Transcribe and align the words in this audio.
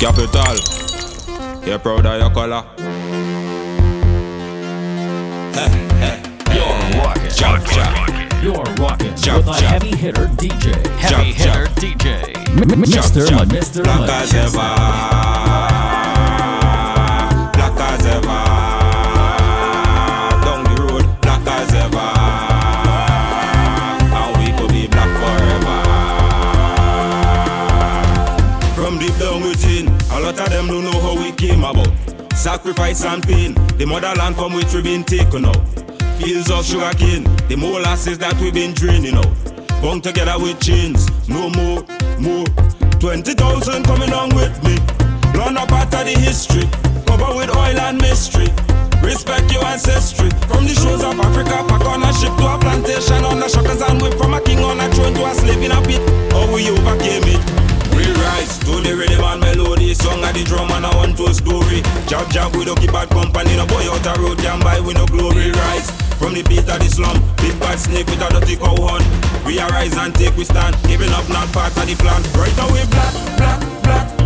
Capital, 0.00 0.56
you're 1.66 1.78
proud 1.78 2.06
of 2.06 2.18
your 2.20 2.30
color. 2.30 2.64
You're 6.54 7.02
rocking. 7.02 7.30
Chop, 7.30 7.64
chop. 7.66 8.42
You're 8.42 8.62
rocking 8.78 9.14
Chop, 9.16 9.36
with 9.36 9.48
a 9.48 9.54
heavy 9.66 9.94
hitter 9.94 10.26
DJ. 10.28 10.74
Heavy 10.96 11.32
Chop, 11.34 11.54
hitter 11.54 11.66
DJ. 11.80 12.36
M- 12.48 12.62
M- 12.62 12.82
Mr. 12.82 13.28
chop. 13.28 13.46
Ma- 13.48 13.54
Mr. 13.54 13.84
Black 13.84 14.10
as 14.10 14.34
ever. 14.34 14.52
Black 17.52 17.80
as 17.92 18.06
ever. 18.06 18.49
Came 31.40 31.64
about. 31.64 31.88
Sacrifice 32.36 33.02
and 33.04 33.22
pain, 33.22 33.54
the 33.78 33.86
motherland 33.86 34.36
from 34.36 34.52
which 34.52 34.74
we've 34.74 34.84
been 34.84 35.02
taken 35.02 35.46
out. 35.46 35.56
Fields 36.20 36.50
of 36.50 36.66
sugarcane, 36.66 37.24
the 37.48 37.56
molasses 37.56 38.18
that 38.18 38.36
we've 38.40 38.52
been 38.52 38.74
draining 38.74 39.16
out. 39.16 39.32
Bound 39.80 40.04
together 40.04 40.36
with 40.36 40.60
chains, 40.60 41.08
no 41.28 41.48
more, 41.48 41.80
more. 42.20 42.44
20,000 43.00 43.84
coming 43.88 44.12
on 44.12 44.28
with 44.36 44.52
me. 44.62 44.76
Learn 45.32 45.56
a 45.56 45.64
part 45.64 45.88
of 45.96 46.04
the 46.04 46.12
history, 46.20 46.68
cover 47.08 47.32
with 47.32 47.48
oil 47.56 47.78
and 47.88 47.96
mystery. 47.96 48.52
Respect 49.00 49.50
your 49.50 49.64
ancestry. 49.64 50.28
From 50.44 50.68
the 50.68 50.76
shores 50.76 51.00
of 51.00 51.16
Africa, 51.16 51.64
back 51.64 51.84
on 51.88 52.04
a 52.04 52.12
ship 52.12 52.36
to 52.36 52.44
a 52.52 52.60
plantation, 52.60 53.24
on 53.24 53.40
a 53.40 53.48
shuckers 53.48 53.80
and 53.80 54.02
whip 54.02 54.12
from 54.20 54.34
a 54.34 54.40
king 54.42 54.60
on 54.60 54.78
a 54.78 54.92
throne 54.92 55.14
to 55.14 55.24
a 55.24 55.32
slave 55.32 55.64
in 55.64 55.72
a 55.72 55.80
pit. 55.88 56.04
How 56.36 56.52
we 56.52 56.68
overcame 56.68 57.24
it. 57.32 57.59
We 58.00 58.08
rise 58.12 58.56
to 58.64 58.80
the 58.80 58.96
rhythm 58.96 59.20
and 59.20 59.40
melody, 59.42 59.92
song 59.92 60.24
of 60.24 60.32
the 60.32 60.42
drum 60.42 60.70
and 60.72 60.86
a 60.86 60.90
one 60.96 61.12
to 61.20 61.34
story. 61.34 61.84
Jab 62.08 62.32
jab, 62.32 62.56
we 62.56 62.64
don't 62.64 62.80
keep 62.80 62.92
bad 62.92 63.10
company, 63.10 63.54
no 63.60 63.66
boy 63.66 63.84
out 63.92 64.00
the 64.00 64.16
road 64.16 64.38
can 64.38 64.58
buy, 64.60 64.80
we 64.80 64.94
no 64.94 65.04
glory 65.04 65.52
rise. 65.52 65.90
From 66.16 66.32
the 66.32 66.40
beat 66.48 66.64
of 66.64 66.80
the 66.80 66.88
slum, 66.88 67.20
big 67.36 67.52
bad 67.60 67.78
snake 67.78 68.06
with 68.06 68.24
a 68.24 68.28
dirty 68.32 68.56
cow 68.56 68.72
horn. 68.72 69.04
We 69.44 69.60
arise 69.60 69.92
and 69.98 70.14
take 70.14 70.34
we 70.40 70.44
stand, 70.44 70.80
giving 70.88 71.12
up 71.12 71.28
not 71.28 71.52
part 71.52 71.76
of 71.76 71.84
the 71.84 71.94
plan. 72.00 72.24
Right 72.40 72.56
now 72.56 72.72
we 72.72 72.80
black, 72.88 73.12
black, 73.36 73.60
black, 73.84 74.19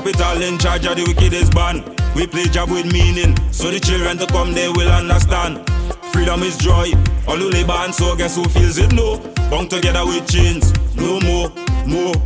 Capital 0.00 0.40
in 0.40 0.56
charge 0.56 0.86
of 0.86 0.96
the 0.96 1.04
wickedest 1.04 1.52
band. 1.52 1.84
We 2.16 2.26
play 2.26 2.48
job 2.48 2.70
with 2.70 2.88
meaning, 2.90 3.36
so 3.52 3.68
the 3.68 3.76
children 3.76 4.16
to 4.16 4.26
come 4.32 4.56
they 4.56 4.72
will 4.72 4.88
understand. 4.88 5.60
Freedom 6.08 6.40
is 6.40 6.56
joy, 6.56 6.88
all 7.28 7.36
who 7.36 7.52
labor 7.52 7.76
and 7.84 7.92
so 7.92 8.16
guess 8.16 8.32
who 8.32 8.48
feels 8.48 8.80
it 8.80 8.96
no. 8.96 9.20
Bound 9.52 9.68
together 9.68 10.00
with 10.08 10.24
chains, 10.24 10.72
no 10.96 11.20
more, 11.20 11.52
more. 11.84 12.16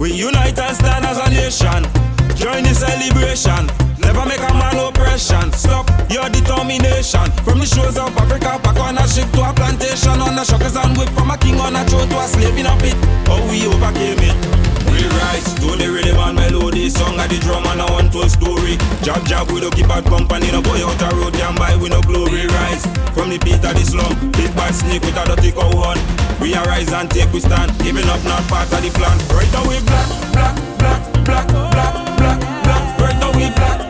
We 0.00 0.16
unite 0.16 0.56
and 0.56 0.72
stand 0.72 1.04
as 1.04 1.20
a 1.20 1.28
nation. 1.28 1.84
Join 2.32 2.64
the 2.64 2.72
celebration. 2.72 3.68
Never 4.00 4.24
make 4.24 4.40
a 4.40 4.52
man 4.56 4.80
oppression. 4.80 5.52
Stop 5.52 5.84
your 6.08 6.32
determination. 6.32 7.28
From 7.44 7.60
the 7.60 7.68
shores 7.68 8.00
of 8.00 8.08
Africa, 8.16 8.56
back 8.64 8.80
on 8.80 8.96
a 8.96 9.04
ship 9.04 9.28
to 9.36 9.44
a 9.44 9.52
plantation. 9.52 10.16
On 10.16 10.32
the 10.32 10.48
shuckers 10.48 10.80
and 10.80 10.96
whip 10.96 11.12
from 11.12 11.28
a 11.28 11.36
king 11.36 11.60
on 11.60 11.76
a 11.76 11.84
throne 11.84 12.08
to 12.08 12.16
a 12.16 12.24
slave 12.24 12.56
in 12.56 12.64
a 12.64 12.72
pit. 12.80 12.96
Oh, 13.28 13.44
we 13.52 13.68
overcame 13.68 14.16
it. 14.16 14.67
We 14.98 15.06
rise 15.22 15.54
to 15.62 15.78
the 15.78 15.86
rhythm 15.94 16.18
and 16.18 16.34
melody, 16.34 16.90
song 16.90 17.20
of 17.22 17.30
the 17.30 17.38
drum 17.38 17.62
and 17.70 17.80
a 17.80 17.86
one 17.86 18.10
to 18.10 18.26
story. 18.28 18.74
Jab 19.06 19.22
jab, 19.30 19.46
we 19.54 19.60
don't 19.62 19.70
keep 19.70 19.86
bad 19.86 20.02
company, 20.04 20.50
no 20.50 20.60
boy 20.60 20.82
out 20.82 20.98
the 20.98 21.06
road 21.14 21.34
can 21.38 21.54
buy, 21.54 21.76
we 21.78 21.88
no 21.88 22.02
glory 22.02 22.50
rise. 22.50 22.82
From 23.14 23.30
the 23.30 23.38
beat 23.38 23.62
of 23.62 23.78
the 23.78 23.84
slum, 23.86 24.10
big 24.34 24.50
bad 24.58 24.74
snake 24.74 25.02
with 25.06 25.14
a 25.14 25.22
dirty 25.22 25.54
cow 25.54 25.70
horn. 25.70 25.98
We 26.42 26.58
arise 26.58 26.90
and 26.90 27.06
take 27.10 27.30
we 27.32 27.38
stand, 27.38 27.70
giving 27.78 28.10
up 28.10 28.22
not 28.26 28.42
part 28.50 28.66
of 28.74 28.82
the 28.82 28.90
plan. 28.90 29.14
Right 29.30 29.46
now 29.54 29.62
we 29.70 29.78
black, 29.86 30.10
black, 30.34 30.54
black, 30.82 31.02
black, 31.22 31.46
black, 31.46 31.94
black, 32.18 32.38
black. 32.66 32.82
Right 32.98 33.18
now 33.22 33.30
we 33.38 33.54
black, 33.54 33.87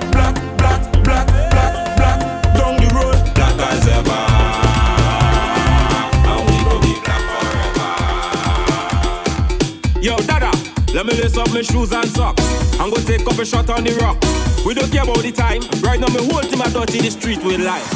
let 10.99 11.07
me 11.07 11.15
lace 11.23 11.37
up 11.37 11.49
my 11.55 11.63
shoes 11.63 11.93
and 11.93 12.09
socks. 12.09 12.43
I'm 12.81 12.91
gonna 12.91 13.05
take 13.05 13.25
up 13.25 13.39
a 13.39 13.45
shot 13.45 13.71
on 13.71 13.85
the 13.85 13.95
rock. 14.03 14.19
We 14.67 14.75
don't 14.75 14.91
care 14.91 15.05
about 15.05 15.23
the 15.23 15.31
time. 15.31 15.63
Right 15.81 16.01
now, 16.01 16.09
my 16.09 16.19
whole 16.27 16.43
team 16.43 16.61
are 16.61 16.71
dirty 16.71 16.99
the 16.99 17.11
street 17.13 17.39
with 17.45 17.61
life. 17.61 17.87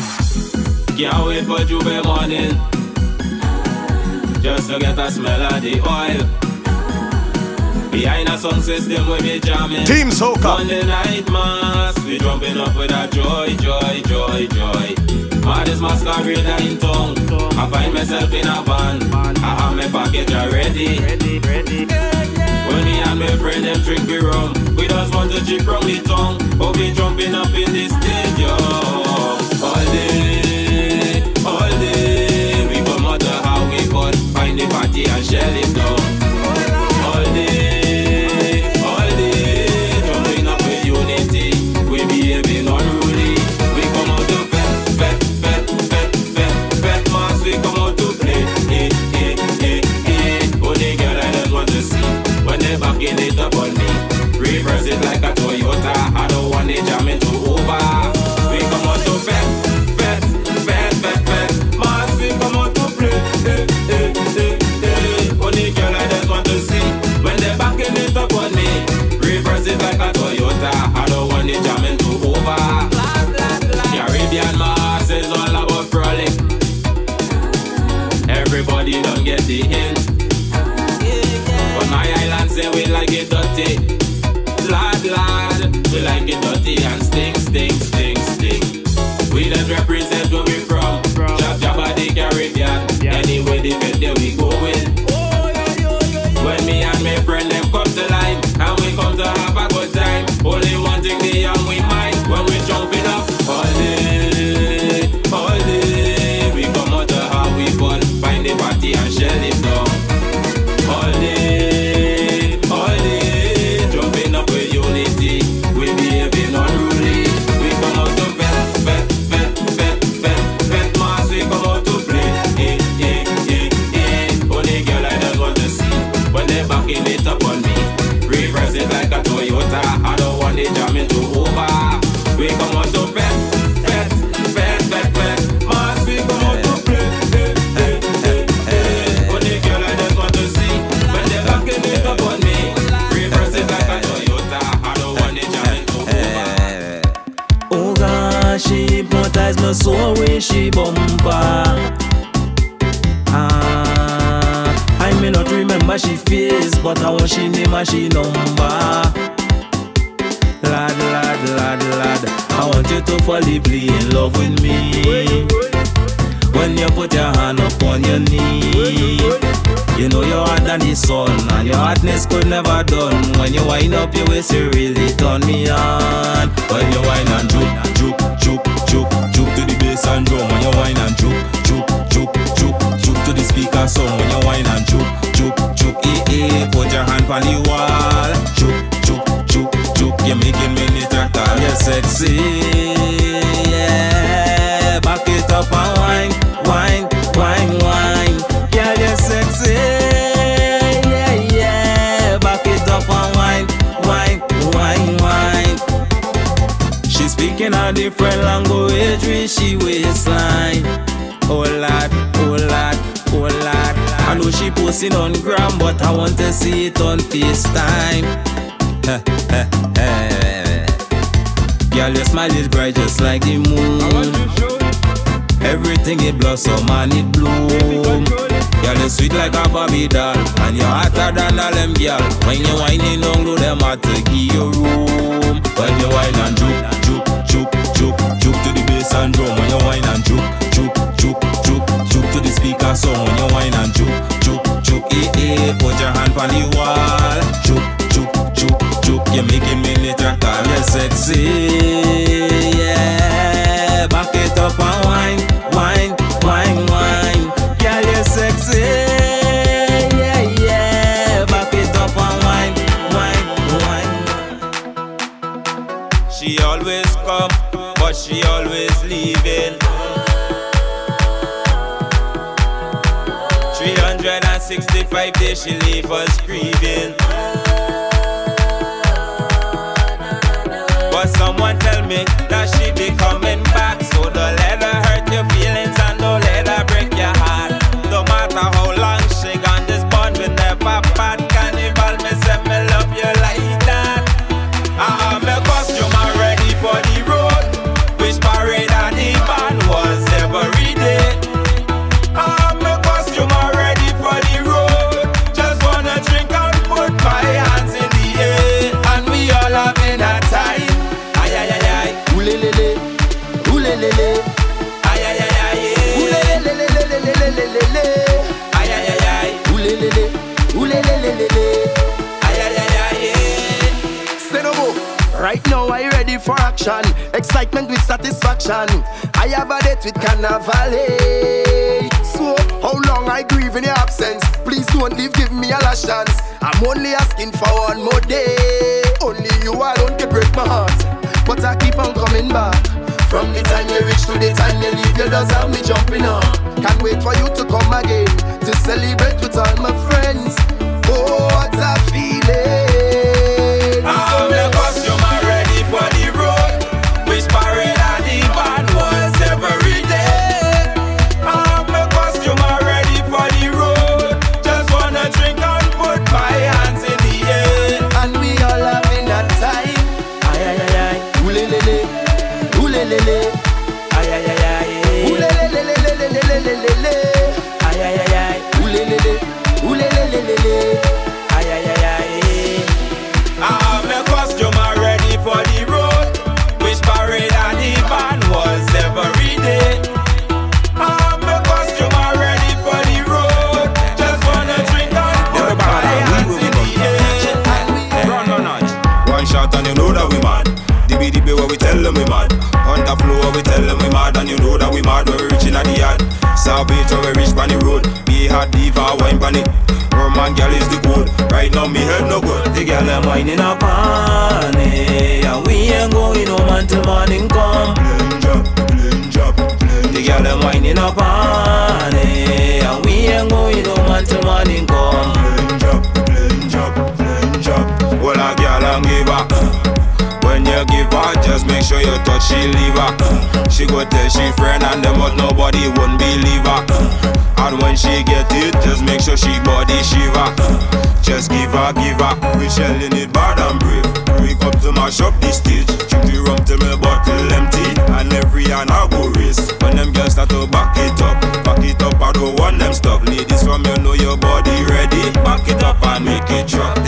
Can't 0.96 1.26
wait 1.26 1.42
for 1.44 1.66
J'ouvert 1.66 2.04
morning. 2.06 2.54
Just 4.40 4.70
to 4.70 4.78
get 4.78 4.96
a 5.00 5.10
smell 5.10 5.42
of 5.50 5.60
the 5.60 5.82
oil. 5.82 6.22
Behind 7.90 8.28
a 8.28 8.38
sound 8.38 8.62
system, 8.62 9.10
we 9.10 9.18
be 9.20 9.40
jamming. 9.40 9.84
Team 9.84 10.10
Soca. 10.10 10.62
Monday 10.62 10.86
night 10.86 11.28
mass, 11.28 11.98
we 12.04 12.18
jumping 12.18 12.56
up 12.56 12.76
with 12.76 12.92
a 12.92 13.08
joy, 13.10 13.50
joy, 13.58 14.00
joy, 14.06 14.46
joy. 14.46 14.94
Maddest 15.42 15.82
masquerade 15.82 16.38
in 16.38 16.78
town. 16.78 17.18
I 17.58 17.66
find 17.68 17.94
myself 17.94 18.32
in 18.32 18.46
a 18.46 18.62
van. 18.62 19.02
I 19.42 19.58
have 19.58 19.74
my 19.74 19.88
package 19.90 20.32
already. 20.32 22.11
When 22.72 22.86
and 22.88 23.20
my 23.20 23.36
friend 23.36 23.64
them 23.66 23.80
drink 23.82 24.08
we 24.08 24.18
rum, 24.18 24.54
we 24.76 24.88
just 24.88 25.14
want 25.14 25.30
to 25.32 25.44
chip 25.44 25.62
from 25.62 25.84
the 25.84 26.00
tongue. 26.02 26.38
But 26.58 26.76
we 26.76 26.92
jumping 26.92 27.34
up 27.34 27.52
in 27.52 27.70
the 27.70 27.88
stadium. 27.88 28.56
All 29.62 29.84
day, 29.92 30.31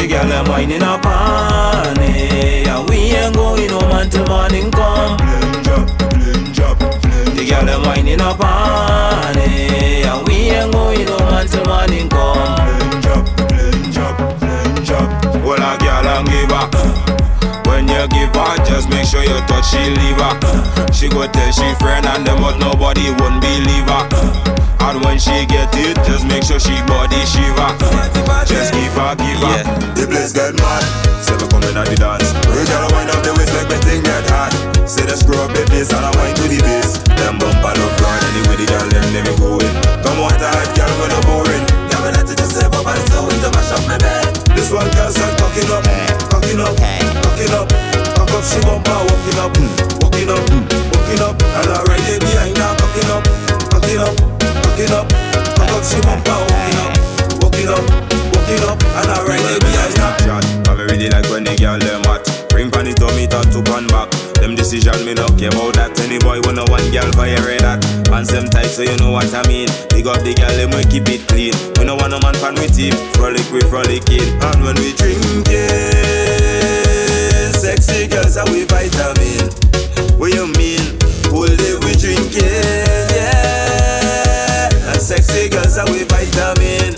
The 0.04 0.10
girl 0.10 0.28
them 0.28 0.44
whining 0.50 0.82
up 0.82 1.06
on 1.06 1.96
it, 1.96 2.68
and 2.68 2.90
we 2.90 3.16
ain't 3.16 3.34
going 3.34 3.70
home 3.70 3.90
until 3.90 4.26
morning 4.26 4.70
come. 4.70 5.16
Blame 5.16 5.64
job, 5.64 5.88
blame 5.96 6.52
job, 6.52 6.76
blame 6.76 7.32
The 7.32 7.46
girl 7.48 7.64
them 7.64 7.82
whining 7.84 8.20
up 8.20 8.38
on 8.38 9.32
it, 9.38 10.04
and 10.04 10.28
we 10.28 10.52
ain't 10.52 10.70
going 10.72 11.08
home 11.08 11.32
until 11.40 11.64
morning 11.64 12.10
come. 12.10 12.36
Plain 12.36 13.00
job, 13.00 13.24
plain 13.48 13.92
job, 13.96 14.14
plain 14.40 14.84
job. 14.84 15.08
Well, 15.40 15.56
a 15.56 15.72
girl 15.80 16.04
and 16.04 16.28
give 16.28 16.52
her. 16.52 16.68
When 17.64 17.88
you 17.88 18.04
give 18.12 18.36
her, 18.36 18.56
just 18.68 18.90
make 18.90 19.08
sure 19.08 19.24
you 19.24 19.40
touch 19.48 19.72
she 19.72 19.88
leave 19.88 20.20
her. 20.20 20.92
She 20.92 21.08
go 21.08 21.26
tell 21.32 21.50
she 21.50 21.72
friend 21.80 22.04
and 22.04 22.26
them, 22.26 22.42
but 22.42 22.58
nobody 22.58 23.08
won't 23.08 23.40
believe 23.40 23.88
her. 23.88 24.63
And 24.84 25.00
when 25.00 25.18
she 25.18 25.48
get 25.48 25.72
it, 25.80 25.96
just 26.04 26.28
make 26.28 26.44
sure 26.44 26.60
she 26.60 26.76
body 26.84 27.16
shiver. 27.24 27.72
Just 28.44 28.76
give 28.76 28.92
her, 28.92 29.16
give 29.16 29.40
her. 29.40 29.56
Yeah. 29.56 29.64
The 29.96 30.04
place 30.04 30.36
get 30.36 30.52
mad. 30.60 30.84
Say 31.24 31.32
we 31.40 31.48
coming 31.48 31.72
at 31.72 31.88
the 31.88 31.96
dance. 31.96 32.28
We 32.52 32.60
gotta 32.68 32.92
wind 32.92 33.08
up 33.08 33.24
the 33.24 33.32
waist, 33.32 33.56
like 33.56 33.72
me 33.72 33.80
thing 33.80 34.04
get 34.04 34.28
hot. 34.28 34.52
Say 34.84 35.08
the 35.08 35.16
screw 35.16 35.40
up 35.40 35.56
the 35.56 35.64
face 35.72 35.88
and 35.88 36.04
I 36.04 36.12
wind 36.20 36.36
to 36.36 36.44
the 36.52 36.60
bass. 36.60 37.00
Them 37.16 37.40
bumper 37.40 37.72
look 37.80 37.92
broad 37.96 38.20
anyway 38.28 38.60
the 38.60 38.66
girl 38.68 38.84
them 38.92 39.08
let 39.16 39.24
me 39.24 39.32
go 39.40 39.56
in. 39.56 39.72
Come 40.04 40.20
on, 40.20 40.36
the 40.36 40.52
hot 40.52 40.68
girl 40.76 40.92
when 41.00 41.10
I'm 41.16 41.24
boring. 41.24 41.64
Girl, 41.88 42.00
me 42.04 42.10
let 42.12 42.28
it 42.28 42.36
just 42.36 42.52
say, 42.52 42.68
but 42.68 42.84
I'm 42.84 43.00
so 43.08 43.24
into 43.24 43.48
mash 43.56 43.72
up 43.72 43.80
my 43.88 43.96
bed. 43.96 44.36
This 44.52 44.68
one 44.68 44.92
girl 44.92 45.08
said 45.08 45.32
cocking 45.40 45.72
up, 45.72 45.80
cocking 46.28 46.60
up, 46.60 46.76
cocking 46.76 47.56
up. 47.56 47.72
Cock 48.20 48.36
up, 48.36 48.44
she 48.44 48.60
bumper 48.60 49.00
walking 49.00 49.40
up, 49.40 49.52
walking 50.04 50.28
up, 50.28 50.44
walking 50.92 51.24
up. 51.24 51.34
And 51.40 51.72
I 51.72 51.80
ride 51.88 52.04
it 52.04 52.20
behind 52.20 52.60
her, 52.60 52.72
cocking 52.76 53.08
up, 53.08 53.24
cocking 53.72 54.00
up, 54.04 54.14
cocking 54.74 54.90
up. 54.92 55.06
Cock 55.54 55.70
up, 55.70 55.84
she 55.86 56.00
bumper 56.02 56.34
walking 56.50 56.78
up, 56.82 56.98
walking 57.38 57.70
up, 57.70 57.84
walking 58.34 58.62
up. 58.66 58.78
And 58.98 59.10
I 59.10 59.22
ride 59.22 59.46
it 59.46 59.62
behind 59.62 59.94
her. 60.02 60.42
I 60.66 60.74
really 60.74 61.08
like 61.08 61.30
when 61.30 61.44
the 61.44 61.54
girl 61.54 61.78
them 61.78 62.02
hot. 62.04 62.26
Bring 62.50 62.70
pan 62.70 62.86
it 62.88 63.00
on 63.02 63.14
me, 63.14 63.26
talk 63.26 63.46
to 63.54 63.62
pan 63.62 63.86
back. 63.88 64.10
Them 64.42 64.54
decision 64.54 65.04
me 65.06 65.14
no 65.14 65.30
care 65.38 65.54
about 65.54 65.74
that. 65.78 65.94
Any 66.02 66.18
boy 66.18 66.40
wanna 66.42 66.66
one 66.66 66.90
girl 66.90 67.06
fire 67.14 67.38
that. 67.62 67.86
And 68.10 68.26
some 68.26 68.50
tight, 68.50 68.66
so 68.66 68.82
you 68.82 68.96
know 68.98 69.12
what 69.12 69.32
I 69.34 69.46
mean. 69.46 69.68
Big 69.90 70.06
up 70.06 70.18
the 70.26 70.34
girl, 70.34 70.50
them 70.58 70.74
we 70.74 70.82
keep 70.90 71.06
it 71.08 71.22
clean. 71.30 71.54
We 71.78 71.86
no 71.86 71.94
want 71.94 72.10
no 72.10 72.18
man 72.18 72.34
pan 72.42 72.54
with 72.58 72.74
team. 72.74 72.94
Frolic 73.14 73.46
we 73.54 73.62
frolicking. 73.70 74.26
And 74.42 74.58
when 74.62 74.74
we 74.82 74.90
drinking, 74.98 75.46
sexy 77.54 78.10
girls 78.10 78.36
are 78.36 78.46
we 78.50 78.66
vitamin. 78.66 79.46
What 80.18 80.34
you 80.34 80.50
mean? 80.58 80.98
Whole 81.30 81.50
day 81.50 81.74
we 81.82 81.94
drinking, 81.98 82.93
girls 85.74 85.78
are 85.78 85.92
hmm. 85.92 85.94
eh, 85.94 85.98
eh, 85.98 85.98
eh. 85.98 85.98
we 85.98 86.04
vitamin. 86.04 86.94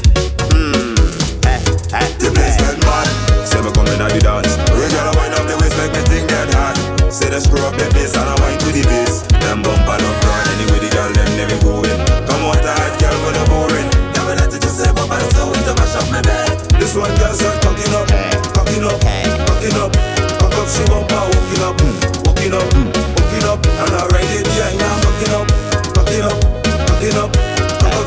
The 2.21 2.29
place 2.35 2.57
get 2.61 2.77
mad. 2.85 3.09
Say 3.49 3.61
me 3.65 3.71
coming 3.73 4.01
at 4.01 4.13
the 4.13 4.21
dance. 4.21 4.53
We 4.77 4.85
gotta 4.93 5.17
wind 5.17 5.33
up 5.33 5.45
the 5.49 5.57
waist, 5.61 5.77
make 5.81 5.93
me 5.97 6.03
think 6.09 6.29
get 6.29 6.53
hot. 6.53 6.77
Say 7.13 7.31
the 7.31 7.41
screw 7.41 7.65
up 7.65 7.73
the 7.77 7.89
bass 7.97 8.13
and 8.17 8.29
I 8.29 8.35
wind 8.41 8.61
to 8.61 8.69
the 8.73 8.85
bass. 8.85 9.25
Them 9.41 9.63
bumper 9.65 9.97
look 9.97 10.17
broad 10.21 10.47
anyway 10.57 10.81
the 10.85 10.91
girl 10.93 11.11
them 11.13 11.31
never 11.41 11.59
going. 11.65 12.01
Come 12.29 12.45
on, 12.45 12.59
the 12.61 12.73
hot 12.73 12.95
girl 13.01 13.17
when 13.25 13.35
I'm 13.41 13.49
boring. 13.49 13.89
Never 14.13 14.35
let 14.37 14.53
it 14.53 14.61
just 14.61 14.77
say, 14.77 14.91
but 14.93 15.09
I'm 15.09 15.25
so 15.33 15.49
into 15.53 15.73
mash 15.81 15.97
up 15.97 16.07
my 16.13 16.21
bed. 16.21 16.53
This 16.77 16.93
one 16.97 17.13
girl 17.17 17.33
start 17.33 17.57
cocking 17.65 17.93
up, 17.97 18.09
cocking 18.53 18.85
up, 18.85 19.01
cocking 19.01 19.77
up. 19.81 19.91
Cock 20.37 20.53
up, 20.53 20.69
she 20.69 20.83
bumper 20.91 21.23
walking 21.33 21.63
up, 21.65 21.75
hmm. 21.81 21.97
walking 22.29 22.53
up, 22.53 22.69
walking 22.77 22.96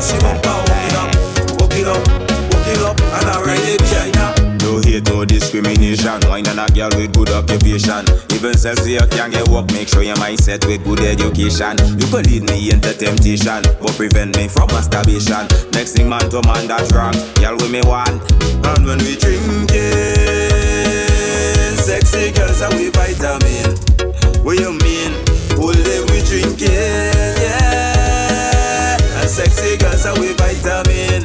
Up, 0.00 0.06
she 0.06 0.16
bumper 0.20 0.56
walking 0.64 0.96
up, 0.96 1.12
walking 1.60 1.84
up, 1.84 2.00
walking 2.56 2.80
up. 2.88 2.96
And 3.20 3.28
I 3.28 3.36
ride 3.44 3.60
it 3.68 3.84
her. 4.16 4.32
No 4.64 4.80
hate, 4.80 5.04
no 5.12 5.26
discrimination. 5.26 6.20
Wine 6.24 6.48
and 6.48 6.60
a 6.60 6.66
girl 6.72 6.88
with 6.96 7.12
good 7.12 7.28
occupation. 7.28 8.08
Even 8.32 8.56
self 8.56 8.86
you 8.88 8.98
can 9.12 9.30
get 9.30 9.46
work, 9.48 9.70
make 9.72 9.88
sure 9.88 10.02
your 10.02 10.16
mindset 10.16 10.64
with 10.66 10.84
good 10.84 11.00
education. 11.00 11.76
You 12.00 12.06
could 12.08 12.26
lead 12.26 12.48
me 12.48 12.72
into 12.72 12.94
temptation, 12.94 13.60
but 13.76 13.92
prevent 13.96 14.36
me 14.38 14.48
from 14.48 14.68
masturbation. 14.68 15.44
Next 15.72 15.92
thing 15.92 16.08
man 16.08 16.30
to 16.30 16.40
man 16.48 16.66
that's 16.66 16.92
wrong. 16.94 17.12
Girl 17.36 17.56
with 17.60 17.70
me 17.70 17.82
one. 17.82 18.24
And 18.72 18.86
when 18.86 18.98
we 19.04 19.20
drinking, 19.20 19.68
sexy 21.76 22.32
girls 22.32 22.62
are 22.62 22.72
we 22.72 22.88
vitamin. 22.88 23.76
What 24.40 24.56
you 24.58 24.72
mean? 24.80 25.12
Whole 25.60 25.76
day 25.76 26.00
we 26.08 26.24
drinking, 26.24 26.72
yeah. 26.72 27.69
And 29.30 29.46
sexy 29.46 29.78
girls 29.78 30.02
are 30.10 30.18
we 30.18 30.34
vitamin. 30.34 31.22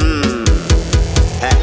Mmm. 0.00 0.48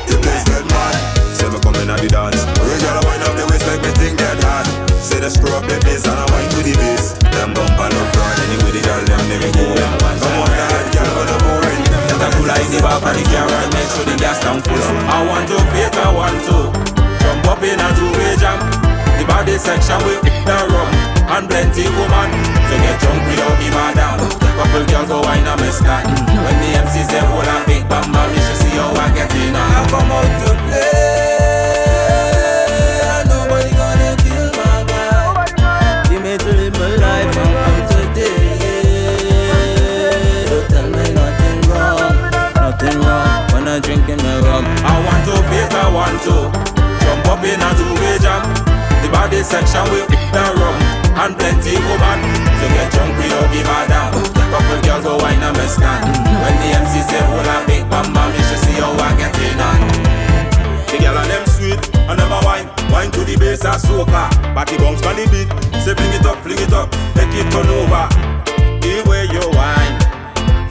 The 0.05 0.15
place 0.21 0.45
get 0.45 0.61
mad. 0.69 0.93
Say 1.33 1.49
me 1.49 1.57
coming 1.65 1.89
at 1.89 1.97
the 1.97 2.09
dance. 2.13 2.45
We 2.61 2.77
gotta 2.77 3.01
wind 3.09 3.25
up 3.25 3.33
the 3.33 3.49
waist, 3.49 3.65
make 3.65 3.81
me 3.81 3.89
thing 3.97 4.13
get 4.13 4.37
hot. 4.45 4.69
Say 5.01 5.17
the 5.17 5.33
screw 5.33 5.49
up 5.49 5.65
the 5.65 5.81
bass 5.81 6.05
and 6.05 6.13
I 6.13 6.29
wind 6.29 6.45
to 6.53 6.61
the 6.61 6.77
bass. 6.77 7.17
Them 7.33 7.57
bumper 7.57 7.89
look 7.89 8.05
broad 8.13 8.37
anyway 8.37 8.69
the 8.77 8.81
girl 8.85 9.01
them 9.01 9.23
never 9.33 9.49
go. 9.49 9.65
Come 10.21 10.37
on, 10.37 10.51
the 10.53 10.65
hot 10.69 10.87
girl 10.93 11.09
when 11.09 11.25
I'm 11.25 11.41
boring. 11.41 11.81
Get 11.81 12.21
a 12.21 12.27
pull 12.37 12.45
like 12.45 12.69
the 12.69 12.79
back 12.85 13.01
of 13.01 13.13
the 13.17 13.23
and 13.33 13.69
make 13.73 13.89
sure 13.89 14.05
the 14.05 14.15
gas 14.21 14.37
tank 14.45 14.61
full. 14.69 14.77
I 15.09 15.25
want 15.25 15.49
to 15.49 15.57
face, 15.73 15.97
I 15.97 16.13
want 16.13 16.37
to 16.53 16.57
jump 17.17 17.49
up 17.49 17.65
in 17.65 17.81
a 17.81 17.87
two-way 17.97 18.37
jam. 18.37 18.61
The 19.17 19.25
body 19.25 19.57
section 19.57 19.97
with 20.05 20.21
the 20.21 20.57
rum 20.69 21.08
and 21.29 21.45
plenty 21.47 21.85
woman. 21.93 22.29
So 22.67 22.75
get 22.81 22.99
drunk 22.99 23.21
without 23.29 23.53
a 23.61 23.93
damn. 23.93 24.17
Couple 24.57 24.85
girls 24.89 25.07
go 25.09 25.21
wine 25.21 25.45
and 25.45 25.61
me 25.61 25.69
stand. 25.69 26.09
When 26.09 26.55
the 26.61 26.69
MC 26.81 27.03
say 27.05 27.21
hold 27.21 27.45
a 27.45 27.55
big 27.65 27.87
bam 27.87 28.09
you 28.33 28.41
should 28.41 28.57
see 28.57 28.75
how 28.77 28.89
I 28.91 29.13
get 29.13 29.33
in. 29.33 29.55
I 29.55 29.85
come 29.89 30.11
out 30.11 30.25
to 30.41 30.49
play. 30.67 30.99
Nobody 33.29 33.71
gonna 33.77 34.17
kill 34.25 34.49
my 34.57 34.83
vibe. 34.89 36.09
Give 36.09 36.21
me 36.25 36.33
to 36.37 36.49
live 36.49 36.73
my 36.73 36.89
life 36.97 37.33
today. 37.93 38.57
Don't 40.49 40.65
tell 40.69 40.89
me 40.89 41.05
nothing 41.13 41.59
wrong, 41.69 42.09
nothing 42.57 42.99
wrong. 43.05 43.53
When 43.53 43.65
I 43.69 43.77
my 44.17 44.35
rum, 44.45 44.65
I 44.81 44.97
want 45.05 45.21
to 45.29 45.35
I 45.71 45.87
want 45.93 46.17
to 46.25 46.35
jump 47.05 47.27
up 47.29 47.43
in 47.45 47.61
a 47.61 47.69
two-way 47.77 47.98
The 49.19 49.27
body 49.27 49.43
section 49.43 49.83
with 49.91 50.07
the 50.07 50.43
rum 50.55 50.79
and 51.19 51.35
plenty 51.35 51.75
woman. 51.75 52.19
So 52.55 52.65
get 52.71 52.87
drunk, 52.87 53.19
we 53.19 53.27
don't 53.27 53.51
give 53.51 53.67
a 53.67 53.83
damn. 53.91 54.15
Couple 54.15 54.79
girls 54.79 55.03
go 55.03 55.19
wine 55.19 55.43
and 55.43 55.59
me 55.59 55.67
stand. 55.67 56.07
When 56.39 56.55
the 56.63 56.71
MC 56.79 57.03
say 57.03 57.19
hold 57.27 57.43
a 57.43 57.67
big 57.67 57.83
bam 57.91 58.15
bam, 58.15 58.31
you 58.31 58.39
should 58.47 58.63
see 58.63 58.79
how 58.79 58.95
I 58.95 59.11
get 59.19 59.35
in 59.35 59.59
on. 59.59 59.79
The 60.87 61.03
girl 61.03 61.19
and 61.19 61.27
them 61.27 61.45
sweet 61.51 61.83
them 61.83 62.31
a 62.31 62.39
wine, 62.47 62.71
wine 62.95 63.11
to 63.11 63.27
the 63.27 63.35
bass 63.35 63.67
a 63.67 63.75
soca. 63.75 64.31
Body 64.55 64.79
bounce 64.79 65.03
on 65.03 65.19
the 65.19 65.27
beat, 65.27 65.51
say 65.83 65.99
fling 65.99 66.15
it 66.15 66.23
up, 66.23 66.39
fling 66.39 66.63
it 66.63 66.71
up, 66.71 66.87
make 67.19 67.35
it 67.35 67.51
turn 67.51 67.67
over. 67.67 68.07
The 68.79 69.03
way 69.03 69.27
you 69.27 69.43
wine, 69.51 69.99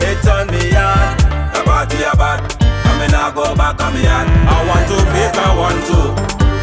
it 0.00 0.16
turn 0.24 0.48
me 0.48 0.72
on. 0.72 1.20
The 1.52 1.60
body 1.68 2.00
a 2.00 2.16
bad, 2.16 2.40
I 2.64 2.96
me 2.96 3.12
nah 3.12 3.28
go 3.28 3.52
back 3.52 3.76
on 3.76 3.92
me 3.92 4.08
on. 4.08 4.24
I 4.24 4.56
want 4.64 4.88
to 4.88 4.96
face, 5.12 5.36
I 5.36 5.52
want 5.52 5.80
to 5.92 6.00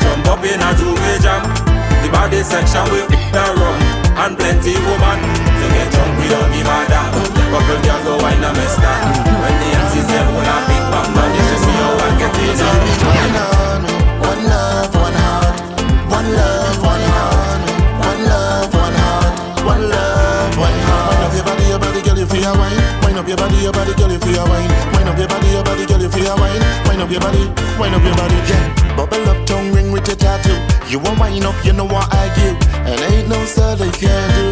jump 0.02 0.26
up 0.34 0.42
in 0.42 0.58
a 0.58 0.70
two-way 0.82 1.22
jam. 1.22 1.75
The 2.06 2.12
body 2.12 2.44
section 2.44 2.86
with 2.94 3.10
the 3.10 3.44
rum 3.58 3.82
and 4.14 4.38
plenty 4.38 4.78
woman. 4.78 5.18
So 5.58 5.66
get 5.74 5.90
drunk, 5.90 6.14
we 6.22 6.30
don't 6.30 6.54
give 6.54 6.70
a 6.70 6.78
damn. 6.86 7.10
Couple 7.50 7.82
girls 7.82 8.04
go 8.06 8.14
wine 8.22 8.46
and 8.46 8.54
me 8.54 8.66
stand. 8.70 9.26
When 9.26 9.56
the 9.58 9.74
MC 9.74 10.06
say 10.06 10.22
oh, 10.22 10.30
hold 10.30 10.46
a 10.46 10.56
big 10.70 10.86
bam 10.94 11.10
bam, 11.18 11.34
you 11.34 11.42
should 11.50 11.66
see 11.66 11.74
how 11.82 11.98
I 11.98 12.14
get 12.22 12.38
in 12.46 12.62
on. 12.62 12.78
One 13.10 13.34
army, 13.42 13.94
one 14.22 14.42
love, 14.46 14.94
one 14.94 15.18
heart. 15.18 15.58
One 16.06 16.30
love, 16.30 16.78
one 16.86 17.06
heart. 17.10 17.74
One 17.98 18.22
love, 18.30 18.70
one 18.70 18.98
heart. 19.02 19.66
One 19.66 19.84
love, 19.90 20.58
one 20.62 20.78
heart. 20.86 21.10
Wind 21.10 21.26
up 21.26 21.34
your 21.34 21.42
body, 21.42 21.66
your 21.74 21.80
body, 21.82 22.02
girl, 22.06 22.18
you 22.22 22.28
feel 22.30 22.46
a 22.46 22.54
wine. 22.54 22.95
Wind 23.16 23.24
up 23.24 23.30
your 23.30 23.38
body, 23.38 23.56
your 23.64 23.72
body, 23.72 23.94
girl, 23.96 24.12
you 24.12 24.20
feel 24.20 24.36
a 24.36 24.44
wine. 24.44 24.68
Wind 24.92 25.08
up 25.08 25.18
your 25.18 25.30
body, 25.30 25.48
your 25.48 25.64
body, 25.64 25.86
girl, 25.86 26.02
you 26.02 26.10
feel 26.10 26.28
a 26.28 26.36
wine. 26.36 26.60
Wind 26.84 27.00
up 27.00 27.10
your 27.10 27.22
body, 27.22 27.48
wind 27.80 27.96
up 27.96 28.04
your 28.04 28.12
body, 28.12 28.36
yeah. 28.44 28.98
Bubble 28.98 29.30
up, 29.32 29.48
tongue 29.48 29.72
ring 29.72 29.90
with 29.94 30.06
your 30.06 30.18
tattoo. 30.18 30.52
You 30.92 31.00
a 31.00 31.16
wine 31.16 31.46
up, 31.46 31.56
you 31.64 31.72
know 31.72 31.86
what 31.86 32.12
I 32.12 32.28
give, 32.36 32.60
and 32.84 33.00
ain't 33.00 33.30
no 33.30 33.40
sir 33.46 33.78
they 33.78 33.90
can't 33.96 34.36
do. 34.36 34.52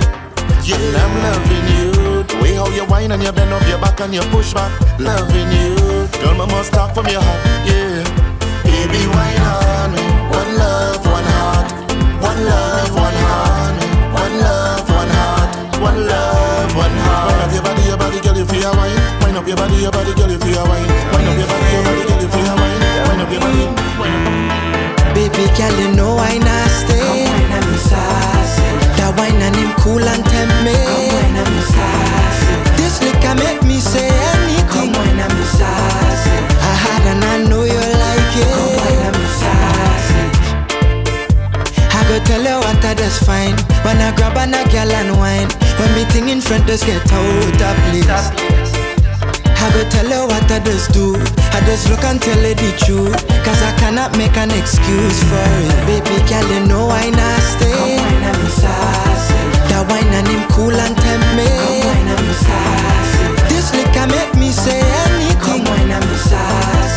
Yeah, 0.63 0.79
I'm 0.79 1.11
loving 1.27 1.67
you. 1.75 2.23
The 2.23 2.39
way 2.41 2.53
how 2.53 2.69
you 2.69 2.85
whine 2.85 3.11
and 3.11 3.21
you 3.21 3.33
bend 3.33 3.51
up 3.51 3.67
your 3.67 3.79
back 3.79 3.99
and 3.99 4.13
you 4.13 4.21
push 4.31 4.53
back. 4.53 4.71
Loving 4.97 5.51
you. 5.51 6.07
Girl, 6.23 6.33
my 6.39 6.45
must 6.47 6.71
talk 6.71 6.95
from 6.95 7.07
your 7.07 7.19
heart. 7.19 7.43
Yeah. 7.67 7.99
Baby, 8.63 9.03
whine 9.11 9.43
on 9.43 9.91
me. 9.91 10.03
One 10.31 10.55
love, 10.55 11.03
one 11.03 11.27
heart. 11.35 11.67
One 12.23 12.39
love, 12.47 12.95
one 12.95 13.19
heart. 13.27 13.75
One 14.15 14.39
love, 14.39 14.87
one 14.87 15.11
heart. 15.19 15.51
One 15.83 16.07
love, 16.07 16.75
one 16.77 16.91
heart. 17.03 17.12
Wind 18.13 18.21
body, 18.21 18.29
your 18.29 18.29
body, 18.29 18.29
girl, 18.29 18.37
you 18.37 18.45
feel 18.45 18.69
a 18.69 18.77
wine. 18.77 18.99
Wind 19.25 19.37
up 19.37 19.47
your 19.47 19.57
body, 19.57 19.75
your 19.81 19.91
body, 19.91 20.13
girl, 20.13 20.29
you 20.29 20.37
feel 20.37 20.57
a 20.57 20.63
wine. 20.69 20.85
Wind 21.13 21.27
up 21.29 21.37
your 21.37 21.47
body, 21.49 21.65
your 21.73 21.83
body, 21.83 22.03
girl, 22.05 22.21
you 22.21 22.29
feel 22.29 22.45
a 22.45 22.53
wine. 22.53 22.81
Wind 23.09 23.21
up 23.21 23.31
your 23.33 23.41
body, 23.41 23.63
wind 23.97 24.27
up. 24.29 25.15
Baby 25.17 25.49
girl, 25.57 25.73
you 25.81 25.89
know 25.97 26.13
I 26.21 26.37
why 26.37 26.37
not 26.37 26.69
stay? 26.69 27.01
Come 27.01 27.25
wine 27.25 27.53
and 27.57 27.65
me 27.65 27.77
sassy. 27.81 28.69
That 29.01 29.17
wine 29.17 29.41
and 29.41 29.55
him 29.57 29.73
cool 29.81 30.05
and 30.05 30.21
tempt 30.29 30.57
me. 30.61 30.77
Come 30.77 31.09
wine 31.09 31.37
and 31.41 31.49
me 31.57 31.61
sassy. 31.73 32.53
This 32.77 33.01
liquor 33.01 33.33
make 33.33 33.61
me 33.65 33.81
say 33.81 34.05
anything. 34.05 34.93
Come 34.93 34.93
wine 34.93 35.17
and 35.17 35.33
me 35.33 35.45
sassy. 35.49 36.37
I 36.61 36.73
had 36.85 37.03
and 37.17 37.23
I 37.25 37.35
know 37.49 37.65
you 37.65 37.72
go 42.13 42.25
tell 42.25 42.43
you 42.43 42.57
what 42.61 42.85
I 42.85 42.93
just 42.93 43.25
fine 43.25 43.57
When 43.81 43.97
I 43.97 44.13
grab 44.15 44.37
on 44.37 44.53
a 44.53 44.61
girl 44.69 44.91
and 44.91 45.17
wine 45.17 45.49
When 45.81 45.89
me 45.97 46.05
thing 46.13 46.29
in 46.29 46.41
front 46.41 46.67
just 46.67 46.85
get 46.85 47.01
out 47.11 47.57
of 47.57 47.75
place 47.89 48.05
I 49.63 49.71
go 49.71 49.81
tell 49.89 50.11
her 50.11 50.27
what 50.27 50.51
I 50.51 50.59
just 50.59 50.91
do. 50.91 51.15
I 51.55 51.63
just 51.63 51.87
look 51.87 52.03
and 52.03 52.19
tell 52.21 52.35
her 52.35 52.51
the 52.53 52.71
truth. 52.83 53.15
Cause 53.47 53.61
I 53.63 53.71
cannot 53.79 54.11
make 54.17 54.35
an 54.35 54.51
excuse 54.51 55.23
for 55.23 55.39
it. 55.39 55.71
Baby 55.87 56.19
girl, 56.27 56.43
you 56.51 56.67
know 56.67 56.91
I 56.91 57.07
not 57.07 57.39
stay. 57.39 57.71
Come 57.71 57.95
wine 57.95 58.27
and 58.27 58.43
me 58.43 58.49
sassy. 58.59 59.39
That 59.71 59.87
wine 59.87 60.11
and 60.11 60.27
him 60.27 60.43
cool 60.51 60.75
and 60.75 60.91
tempt 60.99 61.29
me. 61.39 61.47
Come 61.47 61.79
wine 61.79 62.11
and 62.11 62.23
me 62.27 62.35
sassy. 62.43 63.23
This 63.47 63.71
liquor 63.71 64.07
make 64.11 64.35
me 64.35 64.51
say 64.51 64.83
anything. 64.83 65.39
Come 65.39 65.63
wine 65.63 65.95
and 65.95 66.05
me 66.11 66.17
sassy. 66.19 66.92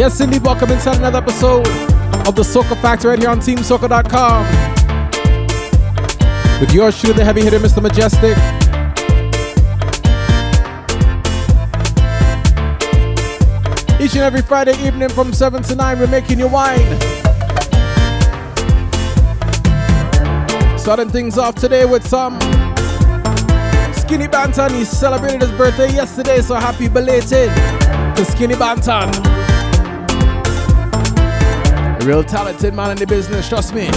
Yes, 0.00 0.18
indeed, 0.18 0.42
welcome 0.42 0.70
inside 0.70 0.96
another 0.96 1.18
episode 1.18 1.66
of 2.26 2.34
the 2.34 2.40
Soca 2.40 2.74
Factory 2.80 3.10
right 3.10 3.18
here 3.18 3.28
on 3.28 3.38
TeamSoca.com. 3.38 4.46
With 6.58 6.72
yours 6.72 6.98
truly, 6.98 7.18
the 7.18 7.22
heavy 7.22 7.42
hitter, 7.42 7.58
Mr. 7.58 7.82
Mejustik. 7.86 8.34
Each 14.00 14.14
and 14.14 14.22
every 14.22 14.40
Friday 14.40 14.72
evening 14.82 15.10
from 15.10 15.34
7 15.34 15.62
to 15.64 15.74
9, 15.74 15.98
we're 15.98 16.06
making 16.06 16.38
you 16.38 16.48
wine. 16.48 16.78
Starting 20.78 21.10
things 21.10 21.36
off 21.36 21.56
today 21.56 21.84
with 21.84 22.08
some 22.08 22.40
Skinny 23.92 24.28
Banton. 24.28 24.70
He 24.78 24.86
celebrated 24.86 25.42
his 25.42 25.52
birthday 25.58 25.92
yesterday, 25.92 26.40
so 26.40 26.54
happy 26.54 26.88
belated 26.88 27.50
to 28.16 28.24
Skinny 28.24 28.54
Banton. 28.54 29.29
A 32.00 32.04
real 32.06 32.24
talented 32.24 32.72
man 32.72 32.92
in 32.92 32.96
the 32.96 33.06
business, 33.06 33.46
trust 33.46 33.74
me. 33.74 33.88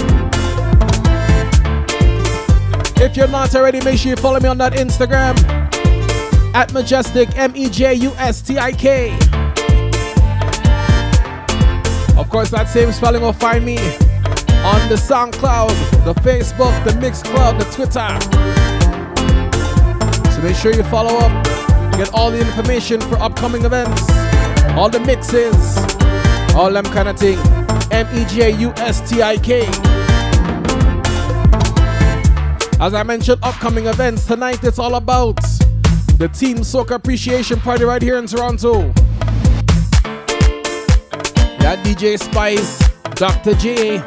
If 3.02 3.16
you're 3.16 3.28
not 3.28 3.54
already, 3.54 3.80
make 3.80 3.98
sure 3.98 4.10
you 4.10 4.16
follow 4.16 4.38
me 4.40 4.48
on 4.48 4.58
that 4.58 4.74
Instagram 4.74 5.34
at 6.54 6.68
Mejustik 6.68 7.34
M 7.34 7.56
E 7.56 7.70
J 7.70 7.94
U 7.94 8.12
S 8.18 8.42
T 8.42 8.58
I 8.58 8.72
K. 8.72 9.12
Of 12.18 12.28
course, 12.28 12.50
that 12.50 12.68
same 12.68 12.92
spelling 12.92 13.22
will 13.22 13.32
find 13.32 13.64
me 13.64 13.78
on 13.78 14.86
the 14.90 14.96
SoundCloud, 14.96 15.74
the 16.04 16.12
Facebook, 16.20 16.74
the 16.84 16.90
Mixcloud, 17.00 17.58
the 17.58 17.64
Twitter. 17.72 18.20
So 20.30 20.42
make 20.42 20.56
sure 20.56 20.74
you 20.74 20.84
follow 20.90 21.16
up, 21.16 21.44
get 21.96 22.12
all 22.12 22.30
the 22.30 22.40
information 22.40 23.00
for 23.00 23.16
upcoming 23.16 23.64
events, 23.64 24.02
all 24.76 24.90
the 24.90 25.00
mixes, 25.00 25.78
all 26.54 26.70
them 26.70 26.84
kind 26.84 27.08
of 27.08 27.18
thing. 27.18 27.38
M 27.94 28.08
E 28.12 28.24
J 28.24 28.50
U 28.58 28.72
S 28.72 29.08
T 29.08 29.22
I 29.22 29.36
K. 29.36 29.60
As 32.80 32.92
I 32.92 33.04
mentioned, 33.04 33.38
upcoming 33.44 33.86
events 33.86 34.26
tonight, 34.26 34.64
it's 34.64 34.80
all 34.80 34.96
about 34.96 35.36
the 36.18 36.28
Team 36.34 36.58
Soca 36.58 36.96
Appreciation 36.96 37.60
Party 37.60 37.84
right 37.84 38.02
here 38.02 38.18
in 38.18 38.26
Toronto. 38.26 38.92
Yeah, 41.60 41.80
DJ 41.84 42.18
Spice, 42.18 42.80
Dr. 43.14 43.54
J, 43.54 43.98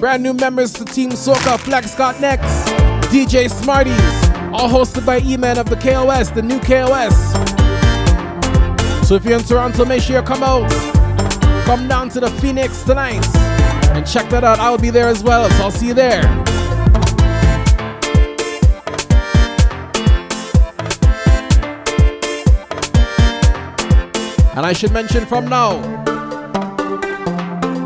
brand 0.00 0.22
new 0.22 0.32
members 0.32 0.72
to 0.72 0.86
Team 0.86 1.10
Soca, 1.10 1.60
Flex 1.60 1.94
got 1.94 2.18
next, 2.18 2.66
DJ 3.12 3.50
Smarties, 3.50 3.94
all 4.54 4.70
hosted 4.70 5.04
by 5.04 5.18
E-Man 5.18 5.58
of 5.58 5.68
the 5.68 5.76
KOS, 5.76 6.30
the 6.30 6.40
new 6.40 6.58
KOS. 6.60 7.34
So 9.06 9.16
if 9.16 9.24
you're 9.26 9.38
in 9.38 9.44
Toronto, 9.44 9.84
make 9.84 10.00
sure 10.00 10.16
you 10.16 10.22
come 10.22 10.42
out. 10.42 10.93
Come 11.64 11.88
down 11.88 12.10
to 12.10 12.20
the 12.20 12.30
Phoenix 12.42 12.82
tonight 12.82 13.26
and 13.94 14.06
check 14.06 14.28
that 14.28 14.44
out. 14.44 14.58
I'll 14.58 14.76
be 14.76 14.90
there 14.90 15.08
as 15.08 15.22
well, 15.24 15.48
so 15.48 15.64
I'll 15.64 15.70
see 15.70 15.86
you 15.86 15.94
there. 15.94 16.22
And 24.56 24.66
I 24.66 24.74
should 24.74 24.92
mention 24.92 25.24
from 25.24 25.48
now 25.48 25.80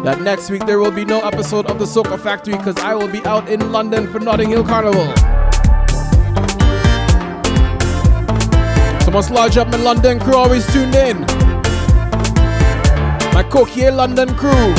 that 0.03 0.23
next 0.23 0.51
week 0.51 0.67
there 0.67 0.79
will 0.79 0.91
be 0.91 1.05
no 1.05 1.21
episode 1.21 1.71
of 1.71 1.79
the 1.79 1.85
Soca 1.85 2.19
Factory 2.19 2.57
because 2.57 2.77
I 2.79 2.95
will 2.95 3.09
be 3.09 3.25
out 3.27 3.49
in 3.49 3.71
London 3.71 4.11
for 4.11 4.19
Notting 4.19 4.49
Hill 4.49 4.65
Carnival. 4.65 5.07
So 9.05 9.11
must 9.13 9.31
lodge 9.31 9.57
up 9.57 9.73
in 9.73 9.85
London 9.85 10.19
crew 10.19 10.35
always 10.35 10.67
tuned 10.73 10.97
in. 10.97 11.38
My 13.39 13.45
Coquier 13.45 13.95
London 13.95 14.35
crew, 14.35 14.75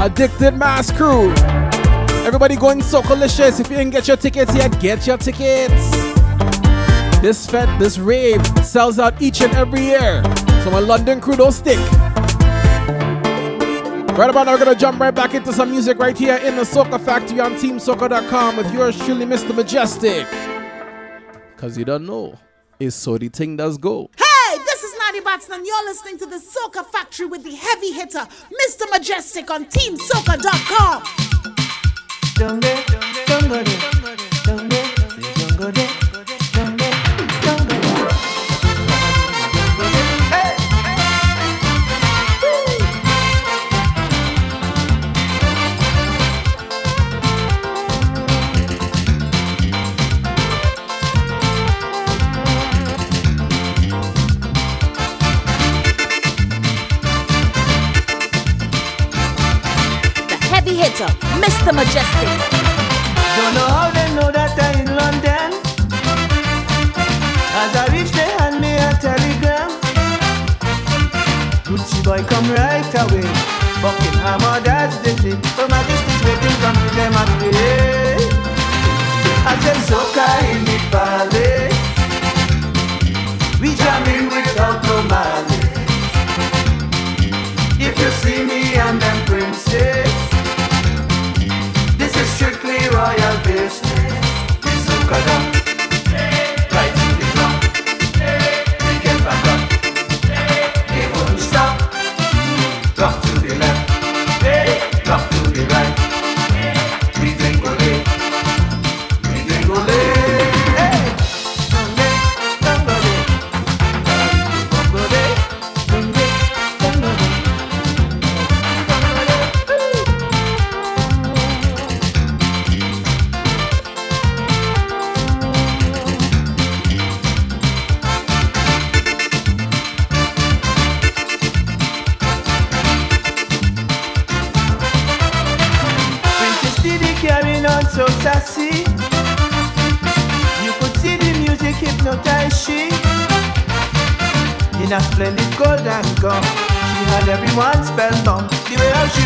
Addicted 0.00 0.52
Mass 0.52 0.92
crew. 0.92 1.32
Everybody 2.24 2.54
going 2.54 2.78
Socolicious. 2.78 3.58
If 3.58 3.68
you 3.68 3.78
didn't 3.78 3.90
get 3.90 4.06
your 4.06 4.16
tickets 4.16 4.54
yet, 4.54 4.78
get 4.78 5.08
your 5.08 5.16
tickets. 5.16 5.90
This 7.20 7.50
fete, 7.50 7.68
this 7.80 7.98
rave 7.98 8.40
sells 8.64 9.00
out 9.00 9.20
each 9.20 9.42
and 9.42 9.52
every 9.54 9.80
year. 9.80 10.22
So 10.62 10.70
my 10.70 10.78
London 10.78 11.20
crew 11.20 11.34
don't 11.34 11.50
stick. 11.50 11.80
Right 14.16 14.30
about 14.30 14.46
now, 14.46 14.52
we're 14.52 14.58
gonna 14.58 14.76
jump 14.76 15.00
right 15.00 15.12
back 15.12 15.34
into 15.34 15.52
some 15.52 15.72
music 15.72 15.98
right 15.98 16.16
here 16.16 16.36
in 16.36 16.54
the 16.54 16.62
Soca 16.62 17.04
Factory 17.04 17.40
on 17.40 17.56
TeamSoca.com 17.56 18.56
with 18.56 18.72
yours 18.72 18.96
truly, 19.04 19.26
Mr. 19.26 19.50
Mejustik. 19.50 20.28
Cause 21.56 21.76
you 21.76 21.84
don't 21.84 22.06
know, 22.06 22.38
it's 22.78 22.94
so 22.94 23.18
the 23.18 23.30
thing 23.30 23.56
does 23.56 23.76
go. 23.76 24.10
Hey, 24.16 24.25
this 25.12 25.24
Batson, 25.24 25.54
and 25.54 25.66
you're 25.66 25.84
listening 25.84 26.18
to 26.18 26.26
the 26.26 26.36
Soca 26.36 26.84
Factory 26.84 27.26
with 27.26 27.44
the 27.44 27.54
heavy 27.54 27.92
hitter, 27.92 28.26
Mr. 28.60 28.86
Mejustik, 28.92 29.50
on 29.50 29.66
TeamSoca.com. 29.66 31.02
The 35.56 35.95
heavy 60.98 61.26
Mr. 61.40 61.72
Mejustik. 61.72 62.28
Don't 63.36 63.54
know 63.54 63.68
how 63.68 63.90
they 63.90 64.08
know 64.14 64.30
that 64.32 64.56
I'm 64.56 64.80
in 64.80 64.88
London. 64.96 65.52
As 67.60 67.72
I 67.76 67.84
reach, 67.92 68.10
they 68.12 68.30
hand 68.38 68.60
me 68.60 68.72
a 68.76 68.90
telegram. 69.04 69.70
Gucci 71.68 72.00
boy, 72.02 72.22
come 72.24 72.48
right 72.50 72.94
away. 73.02 73.28
Buckingham 73.82 74.40
or 74.48 74.60
that's 74.64 74.96
the 75.04 75.10
city. 75.20 75.36
Her 75.56 75.68
Majesty's 75.68 76.22
waiting, 76.24 76.56
come 76.64 76.76
to 76.80 76.88
them 76.96 77.12
and 77.20 77.32
pay. 77.40 78.16
I 79.44 79.52
said, 79.62 79.78
Soca 79.88 80.26
in 80.52 80.64
the 80.64 80.78
palace. 80.92 81.76
We 83.60 83.68
jamming 83.74 84.26
without 84.32 84.82
no 84.84 84.96
malice. 85.12 85.66
If 87.78 87.94
you 88.00 88.10
see 88.22 88.44
me 88.44 88.66
them 88.76 89.15
strictly 92.96 93.24
royal 93.24 93.36
business. 93.44 94.60
This 94.62 94.86
soca 94.86 95.45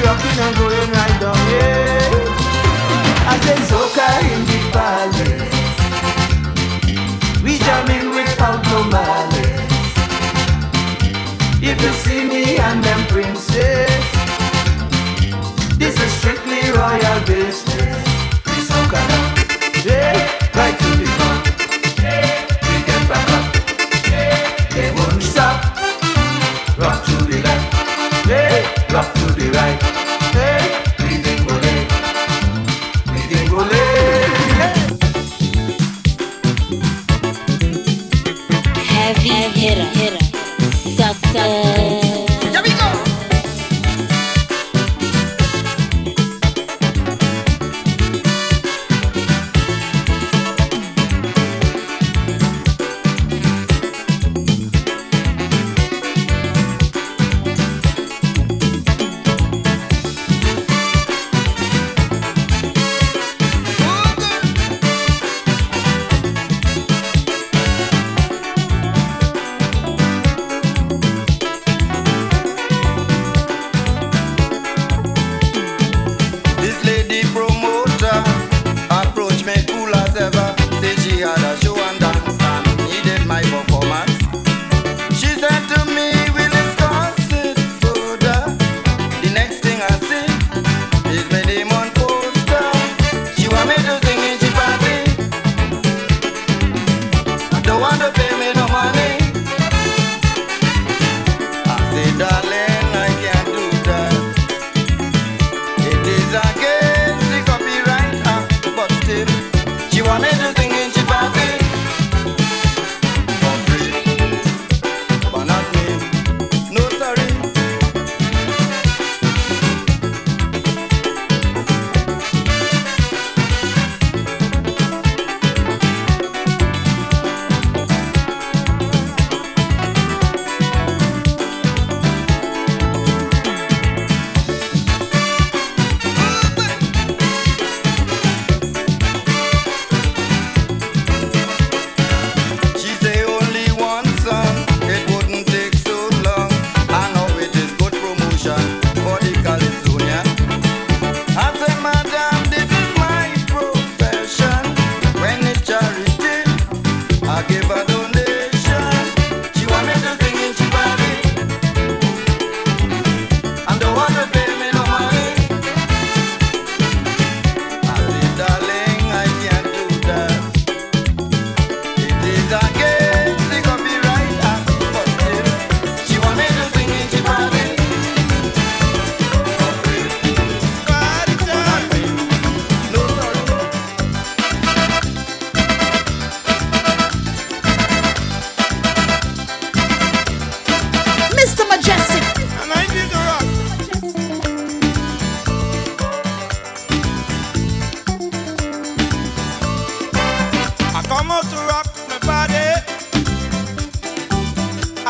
Europe 0.00 0.24
and 0.24 0.36
not 0.38 0.54
going 0.56 0.90
right 0.92 1.16
down, 1.20 1.40
yeah. 1.52 3.32
I 3.32 3.34
said 3.44 3.60
soca 3.68 4.08
in 4.32 4.40
the 4.50 4.58
palace. 4.72 5.56
We 7.42 7.52
jamming 7.58 8.08
without 8.16 8.62
no 8.70 8.78
malice. 8.84 9.94
If 11.62 11.76
you 11.82 11.92
see 12.04 12.24
me 12.24 12.56
and 12.56 12.82
them 12.82 13.06
princess, 13.08 14.04
this 15.76 16.00
is 16.00 16.12
strictly 16.12 16.62
royal 16.70 17.20
business. 17.26 17.69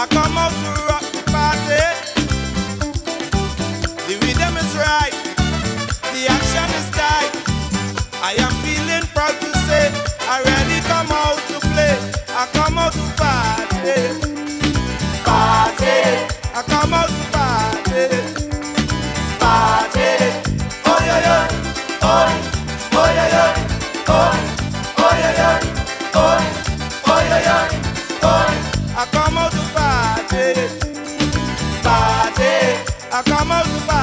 I 0.01 0.07
come 0.07 0.39
up 0.39 0.51
to 0.51 0.83
rock. 0.87 1.00
I 33.21 33.23
come 33.25 33.53
out 33.53 34.00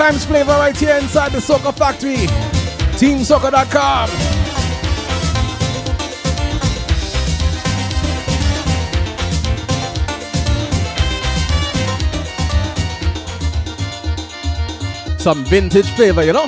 times 0.00 0.24
flavor 0.24 0.52
right 0.52 0.74
here 0.78 0.96
inside 0.96 1.30
the 1.30 1.36
Soca 1.36 1.76
Factory. 1.76 2.26
TeamSoca.com. 2.96 4.08
Some 15.18 15.44
vintage 15.44 15.90
flavor, 15.90 16.24
you 16.24 16.32
know? 16.32 16.46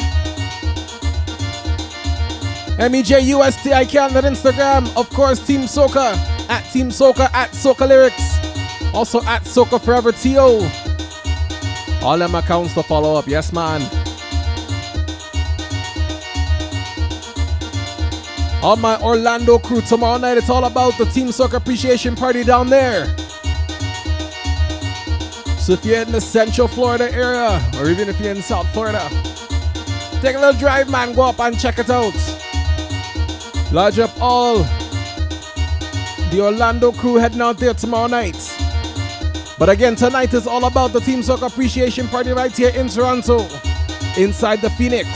MEJ 2.78 3.20
UST, 3.34 3.90
can 3.90 4.16
on 4.16 4.22
Instagram. 4.22 4.90
Of 4.96 5.10
course, 5.10 5.46
Team 5.46 5.64
Soca 5.64 6.16
at 6.48 6.62
Team 6.72 6.88
Soca 6.88 7.30
at 7.34 7.50
Soca 7.50 7.86
Lyrics. 7.86 8.94
Also 8.94 9.20
at 9.24 9.42
Soca 9.42 9.78
Forever 9.78 10.12
TO. 10.12 10.81
All 12.02 12.18
them 12.18 12.34
accounts 12.34 12.74
to 12.74 12.82
follow 12.82 13.14
up. 13.14 13.28
Yes, 13.28 13.52
man. 13.52 13.80
All 18.62 18.76
my 18.76 19.00
Orlando 19.00 19.58
crew 19.58 19.80
tomorrow 19.80 20.18
night. 20.18 20.36
It's 20.36 20.50
all 20.50 20.64
about 20.64 20.98
the 20.98 21.04
Team 21.06 21.28
Soca 21.28 21.54
Appreciation 21.54 22.16
Party 22.16 22.44
down 22.44 22.68
there. 22.68 23.06
So 25.58 25.74
if 25.74 25.84
you're 25.84 26.02
in 26.02 26.10
the 26.10 26.20
Central 26.20 26.66
Florida 26.66 27.12
area, 27.12 27.60
or 27.78 27.88
even 27.88 28.08
if 28.08 28.20
you're 28.20 28.34
in 28.34 28.42
South 28.42 28.68
Florida, 28.72 29.08
take 30.20 30.34
a 30.34 30.40
little 30.40 30.58
drive, 30.58 30.90
man. 30.90 31.14
Go 31.14 31.22
up 31.22 31.38
and 31.38 31.56
check 31.58 31.78
it 31.78 31.88
out. 31.88 32.14
Lodge 33.72 34.00
up 34.00 34.10
all 34.20 34.58
the 36.30 36.40
Orlando 36.40 36.90
crew 36.90 37.14
heading 37.14 37.40
out 37.40 37.58
there 37.58 37.74
tomorrow 37.74 38.08
night. 38.08 38.51
But 39.58 39.68
again, 39.68 39.94
tonight 39.94 40.34
is 40.34 40.46
all 40.46 40.64
about 40.64 40.92
the 40.92 41.00
Team 41.00 41.20
Soca 41.20 41.46
Appreciation 41.46 42.08
Party 42.08 42.32
right 42.32 42.54
here 42.56 42.70
in 42.70 42.88
Toronto, 42.88 43.46
inside 44.16 44.60
the 44.60 44.70
Phoenix. 44.70 45.06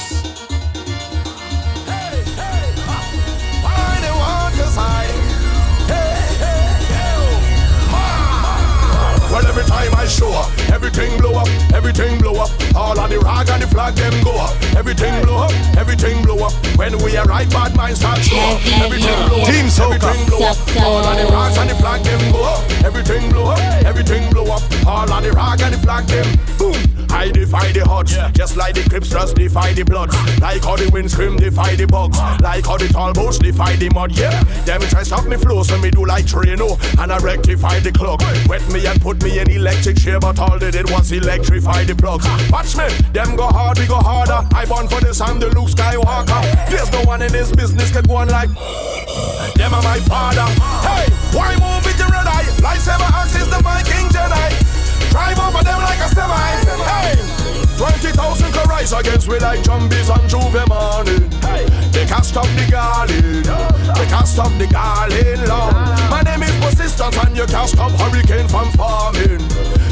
Well, 9.31 9.46
every 9.46 9.64
time 9.64 9.94
I 9.94 10.07
show 10.07 10.33
up, 10.33 10.65
everything 10.72 11.18
blow 11.18 11.35
up, 11.35 11.48
everything 11.72 12.18
blow 12.18 12.35
up. 12.42 12.50
All 12.74 12.98
of 12.98 13.11
the 13.11 13.18
rag 13.20 13.48
and 13.48 13.62
the 13.62 13.66
flag 13.66 13.94
them 13.94 14.12
go 14.22 14.33
up. 14.37 14.55
Everything 14.76 15.22
blow 15.24 15.44
up, 15.44 15.52
everything 15.76 16.22
blow 16.22 16.46
up. 16.46 16.52
When 16.76 16.96
we 17.05 17.16
arrive, 17.16 17.50
bad 17.50 17.76
minds 17.76 18.00
start 18.00 18.18
show 18.20 18.37
up. 18.37 18.61
Everything 18.83 19.16
blow 19.29 19.40
up, 19.40 19.48
Team 19.48 19.66
everything 19.66 20.26
blow 20.26 20.42
up. 20.46 20.57
All 20.83 21.05
of 21.05 21.16
the 21.16 21.26
rags 21.33 21.57
and 21.59 21.70
the 21.70 21.74
flag 21.74 22.02
them 22.02 22.33
go 22.33 22.42
up. 22.44 22.62
Everything 22.85 23.31
blow 23.31 23.50
up, 23.50 23.59
everything 23.85 24.31
blow 24.31 24.44
up. 24.52 24.62
All 24.87 25.11
of 25.11 25.22
the 25.22 25.33
rag 25.33 25.61
and 25.61 25.74
the 25.74 25.79
flag 25.79 26.07
them 26.07 26.26
boom. 26.59 26.96
I 27.11 27.31
defy 27.31 27.72
the 27.72 27.83
odds, 27.88 28.16
just 28.33 28.57
like 28.57 28.74
the 28.74 28.88
Crips 28.88 29.09
just 29.09 29.37
defy 29.37 29.72
the 29.72 29.85
bloods. 29.85 30.14
Like 30.40 30.62
how 30.64 30.76
the 30.76 30.90
wind 30.92 31.11
scream 31.11 31.37
defy 31.37 31.74
the 31.74 31.87
bugs. 31.87 32.18
Like 32.40 32.66
how 32.66 32.76
the 32.76 32.88
tall 32.88 33.12
boats 33.12 33.38
defy 33.38 33.76
the 33.76 33.88
mud. 33.94 34.12
Yeah, 34.16 34.42
them 34.64 34.81
try 34.83 35.02
stop 35.02 35.24
me 35.26 35.37
flow, 35.37 35.62
so 35.62 35.79
me 35.79 35.90
do 35.90 36.05
like 36.05 36.26
Trino 36.26 36.76
and 37.00 37.12
I 37.12 37.18
rectify 37.18 37.81
the 37.81 37.92
clock. 37.92 38.20
Wet 38.48 38.66
me 38.70 38.87
and 38.87 39.00
put 39.00 39.22
me 39.22 39.38
in 39.38 39.50
electric 39.50 39.96
chair, 39.96 40.20
but 40.20 40.38
all 40.38 40.56
they 40.59 40.71
did 40.71 40.90
was 40.90 41.12
electrify 41.12 41.85
the 41.85 41.95
plugs. 41.95 42.27
Watch 42.51 42.77
me, 42.77 42.88
them 43.12 43.37
go 43.37 43.47
hard, 43.47 43.79
we 43.79 43.87
go 43.87 43.97
harder. 43.97 44.47
I 44.55 44.64
born 44.64 44.88
for 44.88 45.01
this, 45.01 45.21
I'm 45.21 45.38
the 45.38 45.49
Luke 45.51 45.71
Skywalker. 45.71 46.40
There's 46.71 46.90
no 46.92 47.03
one 47.03 47.23
in 47.23 47.33
this 47.33 47.51
business 47.53 47.90
can 47.90 48.05
go 48.05 48.16
on 48.16 48.29
like 48.29 48.49
them 49.55 49.75
are 49.75 49.83
my 49.83 49.99
father. 50.07 50.47
Hey, 50.87 51.11
why 51.37 51.53
move 51.57 51.85
with 51.85 51.99
the 51.99 52.09
red 52.11 52.27
eye? 52.27 52.47
Lightsaber 52.64 53.11
axis 53.12 53.47
the 53.49 53.61
Viking 53.62 54.09
Jedi. 54.09 55.11
Drive 55.11 55.38
over 55.38 55.64
them 55.64 55.81
like 55.83 56.01
a 56.01 56.09
semi. 56.14 56.37
Hey, 56.85 57.36
20,000 57.76 58.52
can 58.52 58.68
rise 58.68 58.92
against 58.92 59.28
we 59.28 59.38
like 59.38 59.62
zombies 59.62 60.08
on 60.08 60.20
J'ouvert 60.28 60.66
morning. 60.68 61.30
Hey, 61.42 61.66
they 61.92 62.06
can't 62.06 62.24
stop 62.24 62.46
the 62.56 62.66
garden. 62.70 63.42
They 63.42 64.06
can't 64.06 64.26
stop 64.26 64.50
the 64.56 64.66
garden 64.66 65.46
long. 65.46 65.74
My 66.08 66.22
name 66.22 66.42
is 66.42 66.56
Persistence 66.56 67.16
and 67.18 67.36
you 67.36 67.44
can't 67.46 67.68
stop 67.68 67.92
hurricane 67.92 68.48
from 68.48 68.72
forming. 68.72 69.44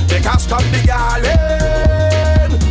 They 0.08 0.20
can't 0.20 0.40
stop 0.40 0.64
the 0.72 0.80
garden. 0.86 1.36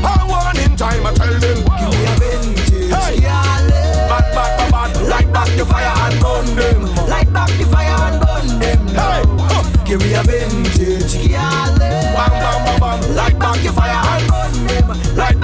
I 0.01 0.25
want 0.25 0.57
in 0.57 0.75
time, 0.75 1.05
I 1.05 1.13
tell 1.13 1.37
them. 1.37 1.61
Give 1.61 1.93
me 1.93 2.05
a 2.09 2.15
vintage. 2.17 2.89
Hey, 2.89 3.21
bad, 3.21 4.25
bad, 4.33 4.57
bad, 4.57 4.71
bad. 4.71 5.07
Light 5.07 5.31
back 5.31 5.49
the 5.55 5.65
fire 5.65 5.93
and 6.09 6.19
burn 6.21 6.45
them. 6.57 7.07
Light 7.07 7.31
back 7.31 7.49
the 7.59 7.65
fire 7.69 7.97
and 8.09 8.17
burn 8.17 8.59
them. 8.59 8.87
Hey, 8.87 9.21
huh. 9.45 9.63
give 9.85 10.01
me 10.01 10.15
a 10.15 10.23
vintage. 10.23 11.29
Bam, 11.29 11.77
bam, 11.77 12.65
bam, 12.65 12.79
bam. 12.79 13.15
Light 13.15 13.37
back 13.37 13.61
the 13.61 13.71
fire 13.71 13.93
and 13.93 14.27
burn 14.27 14.53
them. 14.53 14.62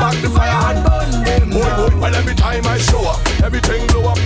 The 0.10 0.28
fire 0.28 0.76
and 0.76 0.84
burn 0.84 1.24
them. 1.24 1.50
Boy, 1.52 1.90
boy, 1.90 2.02
well, 2.02 2.16
every 2.16 2.34
time 2.34 2.66
I 2.66 2.78
show 2.80 3.00
up, 3.08 3.22
everything 3.44 3.86
blow 3.88 4.10
up, 4.10 4.18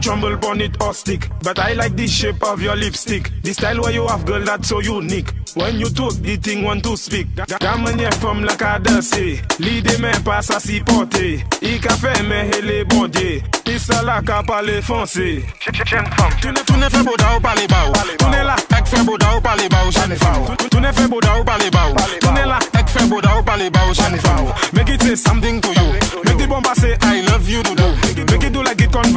don't 0.00 0.20
know 0.20 0.28
if 0.28 0.42
you 0.42 0.48
wanna 0.48 0.48
trumble 0.48 0.50
on 0.50 0.60
it 0.60 0.82
or 0.82 0.94
stick, 0.94 1.28
but 1.42 1.58
I 1.58 1.74
like 1.74 1.96
the 1.96 2.06
shape 2.06 2.42
of 2.42 2.62
your 2.62 2.76
lipstick. 2.76 3.30
The 3.42 3.52
style 3.52 3.80
where 3.82 3.92
you 3.92 4.06
have, 4.06 4.24
girl, 4.24 4.42
that's 4.44 4.68
so 4.68 4.80
unique. 4.80 5.30
When 5.54 5.78
you 5.78 5.90
talk, 5.90 6.14
the 6.14 6.36
thing 6.36 6.62
want 6.64 6.82
to 6.84 6.96
speak. 6.96 7.26
Ta 7.36 7.76
manière 7.76 8.14
femme 8.14 8.44
la 8.44 8.56
ka 8.56 8.78
danser, 8.78 9.42
l'idée 9.58 9.98
mais 9.98 10.12
pas 10.24 10.40
sa 10.40 10.58
si 10.58 10.80
porter. 10.80 11.44
I 11.60 11.78
ka 11.78 11.90
fait 11.94 12.22
mais 12.22 12.48
hele 12.56 12.84
bon 12.86 13.06
Dieu, 13.08 13.42
i 13.66 13.78
sa 13.78 14.02
la 14.02 14.22
ka 14.22 14.42
parler 14.42 14.80
français. 14.80 15.42
Tu 15.60 16.48
ne 16.48 16.54
tu 16.64 16.72
ne 16.72 16.88
fais 16.88 17.02
beau 17.02 17.16
da 17.18 17.36
ou 17.36 17.40
parler 17.40 17.66
bas 17.68 17.84
ou. 17.88 17.92
Tu 18.18 18.24
ne 18.24 18.42
la 18.44 18.56
ek 18.78 18.86
fait 18.86 19.04
beau 19.04 19.18
da 19.18 19.36
ou 19.36 19.40
parler 19.42 19.68
bas 19.68 19.84
ou 19.86 19.92
jeune 19.92 20.16
femme. 20.16 20.56
Tu- 20.58 20.68
Tu 20.70 20.80
ne 20.80 20.90
fais 20.92 21.06
beau 21.08 21.20
da 21.20 21.38
ou 21.38 21.44
parler 21.44 21.70
bas 21.70 21.90
ou. 21.90 21.94
Tu 22.20 22.28
ne 22.28 22.46
la 22.48 22.58
ek 22.80 22.88
fait 22.88 23.06
beau 23.08 23.20
da 23.20 23.38
ou 23.38 23.42
parler 23.42 23.68
bas 23.70 23.80
ou 23.90 23.94
jeune 23.94 24.16
femme. 24.18 24.46
Make 24.72 24.88
it 24.88 25.02
say 25.02 25.16
something 25.16 25.41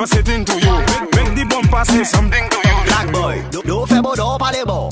like 0.05 0.19
it 0.19 0.25
conversating 0.25 0.45
to 0.45 0.53
you. 0.59 0.71
Make, 0.71 1.15
make 1.15 1.35
the 1.35 1.45
bumper 1.49 1.85
say 1.85 2.03
something 2.03 2.49
to 2.49 2.57
you. 2.57 2.64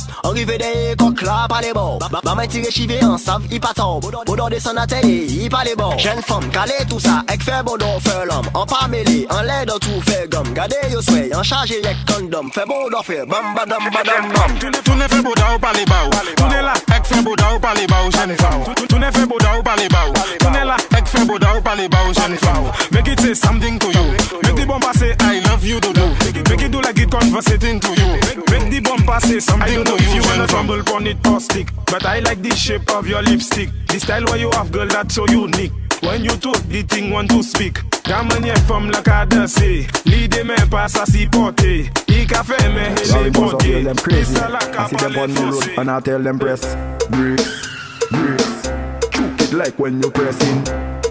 Do 0.08 0.16
pa 0.20 0.22
le 0.22 0.24
bo 0.24 0.30
Arrive 0.30 0.58
de 0.58 0.96
kok 0.96 1.22
la 1.22 1.48
pa 1.48 1.62
le 1.62 1.74
bo 1.74 1.98
Ba- 2.00 2.22
Ba 2.24 2.36
mwen 2.36 2.48
tire 2.50 2.72
chive 2.72 3.02
an 3.04 3.18
sav 3.18 3.42
i 3.52 3.60
paton 3.60 4.00
Bo 4.02 4.36
do 4.36 4.50
desan 4.50 4.78
a 4.78 4.86
teye 4.88 5.46
i 5.46 5.50
pa 5.50 5.64
le 5.64 5.76
bo 5.76 5.94
Jen 5.98 6.22
fom 6.22 6.50
kale 6.52 6.86
tout 6.90 7.00
sa 7.00 7.24
ek 7.28 7.42
fè 7.44 7.64
bo 7.64 7.78
do 7.78 7.86
fè 8.04 8.26
l'om 8.26 8.46
An 8.56 8.66
pa 8.66 8.88
mele, 8.88 9.26
an 9.30 9.44
le 9.46 9.66
do 9.66 9.78
tout 9.80 10.02
fè 10.10 10.28
gom 10.30 10.54
Gade 10.54 10.78
yo 10.92 11.02
sway, 11.02 11.32
an 11.34 11.44
chaje 11.44 11.80
yek 11.84 11.98
kondom 12.08 12.50
Fè 12.52 12.66
bo 12.68 12.90
do 12.90 13.02
fè 13.04 13.26
bam 13.26 13.54
badam 13.56 13.90
badam 13.94 14.32
bam 14.34 14.58
Tu 14.60 14.68
ne, 14.70 14.80
tu 14.84 14.92
ne 14.96 15.08
fais 15.08 15.22
beau 15.22 15.34
da 15.36 15.54
ou 15.56 15.60
parler 15.60 15.86
bas 15.86 16.06
ou. 16.08 16.12
Tu 16.36 16.44
ne 16.44 16.62
la 16.62 16.74
ek 16.96 17.06
fait 17.06 17.22
beau 17.24 17.36
da 17.36 17.54
ou 17.56 17.60
parler 17.60 17.88
bas 17.88 18.04
ou 18.08 18.12
jeune 18.12 18.36
femme. 18.38 18.64
Tu- 18.76 18.88
Tu 18.88 18.96
ne 19.00 19.12
fais 19.12 19.26
beau 19.26 19.38
da 19.40 19.58
ou 19.58 19.64
parler 19.64 19.88
bas 19.90 20.08
ou. 20.08 20.14
Tu 20.40 20.48
ne 20.52 20.64
la 20.66 20.78
ek 20.98 21.08
fait 21.08 21.26
beau 21.26 21.38
da 21.40 21.56
ou 21.58 21.62
parler 21.62 21.90
bas 21.90 21.98
ou 22.08 22.14
jeune 22.14 22.38
femme. 22.38 22.72
Make 22.92 23.08
it 23.08 23.20
say 23.20 23.34
something 23.36 23.78
to 23.80 23.88
you. 23.88 24.06
Make 24.44 24.56
the 24.56 24.66
bumper 24.66 24.94
say 24.98 25.16
I 25.20 25.40
love 25.50 25.66
you 25.66 25.80
to 25.80 25.92
do. 25.94 26.06
Make 26.50 26.62
it 26.64 26.72
do 26.72 26.80
like 26.82 27.00
it 27.00 27.10
conversating 27.12 27.80
to 27.80 27.90
you. 27.90 28.08
Make, 28.14 28.50
make 28.52 28.70
the 28.72 28.80
bumper 28.82 29.20
say 29.22 29.40
something 29.40 29.84
to 29.84 29.92
you. 29.92 29.93
If 29.96 30.16
you 30.16 30.22
wanna 30.24 30.48
fumble 30.48 30.82
on 30.94 31.08
it 31.08 31.18
stick, 31.42 31.70
but 31.86 32.06
I 32.06 32.20
like 32.20 32.42
the 32.42 32.56
shape 32.56 32.90
of 32.92 33.08
your 33.08 33.22
lipstick. 33.22 33.70
The 33.88 34.00
style 34.00 34.24
where 34.26 34.38
you 34.38 34.50
have, 34.52 34.72
girl, 34.72 34.88
that's 34.88 35.16
so 35.16 35.26
unique. 35.28 35.72
When 36.02 36.24
you 36.24 36.32
talk, 36.32 36.58
the 36.68 36.82
thing 36.84 37.12
want 37.12 37.30
to 37.32 37.42
speak. 37.42 37.80
Ta 38.04 38.22
manière 38.24 38.58
femme 38.68 38.92
la 38.92 39.02
ka 39.02 39.26
danser, 39.26 39.88
l'idée 40.06 40.40
eh, 40.42 40.44
mais 40.44 40.66
pas 40.70 40.90
sa 40.90 41.06
si 41.06 41.26
porter. 41.28 41.90
I 42.10 42.26
ka 42.28 42.44
mais 42.76 43.06
Sorry, 43.06 43.24
hele 43.24 43.28
eh, 43.28 43.30
boss, 43.32 43.52
bon 43.54 43.58
I 43.58 43.64
feel 43.64 43.84
them 43.84 43.96
crazy. 43.96 44.36
I 44.36 44.48
la 44.50 44.60
ka 44.60 44.88
see 44.88 44.96
them 44.98 45.14
parler 45.14 45.24
on 45.24 45.34
the 45.34 45.42
road 45.42 45.78
and 45.78 45.90
I 45.90 46.00
tell 46.02 46.20
them 46.20 46.40
press 46.40 46.76
bricks, 47.10 47.68
bricks. 48.12 48.70
Choke 49.12 49.42
it 49.42 49.54
like 49.54 49.80
when 49.80 50.02
you 50.02 50.12
pressing 50.12 50.64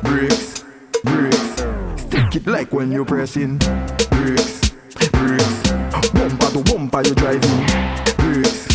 bricks, 0.03 0.65
bricks. 1.03 1.65
Stick 1.97 2.37
it 2.37 2.47
like 2.47 2.73
when 2.75 2.93
you 2.93 3.07
pressing 3.07 3.57
bricks, 4.11 4.73
bricks. 5.13 5.73
Bumper 6.13 6.51
to 6.53 6.63
bumper 6.65 7.03
you 7.09 7.15
driving 7.15 7.67
bricks, 8.19 8.72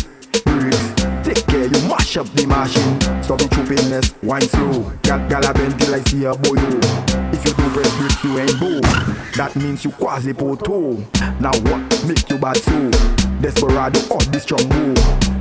Take 1.22 1.46
care, 1.46 1.66
you 1.66 1.88
mash 1.88 2.16
up 2.16 2.26
the 2.34 2.46
machine. 2.46 3.00
Stop 3.22 3.38
the 3.38 3.48
choppiness, 3.54 4.14
wine 4.22 4.42
slow. 4.42 4.92
Gal 5.02 5.28
galloping 5.28 5.76
till 5.78 5.94
I 5.94 6.00
see 6.00 6.24
a 6.24 6.32
boyo. 6.32 6.78
If 7.32 7.44
you 7.44 7.52
do 7.54 7.62
red 7.76 7.90
bricks, 7.98 8.24
you 8.24 8.38
ain't 8.38 8.58
bow 8.58 8.80
That 9.36 9.54
means 9.56 9.84
you 9.84 9.90
quasi 9.92 10.32
poto. 10.32 10.96
Now 11.40 11.52
what 11.68 11.82
make 12.06 12.28
you 12.30 12.38
bad 12.38 12.56
so? 12.56 12.90
Desperado 13.40 14.00
or 14.10 14.20
this 14.32 14.46
chumbo 14.46 14.94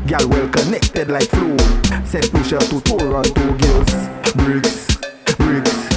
girl 0.07 0.27
well 0.29 0.49
connected 0.49 1.09
like 1.09 1.29
flow. 1.29 1.57
Send 2.05 2.31
pusher 2.31 2.59
to 2.59 2.81
Toronto 2.81 3.57
girls. 3.57 3.91
Bricks, 4.35 4.97
bricks. 5.37 5.87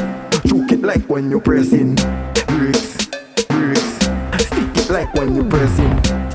Choke 0.49 0.73
it 0.73 0.83
like 0.83 1.05
when 1.09 1.31
you're 1.31 1.41
pressing. 1.41 1.95
Bricks, 2.47 3.07
bricks. 3.49 3.95
Stick 4.47 4.77
it 4.77 4.91
like 4.91 5.13
when 5.15 5.35
you're 5.35 5.45
pressing. 5.45 6.30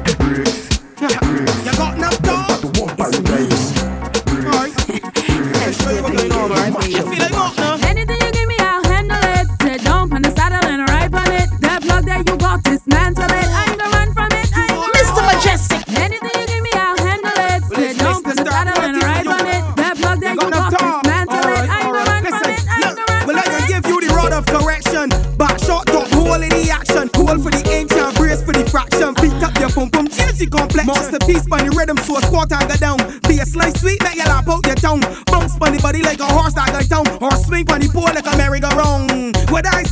this. 12.85 13.17
It, 13.17 13.49
I'm 13.49 13.77
the 13.77 13.87
run 13.91 14.13
from 14.13 14.29
it. 14.31 14.49
I'm 14.55 14.69
Mr. 14.93 15.21
Mejustik. 15.25 15.83
Anything 15.97 16.41
you 16.41 16.47
give 16.47 16.63
me, 16.63 16.71
I'll 16.73 16.97
handle 16.97 17.31
it. 17.35 17.63
Sit 17.65 17.97
down, 17.97 18.23
put 18.23 18.35
the 18.35 18.43
saddle 18.43 18.83
and 18.83 19.03
ride 19.03 19.27
on 19.27 19.47
it. 19.47 19.63
That 19.75 19.97
plug 19.97 20.19
that 20.21 20.35
you 20.35 20.49
pop 20.51 20.73
is 20.73 21.07
man 21.09 21.27
it. 21.27 21.69
I'm 21.69 21.91
the 21.91 22.01
run 22.05 22.23
from 22.25 22.49
it. 22.49 22.61
I'm 22.69 22.95
the 22.95 23.05
man 23.09 23.21
from 23.21 23.21
it. 23.21 23.27
Well, 23.27 23.37
I 23.37 23.45
can 23.49 23.63
give 23.67 23.85
you 23.89 23.97
the 24.01 24.13
rod 24.13 24.33
of 24.33 24.45
correction. 24.45 25.09
Back 25.37 25.59
shot, 25.59 25.85
don't 25.87 26.09
hole 26.13 26.41
in 26.41 26.49
the 26.49 26.69
action. 26.69 27.09
Hole 27.15 27.39
for 27.41 27.51
the 27.51 27.63
inch 27.73 27.91
and 27.93 28.13
brace 28.15 28.43
for 28.43 28.53
the 28.53 28.65
fraction. 28.69 29.13
Beat 29.17 29.41
up 29.41 29.57
your 29.57 29.69
pum 29.69 29.89
pum, 29.89 30.07
change 30.07 30.37
the 30.37 30.47
complexion. 30.47 30.93
Masterpiece, 30.93 31.47
bunny 31.47 31.69
rhythm, 31.73 31.97
so 31.97 32.17
a 32.17 32.21
squat 32.21 32.51
and 32.51 32.69
go 32.69 32.75
down. 32.77 32.97
Be 33.27 33.39
a 33.39 33.45
slice 33.45 33.81
sweet, 33.81 34.01
Let 34.03 34.15
your 34.15 34.29
lap 34.29 34.47
out 34.47 34.65
your 34.65 34.75
tongue. 34.75 35.01
Bounce 35.25 35.57
bunny 35.57 35.79
body 35.79 36.01
like 36.03 36.19
a 36.19 36.29
horse 36.29 36.53
that 36.53 36.69
go 36.69 36.81
down. 36.85 37.05
Or 37.21 37.33
swing 37.45 37.65
bunny 37.65 37.87
pole 37.89 38.13
like 38.13 38.27
a 38.27 38.37
merry-go-round. 38.37 39.37
What 39.49 39.65
I 39.65 39.84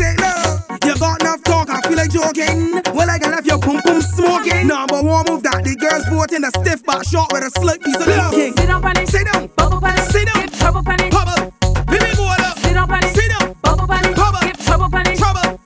joking. 2.13 2.79
Well, 2.93 3.09
I 3.09 3.17
can 3.17 3.33
have 3.33 3.45
your 3.45 3.57
pum 3.57 3.81
pum 3.81 4.01
smoking. 4.01 4.67
Number 4.67 5.01
one 5.01 5.25
move 5.27 5.41
that 5.43 5.63
the 5.65 5.75
girls 5.75 6.05
vote 6.13 6.31
in 6.31 6.45
a 6.45 6.51
stiff 6.61 6.85
back 6.85 7.03
short 7.03 7.33
with 7.33 7.43
a 7.43 7.49
slick 7.59 7.81
piece 7.81 7.97
of 7.97 8.07
looking. 8.07 8.53
Sit 8.53 8.67
down, 8.67 8.81
panic. 8.81 9.09
Sit 9.09 9.25
down. 9.25 9.49
Bubble 9.57 9.81
panic. 9.81 10.05
Sit 10.13 10.29
down. 10.29 10.45
Get 10.45 10.53
trouble 10.53 10.83
panic. 10.83 11.09
Bubble. 11.09 11.51
Sit 12.61 12.73
down, 12.77 12.87
panic. 12.87 13.15
Sit 13.17 13.29
down. 13.33 13.55
Bubble 13.63 13.87
panic. 13.87 14.15
Bubble. 14.15 14.39
Get 14.45 14.59
trouble 14.61 14.89
panic. 14.93 15.17
Trouble. 15.17 15.57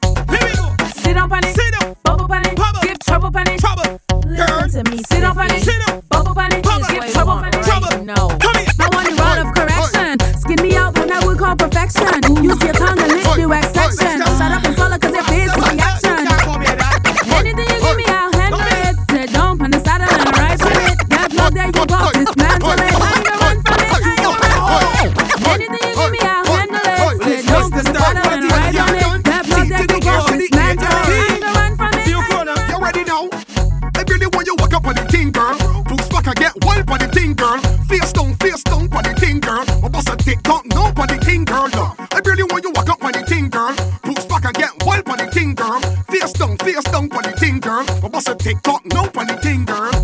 Sit 0.96 1.14
down, 1.14 1.30
panic. 1.30 1.52
Sit 1.52 1.72
down. 1.76 1.96
Bubble 2.04 2.28
panic. 2.28 2.56
Bubble. 2.56 2.82
Get 2.82 3.00
trouble 3.04 3.32
panic. 3.32 3.60
Trouble. 3.60 4.00
Girl. 4.24 4.70
Sit 4.72 5.20
down, 5.20 5.36
panic. 5.36 5.60
Sit 5.60 5.78
down. 5.84 6.02
Bubble 6.10 6.34
panic. 6.34 6.64
Bubble. 6.64 6.88
Get 6.88 7.12
trouble 7.12 7.38
panic. 7.44 7.62
Trouble. 7.68 7.92
No. 8.08 8.32
Come 8.40 8.56
here. 8.56 8.72
I 8.80 8.88
want 8.96 9.12
a 9.12 9.14
round 9.20 9.40
of 9.44 9.50
correction. 9.52 10.16
Skin 10.40 10.60
me 10.64 10.78
out 10.80 10.96
when 10.98 11.12
I 11.12 11.20
would 11.26 11.38
call 11.38 11.56
perfection. 11.60 12.08
Use 12.40 12.62
your 12.64 12.74
tongue 12.74 13.00
and 13.00 13.12
lick 13.12 13.36
the 13.36 13.48
wax 13.48 13.68
section. 13.76 14.27
Face 46.10 46.34
down, 46.34 46.58
face 46.58 46.84
down, 46.84 47.10
funny 47.10 47.34
thing, 47.38 47.60
girl. 47.60 47.86
I 48.04 48.08
bust 48.08 48.30
a 48.30 48.36
tick 48.36 48.62
tock, 48.62 48.86
no 48.86 49.04
funny 49.06 49.36
thing, 49.42 49.66
girl. 49.66 49.97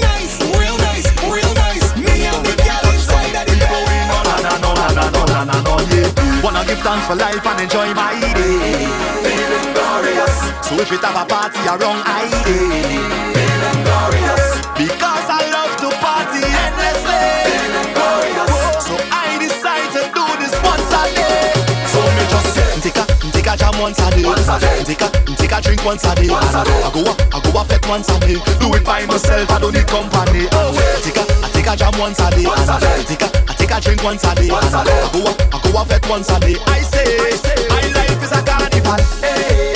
Nice, 0.00 1.06
real 1.28 1.54
nice. 1.54 1.86
Me 1.96 2.24
and 2.24 2.42
me 2.42 2.54
gal 2.56 2.84
inside 2.88 3.36
of 3.36 3.46
the 3.46 3.56
bed. 3.60 3.80
Wanna 6.42 6.64
give 6.64 6.80
thanks 6.80 7.06
for 7.06 7.14
life 7.14 7.46
and 7.46 7.60
enjoy 7.60 7.92
my 7.92 8.18
day. 8.18 8.88
Feeling 9.22 9.74
glorious. 9.74 10.34
So 10.66 10.74
if 10.80 10.90
it 10.90 11.00
have 11.04 11.22
a 11.22 11.28
party 11.28 11.60
around 11.68 12.02
I 12.06 12.24
day. 12.44 12.99
Once 23.80 23.98
a 23.98 24.10
day. 24.10 24.24
Once 24.24 24.48
a 24.48 24.60
day. 24.60 24.84
Take 24.84 25.02
a 25.02 25.08
take 25.36 25.52
a 25.52 25.60
drink 25.60 25.84
once 25.84 26.04
a 26.04 26.14
day. 26.14 26.28
Once 26.28 26.54
a 26.54 26.64
day. 26.64 26.82
I 26.84 26.90
go 26.92 27.00
a 27.00 27.12
I 27.32 27.40
go 27.40 27.60
a 27.60 27.64
fet 27.64 27.88
once 27.88 28.08
a 28.08 28.20
day. 28.20 28.36
Do 28.60 28.74
it 28.74 28.84
by 28.84 29.06
myself. 29.06 29.50
I 29.50 29.58
don't 29.58 29.74
need 29.74 29.86
company. 29.88 30.46
Oh, 30.52 30.76
take 31.02 31.16
a 31.16 31.24
I 31.44 31.48
take 31.50 31.66
a 31.66 31.76
jam 31.76 31.92
once 31.98 32.20
a 32.20 32.30
day. 32.30 32.44
Once 32.44 32.68
a 32.68 32.78
day. 32.78 33.02
Take 33.08 33.22
a 33.22 33.28
I 33.48 33.54
take 33.54 33.70
a 33.70 33.80
drink 33.80 34.02
once 34.02 34.24
a 34.24 34.34
day. 34.34 34.50
Once 34.50 34.74
a 34.74 34.84
day. 34.84 35.00
I 35.00 35.08
go 35.12 35.20
a 35.24 35.32
I 35.56 35.58
go 35.64 35.80
a 35.80 35.84
fet 35.86 36.08
once 36.08 36.28
a 36.30 36.38
day. 36.40 36.56
I 36.66 36.80
say 36.82 37.66
my 37.68 37.82
life 37.96 38.22
is 38.22 38.32
a 38.32 38.42
carnival. 38.44 39.00
Hey. 39.24 39.69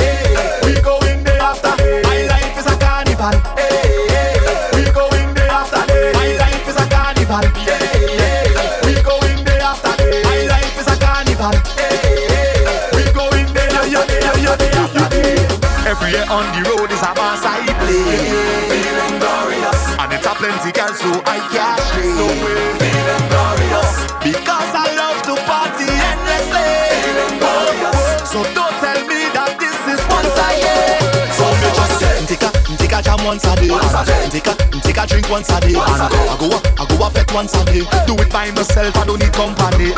On 16.34 16.46
the 16.50 16.68
road 16.68 16.90
is 16.90 17.00
a 17.00 17.14
mass 17.14 17.44
I 17.46 17.62
play. 17.78 18.23
Once 33.24 33.44
a 33.44 33.56
day. 33.56 33.68
Take 34.30 34.46
a 34.46 34.54
take 34.80 34.96
a 34.98 35.06
drink 35.06 35.28
once 35.30 35.48
a 35.50 35.60
day. 35.60 35.74
And 35.74 35.80
I 35.80 36.36
go 36.38 36.48
a 36.50 36.58
I 36.80 36.84
go 36.86 37.06
a 37.06 37.10
fet 37.10 37.32
once 37.32 37.54
a 37.54 37.64
day. 37.64 37.82
Do 38.06 38.14
it 38.20 38.30
by 38.30 38.50
myself. 38.52 38.96
I 38.96 39.04
don't 39.06 39.18
need 39.18 39.32
company. 39.32 39.92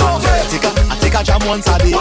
Take 0.50 0.64
a 0.64 0.70
I 0.90 0.96
take 1.00 1.14
a 1.14 1.22
jam 1.24 1.40
once 1.46 1.66
a 1.66 1.78
day. 1.78 1.92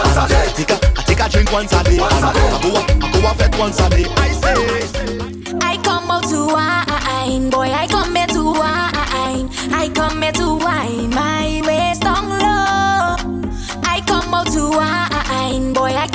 Take 0.54 0.70
a 0.70 0.76
I 0.96 1.02
take 1.02 1.20
a 1.20 1.28
drink 1.28 1.52
once 1.52 1.72
a 1.72 1.82
day. 1.84 1.98
And 1.98 2.24
I 2.24 2.32
go 2.62 2.70
a 2.78 2.82
I 3.04 3.10
go 3.12 3.28
a 3.28 3.34
fet 3.34 3.58
once 3.58 3.80
a 3.80 3.90
day. 3.90 4.06
I 4.16 4.30
say. 4.32 5.58
I 5.60 5.76
come 5.82 6.10
out 6.10 6.24
to 6.30 6.46
wine, 6.46 7.50
boy. 7.50 7.70
I 7.72 7.86
come 7.88 8.14
here 8.14 8.26
to 8.28 8.44
wine. 8.52 9.50
I 9.72 9.90
come 9.94 10.22
here 10.22 10.32
to 10.32 10.54
wine, 10.54 11.10
my 11.10 11.60
waist 11.66 12.02
down 12.02 12.28
low. 12.28 13.16
I 13.82 14.00
come 14.06 14.32
out 14.34 14.46
to 14.52 14.70
wine, 14.70 15.72
boy. 15.72 15.92
I 15.94 16.06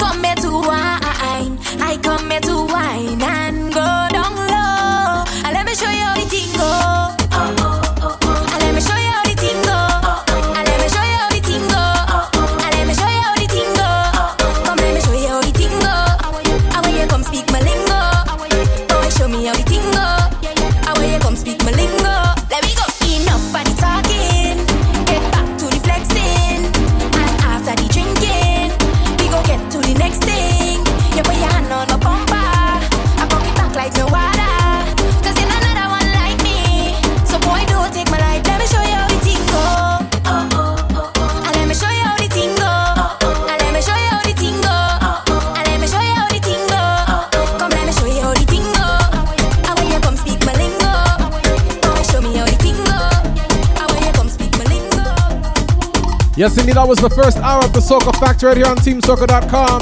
Yes, 56.41 56.57
indeed, 56.57 56.73
that 56.73 56.87
was 56.87 56.97
the 56.97 57.11
first 57.11 57.37
hour 57.37 57.63
of 57.63 57.71
the 57.71 57.79
Soca 57.79 58.17
Factory 58.19 58.47
right 58.47 58.57
here 58.57 58.65
on 58.65 58.75
TeamSoca.com. 58.77 59.77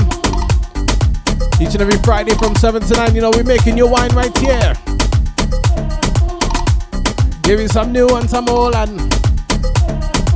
Each 1.62 1.72
and 1.72 1.80
every 1.80 1.95
Friday 2.03 2.36
from 2.36 2.53
7 2.53 2.82
to 2.82 2.93
9, 2.95 3.16
you 3.16 3.22
know, 3.22 3.32
we're 3.34 3.45
making 3.45 3.78
you 3.78 3.88
wine 3.88 4.12
right 4.12 4.38
here. 4.38 4.76
Give 7.43 7.62
you 7.62 7.70
some 7.70 7.93
new 7.93 8.10
and 8.10 8.30
some 8.30 8.49
old 8.49 8.76
and 8.76 8.99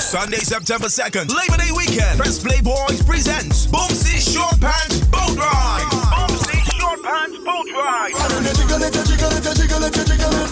Sunday, 0.00 0.38
September 0.38 0.88
2nd, 0.88 1.28
Labor 1.28 1.56
Day 1.62 1.70
weekend. 1.76 2.18
Press 2.18 2.42
Play 2.42 2.60
Boys 2.62 3.02
presents 3.02 3.66
Boomsy 3.66 4.18
Short 4.18 4.58
Pants 4.60 5.00
Boat 5.06 5.36
Ride. 5.36 5.86
Boomsy 5.92 6.80
Short 6.80 7.02
Pants 7.02 7.38
Boat 7.44 7.66
Ride. 7.76 8.12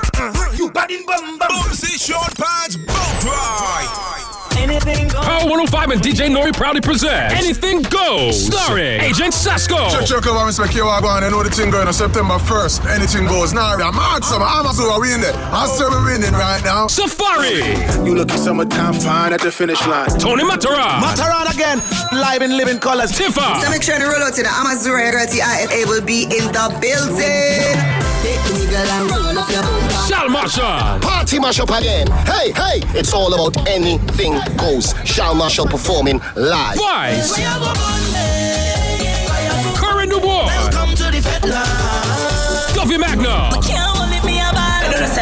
You 0.57 0.69
bad 0.71 0.89
in 0.91 1.05
bum 1.05 1.37
bum. 1.37 1.47
Boomsy 1.49 1.97
Short 2.07 2.37
Pants 2.39 2.77
Boat 2.77 3.23
Ride. 3.27 4.23
Anything 4.55 5.11
goes. 5.11 5.27
Power 5.27 5.43
105 5.43 5.91
and 5.91 6.01
DJ 6.01 6.31
Nori 6.31 6.55
proudly 6.55 6.79
present 6.79 7.35
Anything 7.35 7.81
Goes, 7.81 8.47
starring 8.47 9.01
Agent 9.01 9.33
Sasco. 9.33 9.75
Check, 9.91 10.07
check 10.07 10.25
over, 10.25 10.39
Mr. 10.47 10.63
Kiwa, 10.71 11.01
go 11.01 11.11
on. 11.11 11.25
I 11.25 11.29
know 11.29 11.43
the 11.43 11.51
thing 11.51 11.69
going 11.69 11.85
on 11.85 11.91
September 11.93 12.39
1st. 12.39 12.95
Anything 12.95 13.25
goes. 13.27 13.51
Now, 13.51 13.75
I'm 13.75 13.93
mad, 13.93 14.23
some 14.23 14.41
Amazon 14.41 14.87
are 14.87 15.01
winning. 15.01 15.35
I'm 15.51 15.67
still 15.67 15.91
winning 16.07 16.31
right 16.31 16.63
now. 16.63 16.87
Safari. 16.87 17.75
You 18.07 18.15
looking 18.15 18.37
summertime 18.37 18.93
fine 18.93 19.33
at 19.33 19.41
the 19.41 19.51
finish 19.51 19.85
line. 19.85 20.07
Tony 20.17 20.47
Matara. 20.47 21.03
Mataran 21.03 21.51
again, 21.53 21.83
live 22.15 22.41
in 22.41 22.55
living 22.55 22.79
colors. 22.79 23.11
Tifa. 23.11 23.59
So 23.59 23.69
make 23.69 23.83
sure 23.83 23.99
to 23.99 24.05
roll 24.07 24.23
out 24.23 24.33
to 24.33 24.43
the 24.43 24.47
Amazura 24.47 25.11
girl 25.11 25.27
TIFA 25.27 25.85
will 25.91 26.05
be 26.07 26.23
in 26.23 26.47
the 26.55 26.71
building. 26.79 27.75
Take 28.23 28.39
me 28.55 28.63
girl 28.71 28.87
and 28.95 29.11
roll 29.11 29.37
up 29.37 29.51
your 29.51 29.56
bumper. 29.56 29.56
Shal 30.27 30.33
Marshall. 30.33 30.99
Party 30.99 31.39
mash 31.39 31.59
up 31.61 31.69
again. 31.69 32.07
Hey, 32.25 32.51
hey, 32.51 32.81
it's 32.99 33.13
all 33.13 33.33
about 33.33 33.65
anything 33.65 34.33
goes. 34.57 34.93
Shal 35.05 35.33
Marshall 35.33 35.67
performing 35.67 36.19
live. 36.35 36.75
Vice. 36.75 37.33
Kerwin 39.77 40.09
Du 40.09 40.19
Bois. 40.19 40.47
Welcome 40.47 40.95
to 40.95 41.03
the 41.11 41.21
Fed 41.21 41.43
Duffy 42.75 42.97
Magna. 42.97 43.86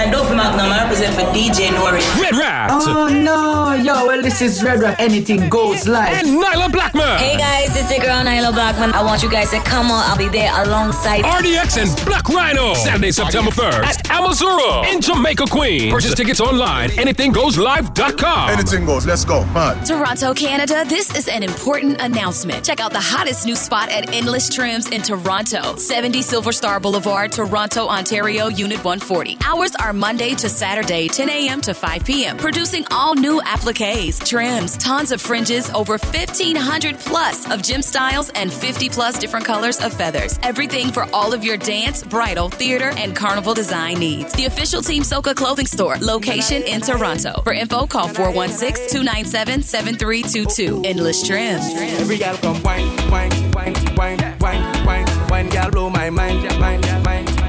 I 0.06 0.12
don't 0.12 0.22
understand. 0.22 0.26
Dolphin 0.26 0.38
Magnum, 0.38 0.72
I 0.72 0.84
represent 0.84 1.16
for 1.16 1.22
DJ 1.34 1.70
Nori. 1.70 2.22
Red 2.22 2.36
Rat. 2.36 2.70
Oh 2.72 3.08
no, 3.08 3.74
yo, 3.74 4.08
well 4.08 4.22
this 4.22 4.42
is 4.42 4.64
Red 4.64 4.80
Rat. 4.80 5.00
Anything 5.00 5.50
goes 5.50 5.88
live. 5.88 6.14
And 6.14 6.42
Nailah 6.42 6.72
Blackman. 6.72 7.18
Hey 7.18 7.38
guys, 7.38 7.76
it's 7.76 7.90
the 7.90 8.00
girl 8.02 8.24
Nailah 8.24 8.54
Blackman. 8.54 8.94
I 8.94 9.04
want 9.04 9.24
you 9.24 9.30
guys 9.30 9.52
to 9.52 9.60
come 9.60 9.92
on. 9.92 10.04
I'll 10.10 10.18
be 10.18 10.28
there 10.28 10.52
alongside 10.64 11.24
RDX 11.24 11.78
and 11.82 12.06
Black 12.06 12.28
Rhino. 12.30 12.74
Saturday, 12.76 13.12
September 13.12 13.52
1st 13.52 13.84
at 13.84 14.06
Amazura 14.06 14.94
in 14.94 15.02
Jamaica, 15.02 15.46
Queens. 15.50 15.92
Purchase 15.94 16.16
tickets 16.16 16.40
online. 16.40 16.90
AnythingGoesLive.com. 16.90 18.50
Anything 18.50 18.86
goes. 18.86 19.06
Let's 19.06 19.26
go. 19.26 19.46
Man. 19.46 19.84
Toronto, 19.86 20.34
Canada, 20.34 20.84
this 20.88 21.16
is 21.16 21.28
an 21.28 21.44
important 21.44 22.02
announcement. 22.02 22.66
Check 22.66 22.80
out 22.80 22.92
the 22.92 23.00
hottest 23.00 23.46
new 23.46 23.56
spot 23.56 23.90
at 23.90 24.14
Endless 24.14 24.50
Trims 24.50 24.88
in 24.90 25.02
Toronto, 25.02 25.76
70 25.76 26.22
Silver 26.22 26.52
Star 26.52 26.80
Boulevard, 26.80 27.32
Toronto, 27.32 27.88
Ontario, 27.88 28.48
Unit 28.48 28.84
140. 28.84 29.38
Hours 29.46 29.76
are 29.76 29.94
Monday 30.06 30.36
to 30.36 30.48
Saturday, 30.48 31.08
10 31.08 31.32
a.m. 31.32 31.62
to 31.62 31.74
5 31.74 32.06
p.m. 32.06 32.38
Producing 32.38 32.86
all 32.92 33.16
new 33.16 33.42
appliques, 33.42 34.20
trims, 34.20 34.78
tons 34.78 35.12
of 35.12 35.20
fringes, 35.20 35.72
over 35.72 35.94
1,500 35.94 37.00
plus 37.00 37.50
of 37.50 37.64
gym 37.64 37.82
styles, 37.82 38.30
and 38.36 38.54
50 38.54 38.90
plus 38.90 39.18
different 39.18 39.48
colors 39.48 39.84
of 39.84 39.92
feathers. 39.92 40.38
Everything 40.44 40.92
for 40.92 41.08
all 41.12 41.34
of 41.34 41.44
your 41.44 41.58
dance, 41.58 42.04
bridal, 42.04 42.50
theater, 42.50 42.92
and 42.98 43.16
carnival 43.16 43.56
design 43.56 43.98
needs. 43.98 44.32
The 44.34 44.46
official 44.46 44.84
Team 44.84 45.02
Soca 45.02 45.36
clothing 45.36 45.66
store, 45.66 45.98
location 45.98 46.62
in 46.62 46.82
Toronto. 46.82 47.42
For 47.42 47.54
info, 47.54 47.88
call 47.88 48.08
416 48.08 48.90
297 48.90 49.64
7322. 49.64 50.84
Endless 50.86 51.28
Trims. 51.28 51.66
Every 52.00 52.20
gal 52.20 52.38
come 52.38 52.62
wine, 52.62 52.96
wine, 53.10 53.32
wine, 53.54 53.74
wine, 53.96 54.38
wine, 54.40 54.86
wine, 54.86 55.30
wine, 55.50 55.72
blow 55.72 55.90
my 55.90 56.12
mind, 56.12 56.44
mind, 56.60 56.86
mind, 57.04 57.45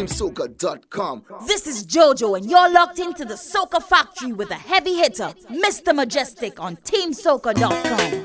mind. 0.00 1.22
This 1.46 1.66
is 1.66 1.86
JoJo, 1.86 2.36
and 2.36 2.50
you're 2.50 2.70
locked 2.70 2.98
into 2.98 3.24
the 3.24 3.34
Soca 3.34 3.82
Factory 3.82 4.32
with 4.32 4.50
a 4.50 4.54
heavy 4.54 4.94
hitter, 4.94 5.32
Mr. 5.50 5.92
Mejustik 5.94 6.60
on 6.60 6.76
TeamSoca.com. 6.76 8.24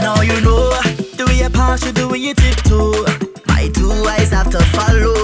Now 0.00 0.22
you 0.22 0.40
know 0.40 0.70
the 1.16 1.24
way 1.26 1.38
you 1.38 1.50
pass, 1.50 1.84
you 1.84 1.92
do 1.92 2.08
when 2.08 2.22
you 2.22 2.34
tiptoe. 2.34 3.04
My 3.46 3.68
two 3.74 3.90
eyes 3.90 4.30
have 4.30 4.50
to 4.50 4.58
follow. 4.76 5.17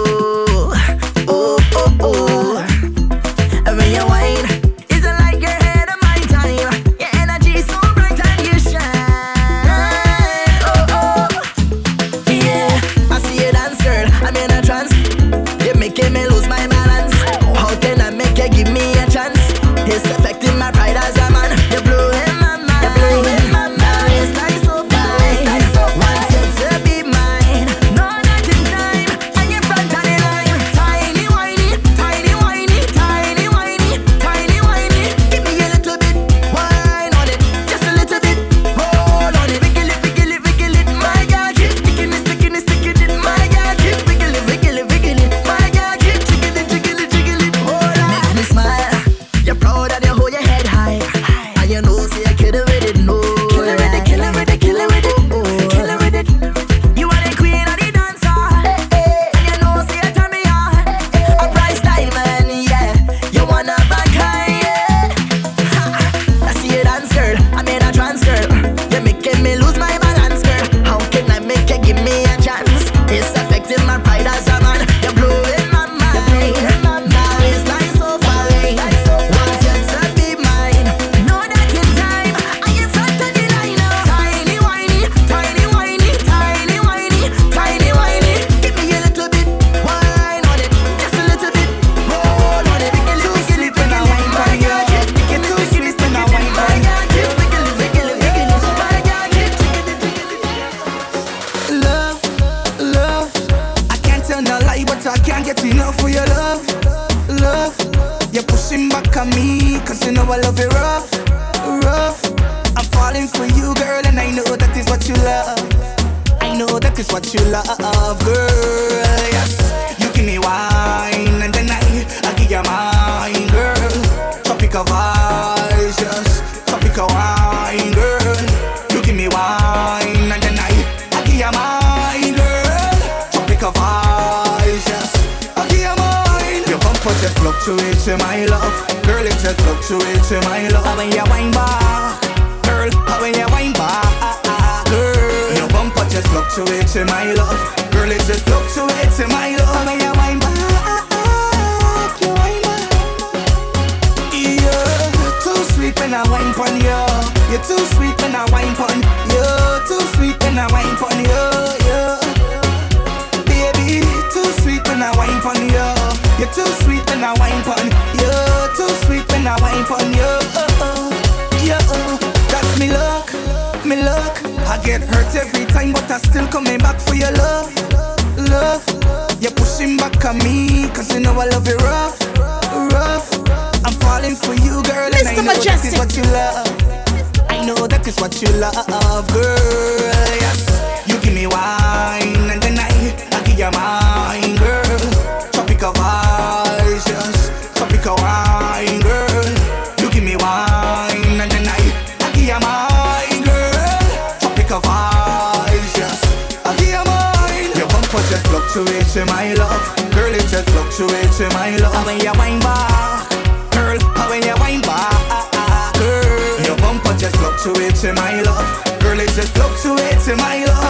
say 211.34 211.48
my 211.48 211.76
love. 211.78 211.92
How 211.92 212.06
when 212.06 212.20
you 212.20 212.32
wine 212.38 212.60
back, 212.60 213.28
girl. 213.72 213.98
How 214.14 214.30
when 214.30 214.42
you 214.42 214.54
wine 214.62 214.82
back, 214.82 215.94
girl. 215.98 216.64
Your 216.64 216.76
bumper 216.78 217.14
just 217.18 217.34
fluctuates, 217.36 218.04
my 218.04 218.40
love. 218.42 219.00
Girl, 219.00 219.18
it 219.18 219.30
just 219.34 219.52
fluctuates, 219.54 220.28
my 220.28 220.64
love. 220.64 220.83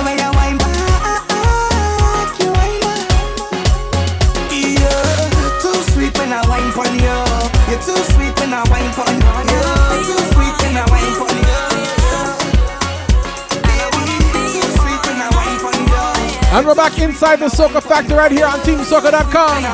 And 16.54 16.64
we're 16.68 16.76
back 16.76 16.96
inside 17.00 17.40
the 17.40 17.46
Soca 17.46 17.82
Factory 17.82 18.14
right 18.16 18.30
here 18.30 18.46
on 18.46 18.60
TeamSoca.com. 18.60 19.64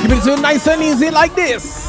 Keep 0.00 0.10
it 0.12 0.24
tuned 0.24 0.40
nice 0.40 0.66
and 0.66 0.82
easy 0.82 1.10
like 1.10 1.34
this. 1.34 1.81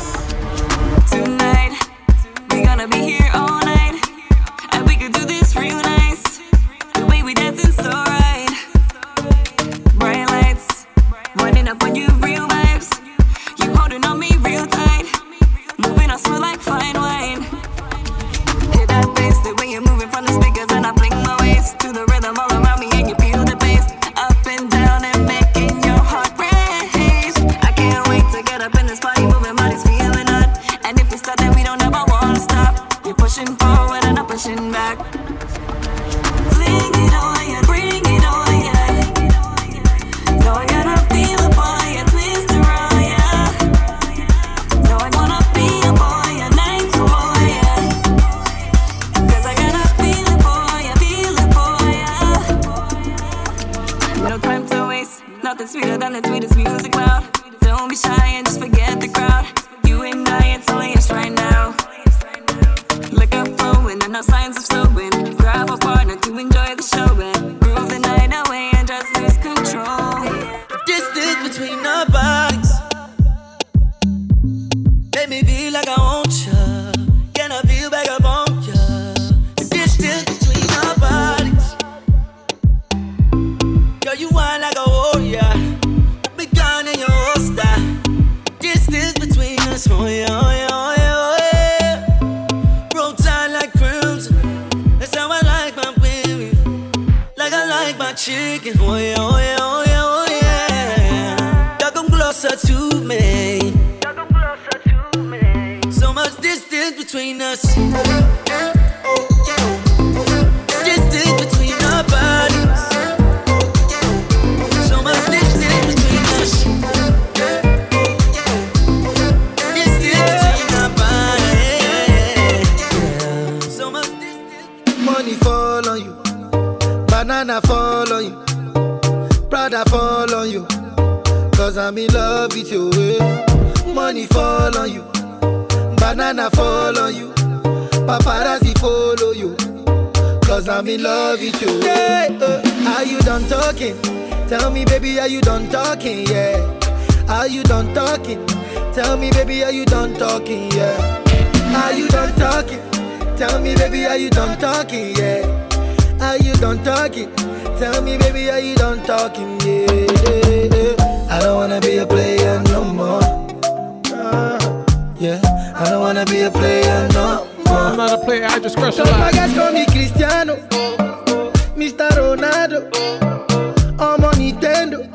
Oh, 172.76 172.80
Ronaldo, 172.82 174.00
I'm 174.00 174.24
on 174.24 174.34
Nintendo. 174.36 175.10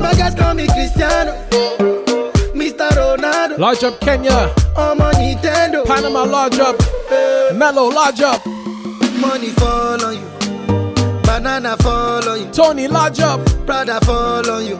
My 0.00 0.12
guys 0.14 0.34
call 0.34 0.54
me 0.54 0.66
Cristiano, 0.66 1.32
Mr. 2.54 2.88
Ronaldo, 2.90 3.58
Lodge 3.58 3.84
up 3.84 4.00
Kenya, 4.00 4.30
oh, 4.76 4.92
I'm 4.92 5.00
on 5.00 5.14
Nintendo. 5.14 5.84
Panama 5.86 6.24
lodge 6.24 6.58
up, 6.58 6.76
eh. 7.10 7.52
Mellow 7.54 7.88
lodge 7.90 8.20
up, 8.22 8.44
Money 9.20 9.48
fall 9.50 10.02
on 10.04 10.14
you, 10.14 11.22
banana 11.22 11.76
fall 11.78 12.26
on 12.28 12.40
you, 12.40 12.50
Tony 12.52 12.88
lodge 12.88 13.20
up, 13.20 13.40
Prada 13.66 14.00
fall 14.04 14.48
on 14.50 14.66
you. 14.66 14.78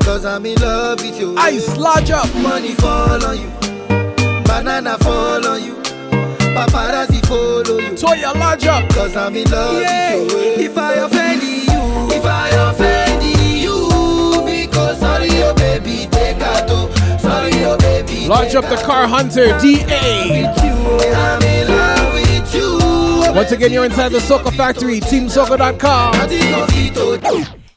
Cause 0.00 0.24
I'm 0.24 0.46
in 0.46 0.54
love 0.60 1.00
with 1.02 1.18
you. 1.18 1.36
Ice 1.36 1.76
lodge 1.76 2.10
up, 2.12 2.32
Money 2.36 2.74
fall 2.74 3.24
on 3.24 3.36
you, 3.38 3.50
banana 4.44 4.96
fall 4.98 5.46
on 5.46 5.62
you, 5.62 5.75
paparazzi 6.56 7.20
follow 7.26 7.78
you. 7.78 7.92
Toya 8.00 8.32
lodge 8.34 8.66
up, 8.66 8.88
Cause 8.90 9.14
I'm 9.16 9.36
in 9.36 9.50
love 9.50 9.74
with 9.76 10.32
you. 10.32 10.64
If 10.64 10.78
I 10.78 10.94
offend 10.94 11.42
you, 11.42 12.16
if 12.16 12.24
I 12.24 12.48
offend 12.68 13.22
you, 13.62 14.42
because 14.44 14.98
sorry, 14.98 15.28
oh 15.42 15.54
baby, 15.54 16.08
take. 16.10 16.40
Sorry, 17.20 17.52
oh 17.64 17.76
baby. 17.78 18.26
lodge 18.26 18.54
up 18.54 18.64
the 18.68 18.76
car 18.76 19.06
hunter, 19.06 19.58
DA. 19.58 20.46
I'm 20.46 21.42
in 21.42 21.68
love 21.68 22.14
with 22.14 22.54
you. 22.54 23.32
Once 23.34 23.52
again, 23.52 23.72
you're 23.72 23.84
inside 23.84 24.10
the 24.12 24.18
Soca 24.18 24.52
Factory, 24.56 25.00
TeamSoca.com. 25.00 26.14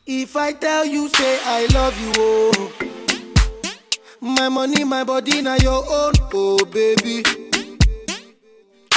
If 0.05 0.35
I 0.35 0.53
tell 0.53 0.85
you, 0.85 1.09
say 1.09 1.39
I 1.43 1.67
love 1.73 1.99
you, 1.99 2.11
oh. 2.17 2.71
My 4.21 4.49
money, 4.49 4.83
my 4.83 5.03
body, 5.03 5.41
now 5.41 5.55
your 5.55 5.83
own, 5.87 6.13
oh 6.33 6.65
baby. 6.65 7.48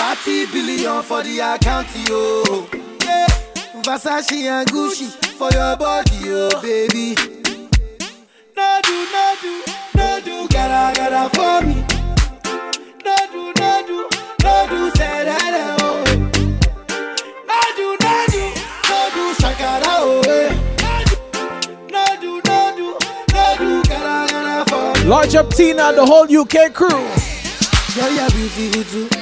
30 0.03 0.46
billion 0.46 1.00
for 1.05 1.22
the 1.22 1.38
account, 1.38 1.86
yo. 2.09 2.66
Yeah. 3.05 3.26
Versace 3.84 4.32
and 4.50 4.68
Gucci 4.68 5.07
for 5.38 5.48
your 5.53 5.76
body, 5.76 6.18
oh 6.26 6.61
baby. 6.61 7.14
No 8.57 8.80
do, 8.82 8.96
no 9.14 9.34
do, 9.40 9.62
no 9.94 10.20
do, 10.24 10.48
gotta, 10.48 10.98
gotta 10.98 11.30
for 11.36 11.64
me. 11.64 11.74
No 13.05 13.16
do, 13.30 13.53
no 13.61 13.86
do, 13.86 14.09
no 14.42 14.66
do, 14.70 14.90
say 14.98 15.22
that, 15.22 15.76
oh. 15.80 16.03
No 17.46 17.61
do, 17.78 17.96
no 18.03 18.14
do, 18.34 18.42
no 18.90 18.98
do, 19.14 19.24
shakara, 19.38 19.94
oh. 20.03 20.20
eh. 20.26 20.50
No 21.92 22.05
do, 22.20 22.42
no 22.44 22.59
do, 22.76 22.86
no 23.32 23.55
do, 23.57 23.88
gotta, 23.88 24.32
gotta 24.32 24.68
for 24.68 25.00
me. 25.00 25.09
Lodge 25.09 25.36
up 25.36 25.48
Tina 25.50 25.84
and 25.84 25.98
the 25.98 26.05
whole 26.05 26.24
UK 26.24 26.74
crew. 26.74 26.88
Girl, 27.94 28.11
you're 28.11 28.30
beautiful 28.30 28.82
too. 29.09 29.21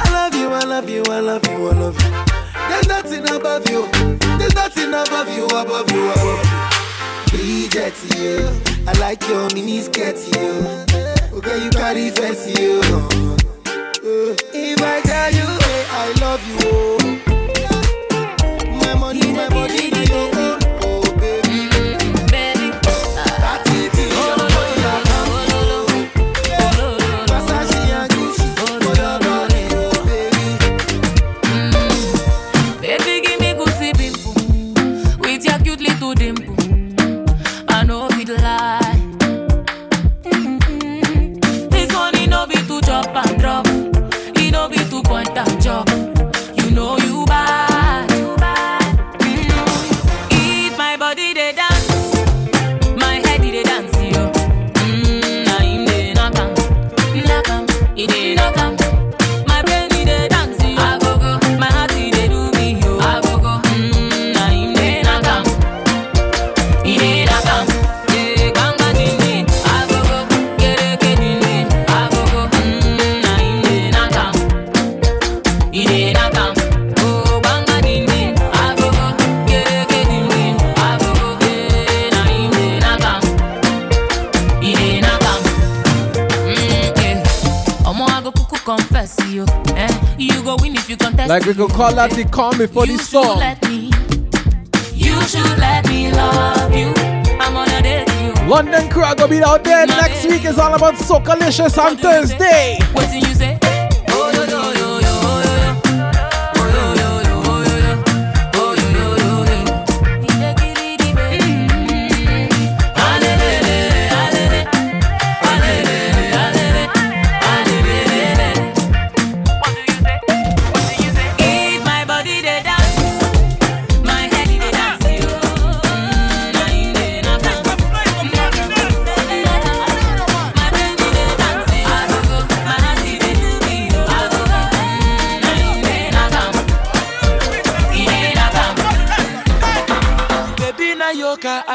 I 0.00 0.10
love 0.12 0.34
you, 0.34 0.48
I 0.48 0.60
love 0.64 0.88
you, 0.90 1.02
I 1.08 1.20
love 1.20 1.46
you, 1.48 1.68
I 1.68 1.72
love 1.72 2.00
you. 2.02 2.10
There's 2.68 2.88
nothing 2.88 3.28
above 3.30 3.68
you. 3.70 3.88
There's 4.38 4.54
nothing 4.54 4.88
above 4.88 5.28
you, 5.36 5.46
above 5.46 5.90
you, 5.92 6.10
above 6.10 6.44
you. 7.32 7.38
Bridget, 7.38 7.94
you. 8.16 8.48
I 8.86 8.92
like 9.00 9.26
your 9.28 9.48
mini 9.54 9.80
skirt, 9.80 10.16
you. 10.34 10.64
Okay, 11.38 11.64
you 11.64 11.70
carry 11.70 12.10
fancy, 12.10 12.52
you. 12.62 12.80
Uh, 14.06 14.34
if 14.52 14.80
I 14.82 15.00
tell 15.02 15.32
you, 15.32 15.46
say 15.62 15.86
I 15.90 16.12
love 16.20 16.42
you, 16.48 16.56
oh. 16.62 16.98
My 18.78 18.94
money, 18.94 19.32
my 19.32 19.48
body, 19.48 19.83
You 90.18 90.42
go 90.42 90.56
win 90.60 90.76
if 90.76 90.88
you 90.88 90.96
contest. 90.96 91.28
Like 91.28 91.44
we 91.44 91.54
could 91.54 91.70
call 91.70 91.98
out 91.98 92.10
the 92.10 92.24
call 92.24 92.56
before 92.56 92.86
the 92.86 92.98
storm. 92.98 93.40
You 94.92 95.20
should 95.22 95.58
let 95.58 95.88
me 95.88 96.12
love 96.12 96.74
you. 96.74 96.92
I'm 97.40 97.56
on 97.56 97.68
a 97.70 97.82
date 97.82 98.08
you. 98.22 98.48
London 98.48 98.88
crew 98.90 99.02
gonna 99.02 99.28
be 99.28 99.42
out 99.42 99.64
there. 99.64 99.86
Next 99.86 100.24
week 100.26 100.44
is 100.44 100.58
all 100.58 100.74
about 100.74 100.94
Socalicious 100.94 101.76
on 101.82 101.96
Thursday. 101.96 102.78
What 102.92 103.10
did 103.10 103.26
you 103.26 103.34
say? 103.34 103.58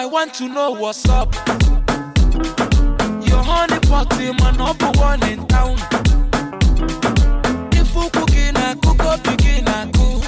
I 0.01 0.05
want 0.05 0.33
to 0.35 0.47
know 0.47 0.71
what's 0.71 1.09
up. 1.09 1.35
Your 3.27 3.43
honey 3.43 3.79
policy 3.81 4.31
man 4.41 4.55
number 4.55 4.91
one 4.95 5.21
in 5.27 5.45
town. 5.47 5.75
If 7.73 7.93
you 7.93 8.09
cooking 8.11 8.55
a 8.55 8.77
cook 8.81 9.03
up 9.03 9.21
begin 9.25 9.67
a 9.67 9.91
cook. 9.91 10.23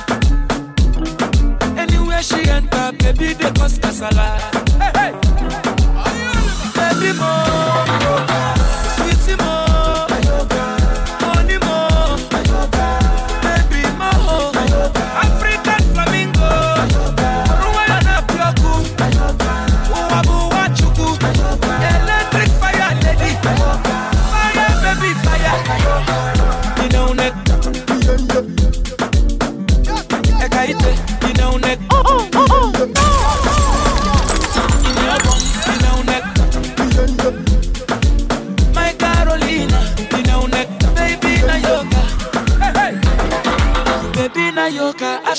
Anywhere 1.77 2.21
she 2.21 2.49
enter, 2.49 2.91
baby 2.97 3.31
they 3.31 3.51
cause 3.51 3.79
casala. 3.79 4.41
Hey, 4.75 4.91
hey. 4.99 5.11
Baby 6.75 7.13
mo, 7.17 7.31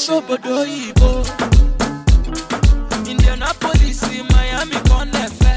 fresh 0.02 0.16
obodo 0.16 0.60
oyibo 0.60 1.26
indianapolis 3.10 4.02
miami 4.32 4.78
kan 4.88 5.08
lẹfẹ 5.14 5.54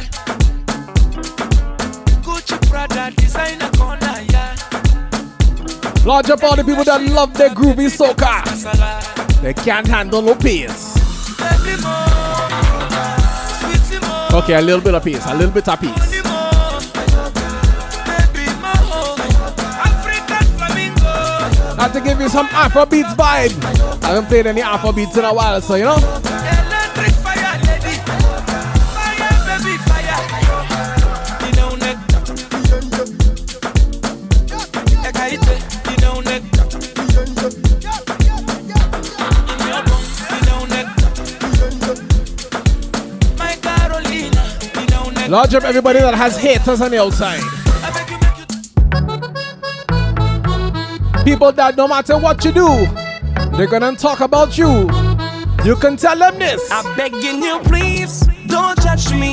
gucci 2.25 2.55
prada 2.69 3.11
designer 3.17 3.69
kan 3.79 3.97
naya. 4.01 4.45
larger 6.05 6.37
body 6.37 6.63
people 6.63 6.83
that 6.83 7.01
love 7.01 7.33
their 7.33 7.49
groovy 7.49 7.89
soca 7.89 8.43
they 9.41 9.53
can't 9.53 9.87
handle 9.87 10.21
no 10.21 10.35
peace. 10.35 10.93
Okay, 14.33 14.55
a 14.55 14.61
little 14.61 14.81
bit 14.81 14.93
of 14.95 15.03
peace, 15.03 15.23
a 15.27 15.33
little 15.33 15.53
bit 15.53 15.67
of 15.67 15.79
peace. 15.79 16.23
I 21.77 21.83
have 21.83 21.93
to 21.93 22.01
give 22.01 22.19
you 22.19 22.29
some 22.29 22.47
Afrobeats 22.47 23.15
vibe. 23.15 23.74
I 24.05 24.09
haven't 24.09 24.27
played 24.27 24.45
any 24.45 24.61
Afro 24.61 24.91
beats 24.91 25.17
in 25.17 25.25
a 25.25 25.33
while, 25.33 25.59
so 25.61 25.73
you 25.73 25.83
know. 25.83 25.95
Electric 25.95 27.11
fire 27.25 27.57
lady, 27.65 27.97
fire 28.05 29.25
baby 29.49 29.77
fire. 29.81 30.19
You 31.41 31.51
know 31.57 31.73
neck, 31.75 31.97
ekaite. 35.09 35.57
You 35.89 35.97
know 36.03 36.21
neck, 36.21 36.43
you 40.29 40.41
know 40.45 40.59
neck. 40.69 40.87
My 43.39 43.53
Carolina, 43.55 44.43
you 44.75 44.85
know 44.91 45.09
neck. 45.09 45.29
Large 45.29 45.55
up 45.55 45.63
everybody 45.63 45.99
that 45.99 46.13
has 46.13 46.37
haters 46.37 46.79
on 46.79 46.91
the 46.91 47.01
outside. 47.01 47.41
People 51.25 51.51
that 51.53 51.75
no 51.75 51.87
matter 51.87 52.19
what 52.19 52.45
you 52.45 52.51
do, 52.51 52.87
they're 53.57 53.67
gonna 53.67 53.95
talk 53.95 54.19
about 54.21 54.57
you. 54.57 54.89
You 55.63 55.75
can 55.75 55.97
tell 55.97 56.17
them 56.17 56.37
this. 56.39 56.69
I'm 56.71 56.95
begging 56.95 57.41
you, 57.41 57.59
please 57.63 58.21
don't 58.47 58.79
judge 58.81 59.11
me. 59.13 59.31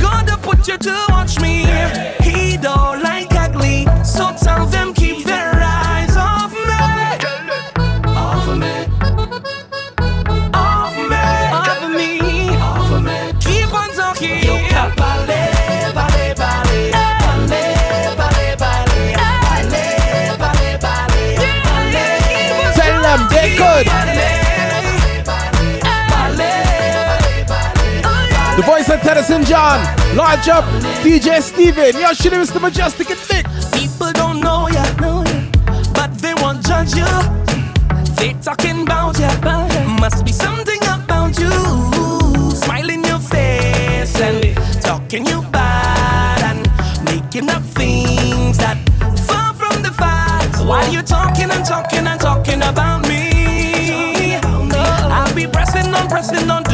Gonna 0.00 0.36
put 0.38 0.68
you 0.68 0.78
to 0.78 1.13
Tennyson 29.04 29.44
John. 29.44 29.80
Large 30.16 30.48
up 30.48 30.64
DJ 31.04 31.42
Steven. 31.42 31.92
Yo, 32.00 32.14
shit, 32.14 32.32
Mr. 32.32 32.58
Mejustik 32.58 33.10
and 33.10 33.20
Nick. 33.28 33.44
People 33.72 34.10
don't 34.12 34.40
know 34.40 34.66
ya, 34.68 34.82
know 34.96 35.22
ya, 35.24 35.42
but 35.92 36.10
they 36.22 36.32
won't 36.40 36.64
judge 36.66 36.94
you. 36.94 37.04
They 38.16 38.32
talking 38.40 38.80
about 38.80 39.18
ya, 39.18 39.28
must 40.00 40.24
be 40.24 40.32
something 40.32 40.80
about 40.84 41.38
you. 41.38 41.50
Smile 42.52 42.88
in 42.88 43.04
your 43.04 43.18
face 43.18 44.18
and 44.22 44.56
talking 44.80 45.26
you 45.26 45.42
bad 45.52 46.40
and 46.42 47.04
making 47.04 47.50
up 47.50 47.62
things 47.62 48.56
that 48.56 48.78
far 49.28 49.52
from 49.52 49.82
the 49.82 49.92
facts. 49.92 50.62
Why 50.62 50.88
you 50.88 51.02
talking 51.02 51.50
and 51.50 51.64
talking 51.64 52.06
and 52.06 52.18
talking 52.18 52.62
about 52.62 53.06
me? 53.06 54.36
I'll 54.40 55.34
be 55.34 55.46
pressing 55.46 55.92
on, 55.94 56.08
pressing 56.08 56.50
on, 56.50 56.64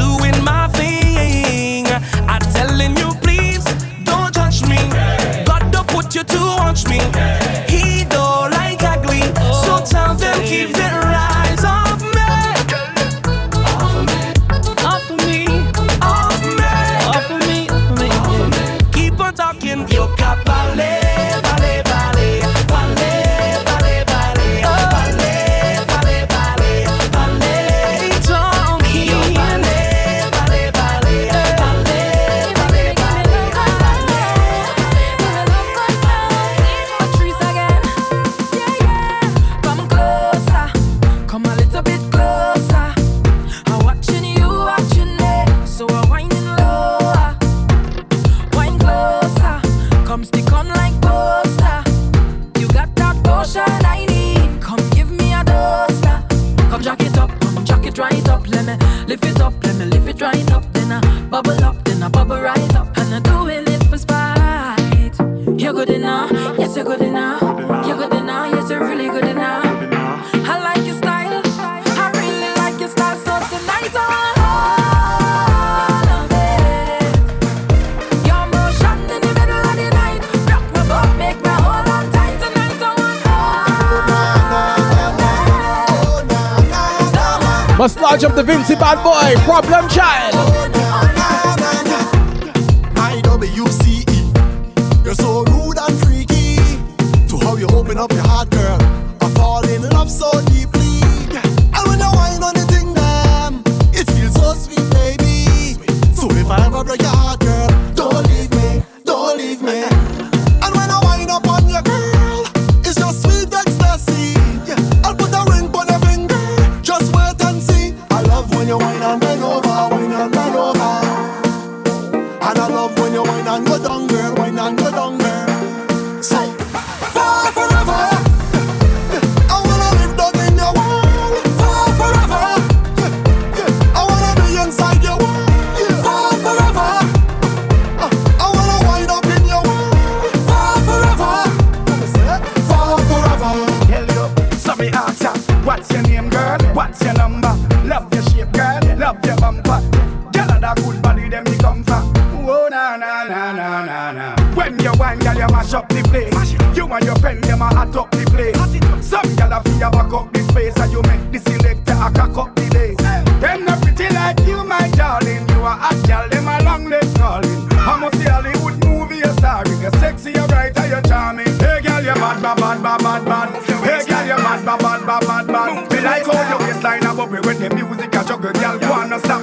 large 88.01 88.25
up 88.25 88.35
the 88.35 88.43
Vincy 88.43 88.79
bad 88.79 89.03
boy. 89.03 89.41
Problem 89.45 89.89
child. 89.89 90.50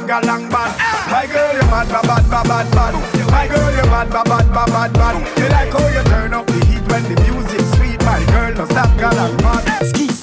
a 0.09 0.25
long 0.25 0.49
bad. 0.49 0.71
My 1.11 1.25
girl, 1.27 1.53
you 1.53 1.61
mad, 1.69 1.87
bad, 1.89 2.07
bad, 2.07 2.29
bad, 2.29 2.47
bad, 2.47 2.71
bad. 2.71 2.93
My 3.31 3.47
girl, 3.47 3.71
you 3.71 3.89
mad, 3.89 4.09
bad, 4.09 4.25
bad, 4.25 4.53
bad, 4.53 4.67
bad, 4.67 4.93
bad. 4.93 5.39
You 5.39 5.49
like 5.49 5.71
how 5.71 5.87
you 5.87 6.03
turn 6.03 6.33
up 6.33 6.47
the 6.47 6.65
heat 6.65 6.83
when 6.89 7.03
the 7.03 7.15
music 7.27 7.61
sweet. 7.75 7.99
My 8.05 8.23
girl, 8.31 8.53
no 8.55 8.65
stop, 8.65 8.89
got 8.99 9.15
bad. 9.15 9.65
mad. 9.65 9.85
Skis, 9.85 10.19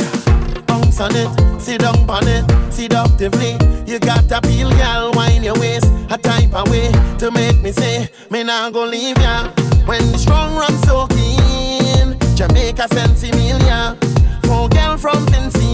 bounce 0.67 1.01
on 1.01 1.15
it, 1.15 1.61
sit 1.61 1.81
down 1.81 2.09
on 2.09 2.27
it, 2.27 2.45
seductively. 2.73 3.59
You 3.87 3.99
got 3.99 4.31
a 4.31 4.41
peel, 4.41 4.71
girl, 4.71 5.13
wind 5.15 5.45
your 5.45 5.59
waist, 5.59 5.87
a 6.11 6.19
type 6.19 6.55
of 6.55 6.71
way 6.71 6.91
to 7.19 7.31
make 7.31 7.61
me 7.61 7.73
say, 7.73 8.09
me 8.31 8.43
not 8.43 8.73
go 8.73 8.85
leave 8.85 9.19
ya. 9.19 9.51
When 9.87 10.01
the 10.13 10.19
strong 10.19 10.57
run 10.57 11.09
keen, 11.09 12.17
Jamaica 12.35 12.89
sense 12.89 13.23
Emilia, 13.23 13.97
four 14.45 14.69
girl 14.69 14.97
from 14.97 15.27
Vinci 15.27 15.74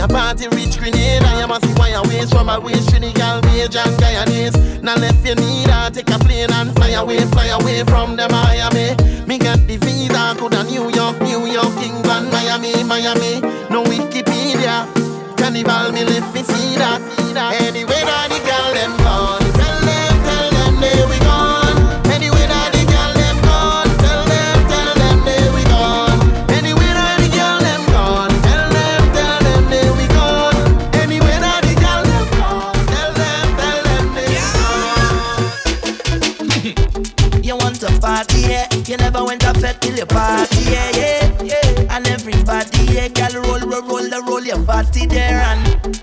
a 0.00 0.08
party 0.08 0.48
rich 0.48 0.78
grenade. 0.78 1.22
I 1.22 1.42
am 1.42 1.50
a 1.50 1.60
see 1.60 1.72
why 1.74 1.92
I 1.92 2.00
waste 2.08 2.32
from 2.32 2.46
my 2.46 2.58
waist, 2.58 2.88
Trinidad, 2.88 3.44
wage 3.44 3.76
and 3.76 3.94
Guyanese. 4.00 4.82
Now 4.82 4.96
left 4.96 5.26
you 5.26 5.34
need, 5.34 5.68
I 5.68 5.90
take 5.90 6.10
a 6.10 6.18
plane 6.18 6.50
and 6.50 6.74
fly 6.74 6.90
away, 6.90 7.20
fly 7.32 7.48
away 7.48 7.84
from 7.84 8.16
the 8.16 8.28
Miami. 8.28 8.96
Me 9.26 9.38
get 9.38 9.66
the 9.66 9.76
visa, 9.76 10.34
to 10.38 10.48
the 10.48 10.62
New 10.64 10.90
York, 10.90 11.20
New 11.20 11.46
York, 11.46 11.76
England, 11.84 12.32
Miami, 12.32 12.82
Miami. 12.84 13.40
No 13.68 13.84
Wikipedia, 13.84 14.86
carnival, 15.36 15.92
me 15.92 16.04
live 16.04 16.34
me 16.34 16.42
see 16.42 16.76
that. 16.78 17.00
Anyway, 17.62 18.00
the 18.28 18.40
gal. 18.46 18.69
you 38.90 38.96
never 38.96 39.24
went 39.24 39.46
up 39.46 39.56
fed 39.58 39.80
till 39.80 39.94
your 39.96 40.06
party, 40.06 40.62
yeah, 40.64 40.90
yeah, 40.96 41.42
yeah. 41.44 41.96
And 41.96 42.08
everybody, 42.08 42.84
yeah, 42.92 43.06
girl, 43.06 43.40
roll, 43.42 43.60
roll, 43.60 43.82
roll, 43.82 44.22
roll 44.26 44.44
your 44.44 44.60
party 44.64 45.06
there 45.06 45.38
and 45.38 45.99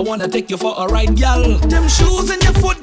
I 0.00 0.02
wanna 0.02 0.28
take 0.28 0.48
you 0.48 0.56
for 0.56 0.74
a 0.78 0.86
ride, 0.86 1.14
gal. 1.14 1.42
Them 1.58 1.86
shoes 1.86 2.30
and 2.30 2.42
your 2.42 2.54
foot 2.54 2.79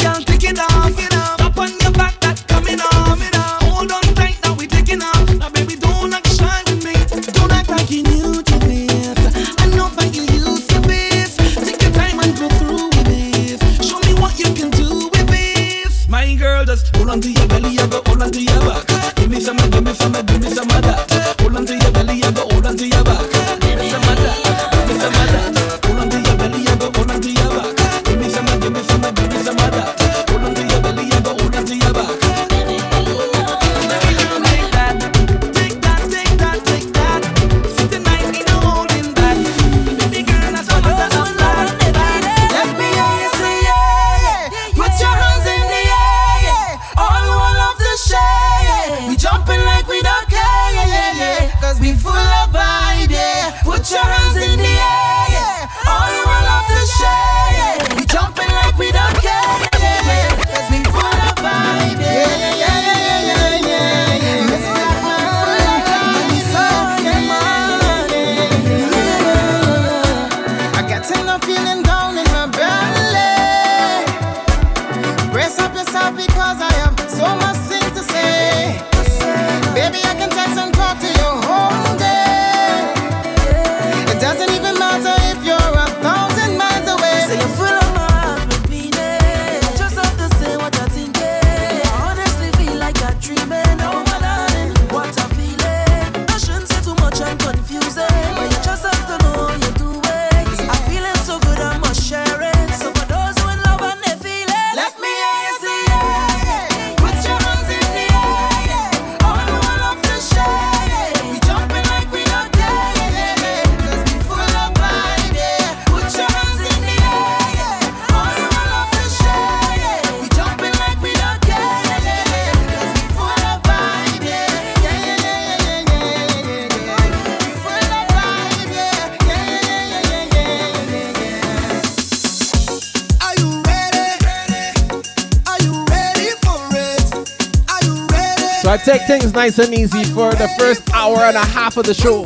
things 139.31 139.57
nice 139.57 139.59
and 139.59 139.77
easy 139.77 140.03
for 140.13 140.31
the 140.31 140.47
first 140.57 140.89
hour 140.93 141.17
and 141.17 141.35
a 141.35 141.45
half 141.45 141.77
of 141.77 141.85
the 141.85 141.93
show. 141.93 142.21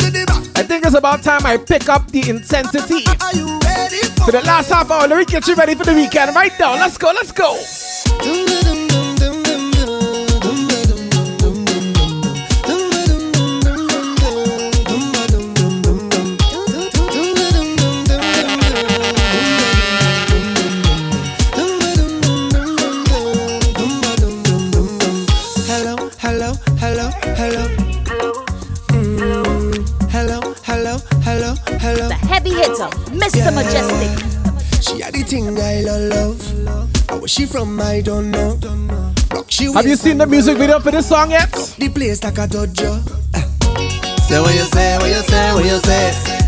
I 0.56 0.64
think 0.64 0.86
it's 0.86 0.96
about 0.96 1.24
time 1.24 1.46
I 1.46 1.58
pick 1.58 1.90
up 1.90 2.10
the 2.12 2.30
intensity. 2.30 3.04
For 4.24 4.32
the 4.32 4.42
last 4.46 4.70
half 4.70 4.92
hour, 4.92 5.08
let 5.08 5.18
me 5.18 5.26
get 5.26 5.48
you 5.48 5.56
ready 5.56 5.76
for 5.76 5.86
the 5.86 5.94
weekend. 5.94 6.36
Right 6.36 6.54
now, 6.60 6.74
let's 6.74 6.98
go, 6.98 7.08
let's 7.08 7.32
go. 7.32 7.58
She 37.42 37.48
from, 37.48 37.80
I 37.80 38.02
don't 38.02 38.30
know. 38.30 38.60
Rock 39.34 39.46
she 39.50 39.72
Have 39.74 39.88
you 39.88 39.96
seen 39.96 40.18
the 40.18 40.28
music 40.28 40.58
video 40.58 40.80
for 40.80 40.92
this 40.92 41.10
song 41.10 41.32
yet? 41.32 41.52
The 41.78 41.90
place 41.90 42.24
like 42.24 42.38
a 42.38 42.48
dojo. 42.48 43.02
Say 44.28 44.40
what 44.40 44.54
you 44.54 44.66
say, 44.66 44.98
what 44.98 45.10
you 45.10 45.22
say, 45.24 45.54
what 45.54 45.66
you 45.66 45.80
say. 45.80 46.41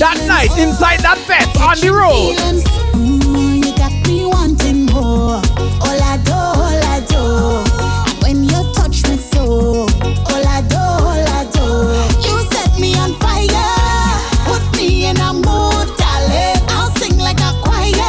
That 0.00 0.16
night, 0.26 0.48
inside 0.56 1.00
that 1.00 1.20
fence, 1.28 1.52
on 1.60 1.76
the 1.76 1.92
road. 1.92 2.32
Mm, 2.96 3.60
you 3.60 3.76
got 3.76 3.92
me 4.08 4.24
wanting 4.24 4.86
more. 4.88 5.36
All 5.84 6.00
I 6.00 6.16
do, 6.24 6.32
all 6.32 6.80
I 6.88 7.04
do. 7.04 7.60
When 8.24 8.44
you 8.48 8.64
touch 8.72 9.04
me 9.04 9.20
so, 9.20 9.84
all 10.24 10.46
I 10.48 10.64
do, 10.64 10.80
all 10.80 11.20
I 11.20 11.44
do. 11.52 11.68
You 12.24 12.32
set 12.48 12.80
me 12.80 12.96
on 12.96 13.12
fire. 13.20 13.52
Put 14.48 14.64
me 14.72 15.04
in 15.04 15.20
a 15.20 15.36
mood, 15.36 15.92
darling. 16.00 16.56
I'll 16.72 16.88
sing 16.96 17.18
like 17.20 17.44
a 17.44 17.52
choir. 17.60 18.00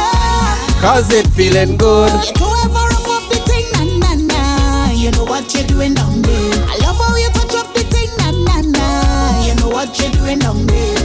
Cause 0.80 1.12
it 1.12 1.28
feeling 1.36 1.76
good. 1.76 2.08
You 2.24 2.32
do 2.32 2.48
ever 2.64 2.88
up 2.88 3.04
up 3.04 3.24
the 3.28 3.36
thing, 3.44 3.68
na 3.76 3.84
na 4.00 4.10
na. 4.32 4.40
You 4.96 5.10
know 5.12 5.24
what 5.28 5.52
you're 5.52 5.68
doing 5.68 5.92
down 5.92 6.22
there. 6.22 6.56
I 6.72 6.80
love 6.80 6.96
how 6.96 7.12
you 7.20 7.28
touch 7.36 7.52
up 7.52 7.68
the 7.76 7.84
thing, 7.84 8.08
na 8.16 8.32
na 8.32 8.64
na. 8.64 9.44
You 9.44 9.54
know 9.60 9.68
what 9.68 9.92
you're 10.00 10.10
doing 10.12 10.38
down 10.38 10.64
there. 10.64 11.01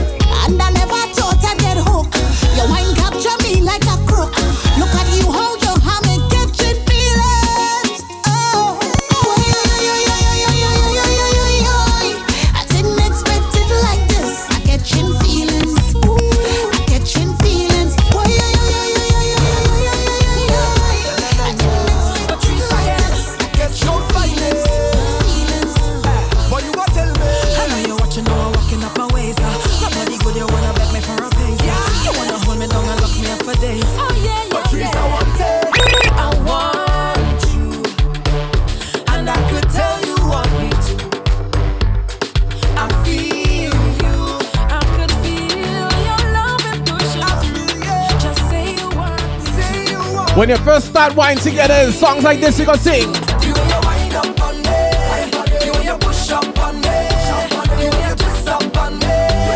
When 50.38 50.48
you 50.48 50.56
first 50.58 50.86
start 50.86 51.16
wine 51.16 51.36
together, 51.36 51.90
songs 51.90 52.22
like 52.22 52.38
this 52.38 52.60
you 52.60 52.64
gonna 52.64 52.78
sing. 52.78 53.10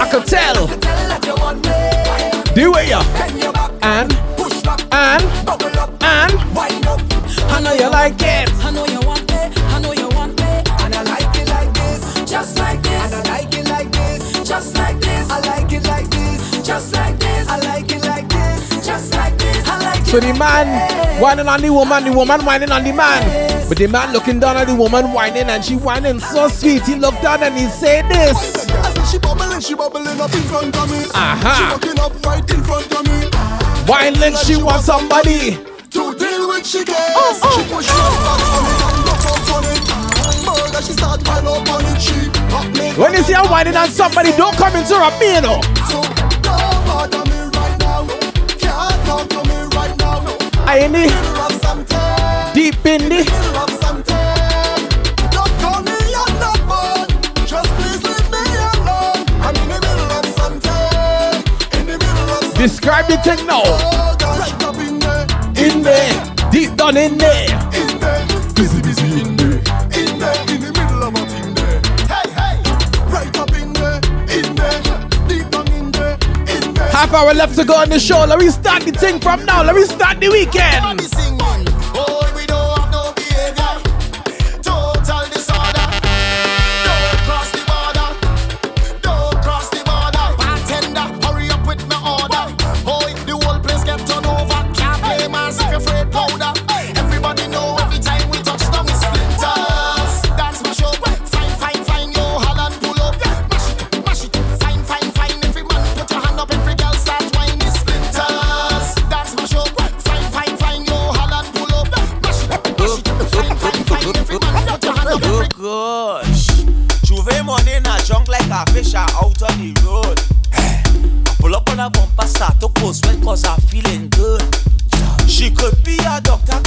I 0.00 0.08
could 0.10 0.26
tell. 0.26 0.68
You 2.56 2.72
Bend 2.72 3.38
your 3.40 3.52
back 3.52 3.70
and 3.80 4.12
and 4.90 5.22
and. 6.02 6.32
I 7.48 7.60
know 7.62 7.74
you 7.74 7.88
like 7.88 8.14
it. 8.18 8.41
So 20.12 20.20
the 20.20 20.34
man 20.34 20.68
whining 21.22 21.48
on 21.48 21.62
the 21.62 21.72
woman, 21.72 22.04
the 22.04 22.12
woman 22.12 22.44
whining 22.44 22.70
on 22.70 22.84
the 22.84 22.92
man. 22.92 23.24
But 23.66 23.78
the 23.78 23.86
man 23.86 24.12
looking 24.12 24.40
down 24.40 24.58
at 24.58 24.66
the 24.66 24.74
woman 24.74 25.10
whining 25.10 25.48
and 25.48 25.64
she 25.64 25.74
whining 25.74 26.20
so 26.20 26.48
sweet. 26.48 26.82
He 26.82 26.96
looked 26.96 27.22
down 27.22 27.42
and 27.42 27.56
he 27.56 27.64
said 27.64 28.04
this. 28.10 28.68
She 29.10 29.16
bubbling, 29.16 29.60
she 29.60 29.74
bubbling 29.74 30.20
up 30.20 30.28
in 30.34 30.42
front 30.52 30.76
of 30.76 30.90
me. 30.92 31.08
Aha. 31.16 31.56
She 31.56 31.64
walking 31.72 31.98
up 31.98 32.12
right 32.26 32.44
in 32.44 32.60
front 32.60 32.92
of 32.92 33.08
me. 33.08 33.24
Whine 33.88 34.20
like 34.20 34.36
she 34.36 34.60
want 34.60 34.84
somebody. 34.84 35.56
To 35.96 36.12
deal 36.20 36.44
with 36.46 36.66
she 36.66 36.84
gets. 36.84 37.16
Oh, 37.16 37.40
oh. 37.40 37.56
She 37.56 37.72
push 37.72 37.88
right 37.88 38.20
back 38.20 38.52
on 38.52 38.68
it 38.68 38.84
and 38.84 39.00
look 39.08 39.24
up 39.32 39.48
on 39.48 39.64
it. 39.64 39.80
Murder, 40.44 40.82
she 40.84 40.92
start 40.92 41.24
pile 41.24 41.48
up 41.48 41.68
on 41.72 41.88
it. 41.88 41.96
She 41.96 42.28
pop 42.52 42.68
me. 42.76 42.92
When 43.00 43.16
you 43.16 43.22
see 43.24 43.32
her 43.32 43.48
whining 43.48 43.76
on 43.76 43.88
somebody, 43.88 44.32
don't 44.36 44.54
come 44.60 44.76
interrupt 44.76 45.18
me, 45.18 45.36
you 45.36 45.40
know. 45.40 46.11
Deep 52.54 52.86
in 52.86 53.02
the 53.02 53.18
middle 53.18 53.56
of 53.58 53.70
something. 53.82 54.12
describe 62.62 63.06
the. 63.08 63.18
Oh. 63.50 64.16
Right 64.38 64.62
up 64.62 64.76
in 64.76 64.98
there. 65.00 65.26
In 65.56 65.82
there, 65.82 66.50
deep 66.50 66.76
down 66.76 66.96
in 66.96 67.18
there. 67.18 67.91
Half 77.02 77.14
hour 77.14 77.34
left 77.34 77.56
to 77.56 77.64
go 77.64 77.74
on 77.74 77.88
the 77.88 77.98
show. 77.98 78.24
Let 78.24 78.38
me 78.38 78.48
start 78.48 78.84
the 78.84 78.92
thing 78.92 79.18
from 79.18 79.44
now. 79.44 79.64
Let 79.64 79.74
me 79.74 79.82
start 79.86 80.20
the 80.20 80.28
weekend. 80.28 81.01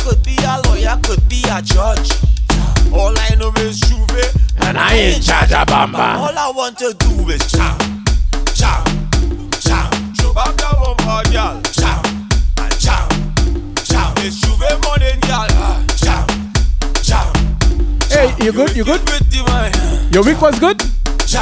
Could 0.06 0.22
be 0.22 0.38
a 0.46 0.62
lawyer, 0.68 1.00
could 1.02 1.28
be 1.28 1.42
a 1.50 1.64
judge. 1.64 2.12
All 2.94 3.12
I 3.18 3.34
know 3.40 3.52
is 3.58 3.82
J'ouvert, 3.82 4.36
And 4.62 4.78
I 4.78 4.94
ain't 4.94 5.24
charge 5.24 5.52
of 5.52 5.68
bamba. 5.68 6.18
All 6.18 6.38
I 6.38 6.52
want 6.56 6.78
to 6.78 6.94
do 6.94 7.30
is 7.30 7.42
jam, 7.52 8.06
jam, 8.54 8.86
jam. 9.66 10.14
Show 10.14 10.32
back 10.32 10.54
the 10.58 10.70
bumper, 10.78 11.32
girl. 11.34 11.60
Jam, 11.74 12.30
and 12.62 12.80
jam, 12.80 13.10
jam. 13.84 14.14
It's 14.22 14.40
J'ouvert 14.46 14.78
morning, 14.86 15.20
girl. 15.22 15.48
Ah, 15.58 15.84
jam, 15.98 16.28
jam. 17.02 17.34
Hey, 18.08 18.46
you 18.46 18.52
good? 18.52 18.76
You 18.76 18.84
good? 18.84 19.02
Your 20.14 20.24
week 20.24 20.40
was 20.40 20.60
good? 20.60 20.82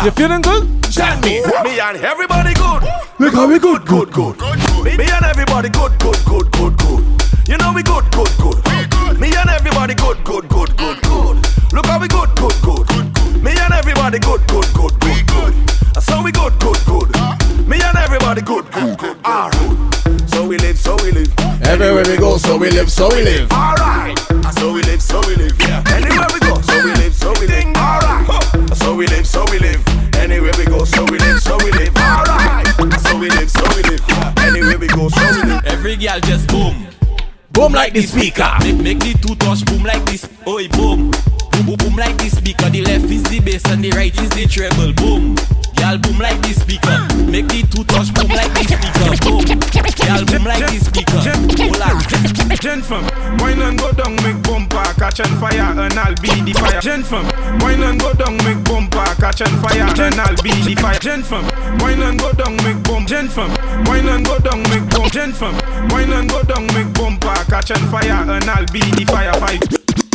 You 0.03 0.11
feeling 0.11 0.41
good? 0.41 0.81
Tell 0.83 1.19
me. 1.19 1.41
Me 1.63 1.79
and 1.79 1.97
everybody 1.97 2.53
good. 2.53 2.83
Look 3.19 3.33
how 3.33 3.45
we 3.45 3.59
good, 3.59 3.85
good, 3.85 4.11
good. 4.13 4.39
Me, 4.83 4.97
me 4.97 5.05
and 5.11 5.25
everybody 5.25 5.67
good, 5.69 5.99
good, 5.99 6.17
good, 6.25 6.51
good, 6.53 6.77
good. 6.77 7.02
You 7.53 7.59
know 7.59 7.71
we 7.71 7.83
good, 7.83 8.03
good, 8.09 8.33
good. 8.41 9.19
Me 9.19 9.29
and 9.37 9.47
everybody 9.47 9.93
good, 9.93 10.17
good, 10.23 10.49
good, 10.49 10.75
good, 10.75 10.99
good. 11.03 11.37
Look 11.71 11.85
how 11.85 11.99
we 11.99 12.07
good, 12.07 12.33
good, 12.33 12.55
good. 12.63 12.89
Me 13.43 13.51
and 13.51 13.71
everybody 13.75 14.17
good, 14.17 14.41
good, 14.47 14.65
good, 14.73 14.99
good, 14.99 15.27
good. 15.27 15.53
So 16.01 16.23
we 16.23 16.31
good, 16.31 16.57
good, 16.57 16.83
good. 16.87 17.09
Me 17.67 17.77
and 17.79 17.95
everybody 17.95 18.41
good, 18.41 18.65
good, 18.71 18.97
good. 18.97 19.17
Alright. 19.23 20.31
So 20.31 20.47
we 20.47 20.57
live, 20.57 20.79
so 20.79 20.95
we 21.03 21.11
live. 21.11 21.31
Everywhere 21.61 22.03
we 22.07 22.17
go, 22.17 22.37
so 22.39 22.57
we 22.57 22.71
live, 22.71 22.89
so 22.89 23.07
we 23.09 23.21
live. 23.21 23.51
Alright. 23.51 24.17
So 24.57 24.73
we 24.73 24.81
live, 24.81 25.03
so 25.03 25.21
we 25.27 25.35
live. 25.35 25.53
Yeah. 25.59 25.83
Anywhere 25.93 26.29
we 26.33 26.39
go, 26.39 26.59
so 26.59 26.83
we 26.83 26.91
live, 26.95 27.13
so 27.13 27.33
we 27.39 27.45
live. 27.45 27.77
Alright. 27.77 28.77
So 28.77 28.95
we 28.95 29.05
live, 29.05 29.27
so 29.27 29.45
we 29.51 29.59
live. 29.59 30.15
Anywhere 30.15 30.53
we 30.57 30.65
go, 30.65 30.85
so 30.85 31.05
we 31.05 31.19
live, 31.19 31.39
so 31.39 31.55
we 31.57 31.71
live. 31.73 31.95
Alright. 31.97 32.65
So 33.01 33.15
we 33.19 33.29
live, 33.29 33.51
so 33.51 33.63
we 33.75 33.83
live. 33.83 34.01
Anywhere 34.39 34.79
we 34.79 34.87
go, 34.87 35.07
so 35.09 35.21
we 35.35 35.43
live. 35.49 35.63
Every 35.65 35.95
girl 35.97 36.19
just 36.21 36.47
boom. 36.47 36.87
Boom 37.53 37.73
like 37.73 37.93
the 37.93 38.01
speaker. 38.01 38.49
Make, 38.61 38.77
make 38.77 38.99
the 38.99 39.13
two 39.21 39.35
touch 39.35 39.63
boom 39.65 39.83
like 39.83 40.03
this. 40.05 40.27
Oi, 40.47 40.67
boom. 40.69 41.11
Boom, 41.51 41.65
boom, 41.65 41.75
boom 41.77 41.95
like 41.95 42.17
the 42.17 42.29
speaker. 42.29 42.67
The 42.69 42.81
left 42.81 43.05
is 43.05 43.23
the 43.23 43.39
bass 43.39 43.63
and 43.65 43.83
the 43.83 43.91
right 43.91 44.13
is 44.19 44.29
the 44.31 44.47
treble. 44.47 44.91
Boom. 44.93 45.35
Girl 45.83 45.97
boom 45.99 46.19
like 46.19 46.39
the 46.39 46.55
speaker. 46.55 46.95
Make 47.27 47.51
the 47.51 47.59
two 47.67 47.83
touch 47.83 48.15
boom 48.15 48.31
like 48.31 48.55
the 48.55 48.63
speaker. 48.71 49.19
Boom. 49.27 49.43
Girl 49.43 50.23
boom 50.23 50.47
like 50.47 50.63
the 50.63 50.79
speaker. 50.79 51.19
Hold 51.59 51.83
on. 51.83 51.99
Gen 52.63 52.79
fam, 52.79 53.03
wine 53.43 53.59
and 53.59 53.75
go 53.77 53.91
down, 53.91 54.15
make 54.23 54.39
bumper 54.47 54.79
catch 54.95 55.19
on 55.19 55.27
fire, 55.43 55.75
and 55.75 55.99
I'll 55.99 56.15
be 56.23 56.31
the 56.47 56.55
fire. 56.55 56.79
Gen 56.79 57.03
fam, 57.03 57.27
wine 57.59 57.83
and 57.83 57.99
go 57.99 58.13
down, 58.13 58.37
make 58.47 58.63
bumper 58.63 59.03
catch 59.19 59.41
on 59.43 59.51
fire, 59.59 59.83
and 59.83 60.15
I'll 60.15 60.39
be 60.39 60.55
the 60.63 60.73
fire. 60.79 60.99
Gen 61.03 61.21
fam, 61.21 61.43
wine 61.83 61.99
and 61.99 62.17
go 62.17 62.31
down, 62.31 62.55
make 62.63 62.79
bump. 62.87 63.09
Gen 63.09 63.27
fam, 63.27 63.51
wine 63.83 64.07
and 64.07 64.23
go 64.25 64.39
down, 64.39 64.63
make 64.71 64.87
bump. 64.87 65.11
Gen 65.11 65.33
fam, 65.33 65.51
wine 65.91 66.13
and 66.15 66.29
go 66.29 66.43
down, 66.43 66.63
make 66.71 66.93
bumper 66.95 67.35
catch 67.51 67.71
on 67.75 67.83
fire, 67.91 68.23
and 68.23 68.47
I'll 68.47 68.65
be 68.71 68.79
the 68.79 69.03
fire. 69.03 69.35
Fight. 69.35 69.59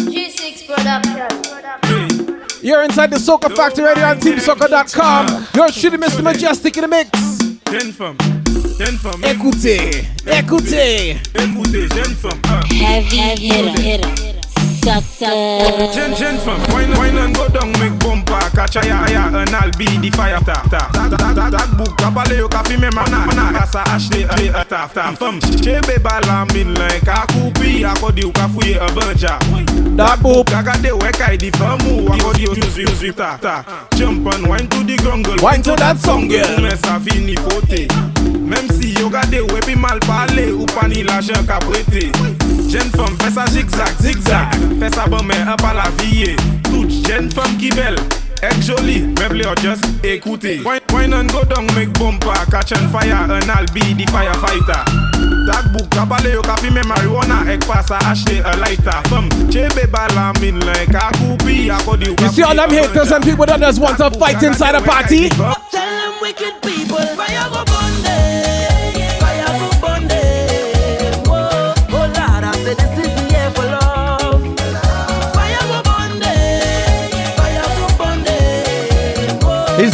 G6 0.09 0.65
Production. 0.65 2.18
You're 2.63 2.83
inside 2.83 3.11
the 3.11 3.17
Soca 3.19 3.55
Factory 3.55 3.85
radio 3.85 4.05
on 4.07 4.19
TeamSoca.com. 4.19 5.47
You're 5.55 5.71
shooting 5.73 6.01
Mr. 6.01 6.23
Mejustik 6.23 6.77
in 6.77 6.83
the 6.83 6.89
mix. 6.89 7.11
Gen 7.71 7.93
fam, 7.93 8.17
gen 8.79 8.97
fam. 8.99 9.23
Écoutez, 9.25 10.05
écoutez. 10.27 11.17
Écoutez, 11.35 11.89
gen 11.95 12.15
fam. 12.17 12.41
ah. 12.47 12.63
Heavy 12.67 13.17
hitter, 13.37 14.38
Chakte 14.89 15.93
Jen 15.93 16.15
jen 16.17 16.39
fam, 16.39 16.59
wine 16.73 17.19
an 17.19 17.33
go 17.35 17.47
down 17.49 17.71
mek 17.73 17.93
bompa 17.99 18.41
Kacha 18.57 18.81
ya 18.87 19.05
ya 19.07 19.27
an 19.27 19.55
al 19.55 19.71
bi 19.77 19.85
di 20.01 20.11
fire 20.11 20.41
tap 20.47 20.71
tap. 20.71 20.93
Dat 20.95 21.77
buk 21.77 21.95
kapale 21.99 22.39
yo 22.39 22.49
ka 22.49 22.63
fi 22.63 22.79
men 22.79 22.95
mana 22.95 23.27
Mana 23.27 23.53
kasa 23.53 23.85
ashte 23.85 24.25
e 24.25 24.49
e 24.49 24.65
tap 24.65 24.95
tap. 24.95 25.19
Fam, 25.19 25.41
chebe 25.61 26.03
bala 26.03 26.47
min 26.55 26.73
len 26.75 27.01
ka 27.05 27.27
kupi 27.29 27.85
Akodi 27.85 28.23
yo 28.23 28.31
ka 28.33 28.49
fuye 28.49 28.77
e 28.77 28.89
banja. 28.97 29.39
Dat 29.95 30.23
buk 30.23 30.47
Gagade 30.47 30.91
we 31.03 31.13
kai 31.13 31.37
di 31.37 31.51
famu 31.51 32.09
Akodi 32.09 32.45
yo 32.45 32.55
yuzi 32.55 32.87
yuzi 32.87 33.13
tap 33.15 33.43
tap. 33.43 33.91
Jump 33.95 34.27
and 34.33 34.49
wine 34.49 34.69
to 34.69 34.83
the 34.85 34.97
grungle 34.97 35.37
Wine 35.43 35.63
to 35.65 35.77
that 35.77 35.99
song 35.99 36.29
girl 36.29 36.61
Mes 36.63 36.83
a 36.85 36.99
fini 36.99 37.37
fote 37.37 37.93
Mem 38.41 38.67
si 38.71 38.95
yo 38.95 39.11
gade 39.11 39.45
we 39.53 39.61
pi 39.61 39.75
mal 39.75 40.01
pale. 40.01 40.49
Ou 40.57 40.65
pa 40.65 40.89
ni 40.89 41.03
la 41.03 41.21
jen 41.21 41.47
ka 41.47 41.59
prete. 41.61 42.09
Jeune 42.69 42.91
femme, 42.91 43.17
fais 43.23 43.31
ça 43.31 43.47
zigzag, 43.47 43.89
zigzag. 44.01 44.47
Fais 44.79 44.91
ça 44.95 45.07
bon, 45.07 45.23
mais 45.25 45.39
un 45.39 45.57
pas 45.57 45.73
la 45.73 45.89
vie. 46.03 46.37
Toute 46.65 46.91
jeune 47.07 47.31
femme 47.31 47.57
qui 47.59 47.71
belle, 47.71 47.97
est 48.43 48.63
jolie. 48.63 49.07
Meuble 49.19 49.47
or 49.47 49.55
just 49.57 49.83
écoutez. 50.05 50.61
Wine, 50.65 50.81
wine 50.93 51.15
and 51.15 51.33
go 51.33 51.43
down, 51.45 51.67
make 51.75 51.93
bumper, 51.99 52.35
catch 52.51 52.73
on 52.73 52.89
fire, 52.89 53.25
and 53.25 53.51
I'll 53.51 53.65
be 53.73 53.81
the 53.95 54.05
firefighter. 54.13 54.85
Tag 55.51 55.73
book, 55.73 55.89
kabale 55.89 56.31
yo 56.31 56.43
kafi 56.43 56.71
me 56.71 56.83
marijuana, 56.83 57.51
ek 57.51 57.67
pasa 57.67 57.99
acheter 58.05 58.45
a 58.45 58.57
lighter. 58.59 59.09
Femme, 59.09 59.31
chebe 59.51 59.91
bala 59.91 60.33
min 60.41 60.61
like 60.61 60.91
a 60.91 61.11
kupi, 61.17 61.71
akodi 61.71 62.21
You 62.21 62.29
see 62.29 62.43
all 62.43 62.55
them 62.55 62.69
haters 62.69 63.11
and 63.13 63.25
people 63.25 63.47
that 63.47 63.61
just 63.61 63.81
want 63.81 63.97
to 63.97 64.11
fight 64.19 64.43
inside 64.43 64.75
a 64.75 64.83
party? 64.83 65.31
Tell 65.31 65.51
them 65.73 66.21
wicked 66.21 66.61
people, 66.63 66.99
fire 67.17 67.49
go 67.51 67.65
burn 67.65 67.88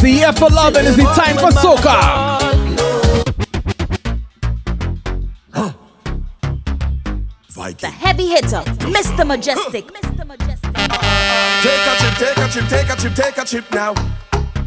the 0.05 0.11
year 0.11 0.33
for 0.35 0.51
love 0.51 0.77
and 0.77 0.87
it's 0.87 0.97
the 0.97 1.05
time 1.05 1.37
for 1.39 1.51
soca. 1.51 2.45
The 7.81 7.89
heavy 7.89 8.29
hitter, 8.29 8.63
Mr. 8.93 9.25
Mejustik. 9.25 9.91
Take 11.63 11.87
a 11.89 11.95
chip, 12.01 12.15
take 12.19 12.37
a 12.37 12.49
chip, 12.49 12.69
take 12.69 12.91
a 12.91 12.97
chip, 12.97 13.15
take 13.15 13.39
a 13.39 13.45
chip 13.45 13.65
now. 13.73 13.95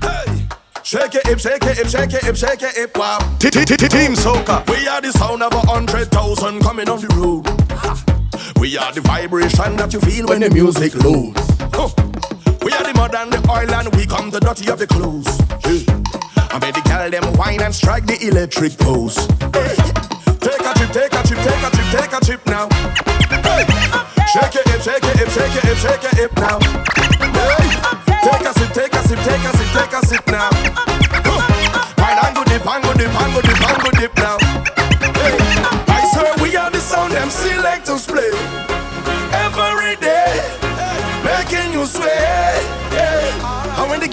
Hey. 0.01 0.47
Shake 0.83 1.15
it, 1.15 1.27
hip, 1.27 1.39
shake 1.39 1.63
it, 1.63 1.77
hip, 1.77 1.87
shake 1.87 2.13
it, 2.13 2.23
hip, 2.23 2.35
shake 2.35 2.63
it, 2.63 2.75
hip, 2.75 2.97
wow. 2.97 3.19
Team 3.39 4.13
Soca. 4.15 4.67
We 4.69 4.87
are 4.87 5.01
the 5.01 5.11
sound 5.11 5.43
of 5.43 5.53
a 5.53 5.59
hundred 5.59 6.09
thousand 6.09 6.61
coming 6.61 6.89
off 6.89 7.01
the 7.01 7.13
road. 7.15 7.45
We 8.59 8.77
are 8.77 8.91
the 8.91 9.01
vibration 9.01 9.75
that 9.77 9.93
you 9.93 9.99
feel 9.99 10.27
when 10.27 10.41
the 10.41 10.49
music 10.49 10.95
loads. 10.95 12.16
Are 12.77 12.83
the 12.83 12.93
mud 12.93 13.15
and 13.15 13.33
the 13.33 13.41
oil 13.49 13.73
and 13.73 13.95
we 13.95 14.05
come 14.05 14.29
the 14.29 14.39
dirty 14.39 14.69
of 14.69 14.77
the 14.77 14.85
clothes. 14.85 15.25
Hey. 15.65 15.81
I 16.53 16.59
made 16.61 16.75
the 16.75 16.85
girl 16.85 17.09
them 17.09 17.33
wine 17.33 17.61
and 17.61 17.73
strike 17.73 18.05
the 18.05 18.17
electric 18.21 18.77
pose. 18.77 19.17
Hey. 19.49 19.73
Take 20.37 20.61
a 20.61 20.71
chip, 20.77 20.91
take 20.93 21.13
a 21.13 21.21
chip, 21.25 21.39
take 21.41 21.63
a 21.65 21.69
chip, 21.73 21.87
take 21.89 22.13
a 22.13 22.19
chip 22.21 22.41
now. 22.45 22.69
Shake 24.29 24.61
it, 24.61 24.67
hip, 24.69 24.81
shake 24.85 25.03
it, 25.03 25.17
hip, 25.17 25.29
shake 25.33 25.55
it, 25.57 25.63
hip, 25.65 25.77
shake 25.81 26.05
it, 26.05 26.13
hip 26.21 26.33
now. 26.37 26.59
Take 28.21 28.45
a 28.45 28.53
sip, 28.53 28.69
take 28.77 28.93
a 28.93 29.01
sip, 29.07 29.19
take 29.25 29.41
a 29.41 29.51
sip, 29.57 29.69
take 29.73 29.93
a 29.97 30.01
sip 30.05 30.27
now. 30.27 30.49
Wine 31.97 32.19
and 32.21 32.35
go 32.35 32.43
dip, 32.45 32.61
and 32.61 32.83
go 32.83 32.93
dip, 32.93 33.09
and 33.09 33.33
go 33.33 33.41
dip, 33.41 33.57
and 33.57 33.79
go 33.81 33.89
dip 33.97 34.13
now. 34.21 34.37
I 35.89 35.99
swear 36.13 36.33
we 36.43 36.55
are 36.55 36.69
the 36.69 36.79
sound 36.79 37.13
them 37.13 37.29
selectors 37.29 38.05
play 38.05 38.29
every 39.33 39.95
day, 39.97 40.45
making 41.25 41.73
you 41.73 41.85
sway. 41.85 42.26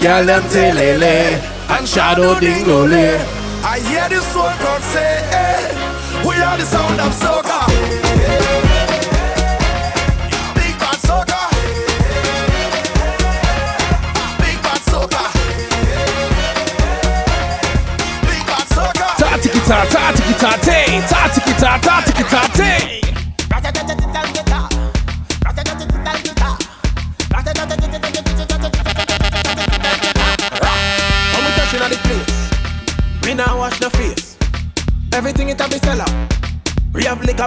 Yeah. 0.05 0.19
And 0.19 0.27
Girl 0.27 0.29
them 0.39 0.43
telele 0.51 1.39
and 1.69 1.87
shadow 1.87 2.35
dingole. 2.35 3.17
I 3.63 3.79
hear 3.79 4.07
this 4.07 4.35
one 4.35 4.55
crowd 4.59 4.83
say, 4.93 5.23
hey, 5.33 5.73
we 6.27 6.35
are 6.35 6.57
the 6.57 6.65
sound 6.65 6.99
of 7.01 7.11
soca. 7.21 7.65
Big 10.53 10.77
bad 10.77 10.99
soca. 11.07 11.41
Big 14.41 14.57
bad 14.61 14.81
soca. 14.91 15.23
Big 18.27 18.43
bad 18.45 18.67
soca. 18.75 19.07
Ta 19.17 19.29
tiki 19.41 19.61
ta 19.67 19.79
ta 19.89 20.05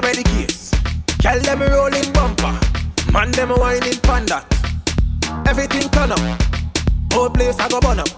We 0.00 0.06
have 0.06 0.16
liquor 0.16 0.22
by 0.22 0.22
the 0.22 0.46
case. 0.46 0.70
Tell 1.18 1.40
them 1.40 1.60
rolling 1.60 2.12
bumper, 2.12 2.58
man 3.12 3.30
them 3.32 3.50
whining 3.50 3.98
panda. 4.02 4.44
Everything 5.46 5.88
turn 5.90 6.12
up, 6.12 6.18
whole 7.12 7.30
place 7.30 7.58
I 7.58 7.68
go 7.68 7.80
burn 7.80 7.98
up. 7.98 8.08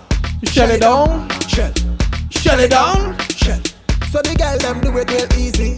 Shell 0.45 0.71
it 0.71 0.81
down, 0.81 1.29
shell, 1.49 1.73
shell 2.31 2.61
it 2.61 2.71
down, 2.71 3.19
shell. 3.31 3.61
So 4.11 4.21
the 4.21 4.35
girl 4.37 4.59
them 4.59 4.81
do 4.81 4.97
it 4.99 5.11
real 5.11 5.27
easy, 5.39 5.77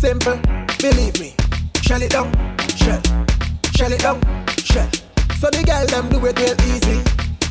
simple. 0.00 0.40
Believe 0.78 1.20
me, 1.20 1.34
shell 1.82 2.02
it 2.02 2.12
down, 2.12 2.32
shell, 2.76 3.02
shell 3.74 3.92
it 3.92 4.00
down, 4.00 4.20
shell. 4.58 4.88
So 5.38 5.50
the 5.50 5.62
girl 5.66 5.86
them 5.86 6.08
do 6.08 6.24
it 6.26 6.38
real 6.38 6.56
easy. 6.72 7.02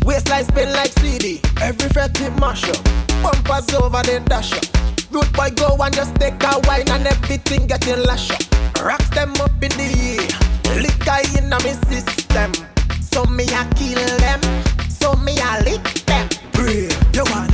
Waistline 0.05 0.45
spin 0.45 0.73
like 0.73 0.91
CD. 0.99 1.41
Every 1.61 1.89
fretted 1.89 2.39
mash 2.39 2.67
up. 2.69 2.83
Bumpers 3.21 3.73
over 3.75 4.01
the 4.03 4.21
dash 4.25 4.53
up. 4.53 4.65
Root 5.11 5.31
boy 5.33 5.49
go 5.51 5.77
and 5.79 5.93
just 5.93 6.15
take 6.15 6.41
a 6.43 6.59
wine 6.67 6.89
and 6.89 7.05
everything 7.05 7.67
getting 7.67 8.03
lash 8.03 8.31
up. 8.31 8.41
Rocks 8.81 9.09
them 9.09 9.33
up 9.41 9.51
in 9.61 9.71
the 9.77 9.89
air. 10.17 10.81
Liquor 10.81 11.21
in 11.37 11.49
my 11.49 11.59
system. 11.89 12.51
So 13.01 13.25
me 13.25 13.45
I 13.49 13.67
kill 13.75 14.01
them. 14.19 14.41
So 14.89 15.13
me 15.17 15.39
I 15.39 15.61
lick 15.61 15.83
them. 16.05 16.27
Breathe. 16.53 16.93
you 17.13 17.23
want 17.31 17.50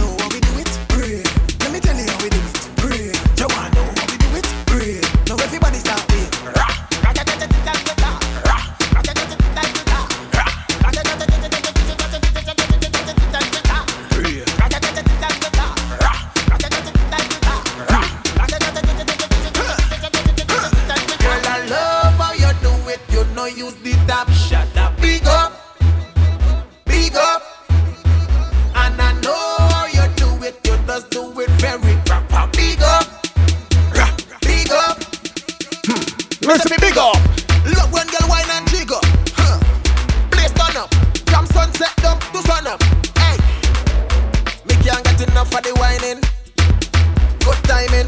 Listen 36.48 36.72
me 36.72 36.78
big 36.80 36.98
up. 36.98 37.20
Look 37.68 37.92
when 37.92 38.08
girl 38.08 38.30
wine 38.30 38.48
and 38.52 38.66
jiggle. 38.70 39.04
Huh. 39.36 39.60
Place 40.32 40.54
turn 40.56 40.78
up. 40.80 40.88
From 41.28 41.46
sunset 41.48 41.92
up 42.06 42.24
to 42.32 42.40
sun 42.48 42.66
up. 42.66 42.82
Hey. 43.20 43.36
Me 44.64 44.74
can't 44.80 45.04
get 45.04 45.28
enough 45.28 45.54
of 45.54 45.62
the 45.62 45.76
whining. 45.76 46.24
Good 47.44 47.60
timing. 47.68 48.08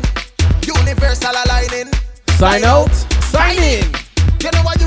Universal 0.64 1.36
aligning. 1.36 1.91
Sign, 2.40 2.61
Sign 2.61 2.64
out. 2.64 2.88
out. 2.88 3.24
Sign 3.28 3.60
in. 3.60 3.91
You 4.40 4.52
know 4.56 4.64
what 4.64 4.78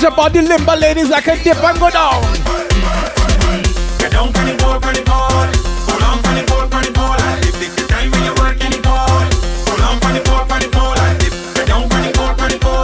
Watch 0.00 0.08
your 0.08 0.16
body 0.16 0.40
limber, 0.40 0.76
ladies. 0.76 1.12
I 1.12 1.20
can 1.20 1.36
dip 1.44 1.60
and 1.60 1.78
go 1.78 1.90
down. 1.92 2.24
Get 4.00 4.08
down, 4.16 4.32
pretty 4.32 4.56
boy, 4.56 4.80
pretty 4.80 5.04
boy. 5.04 5.44
Go 5.84 5.92
down, 6.00 6.16
pretty 6.24 6.40
boy, 6.48 6.64
pretty 6.72 6.88
boy. 6.88 7.20
If 7.44 7.60
this 7.60 7.76
the 7.76 7.84
time 7.84 8.08
when 8.08 8.24
you 8.24 8.32
work 8.40 8.56
any 8.64 8.80
boy. 8.80 9.28
Go 9.68 9.76
down, 9.76 10.00
pretty 10.00 10.24
boy, 10.24 10.40
pretty 10.48 10.72
boy. 10.72 10.96
Get 11.52 11.68
down, 11.68 11.84
pretty 11.84 12.16
boy, 12.16 12.32
pretty 12.32 12.56
boy. 12.56 12.80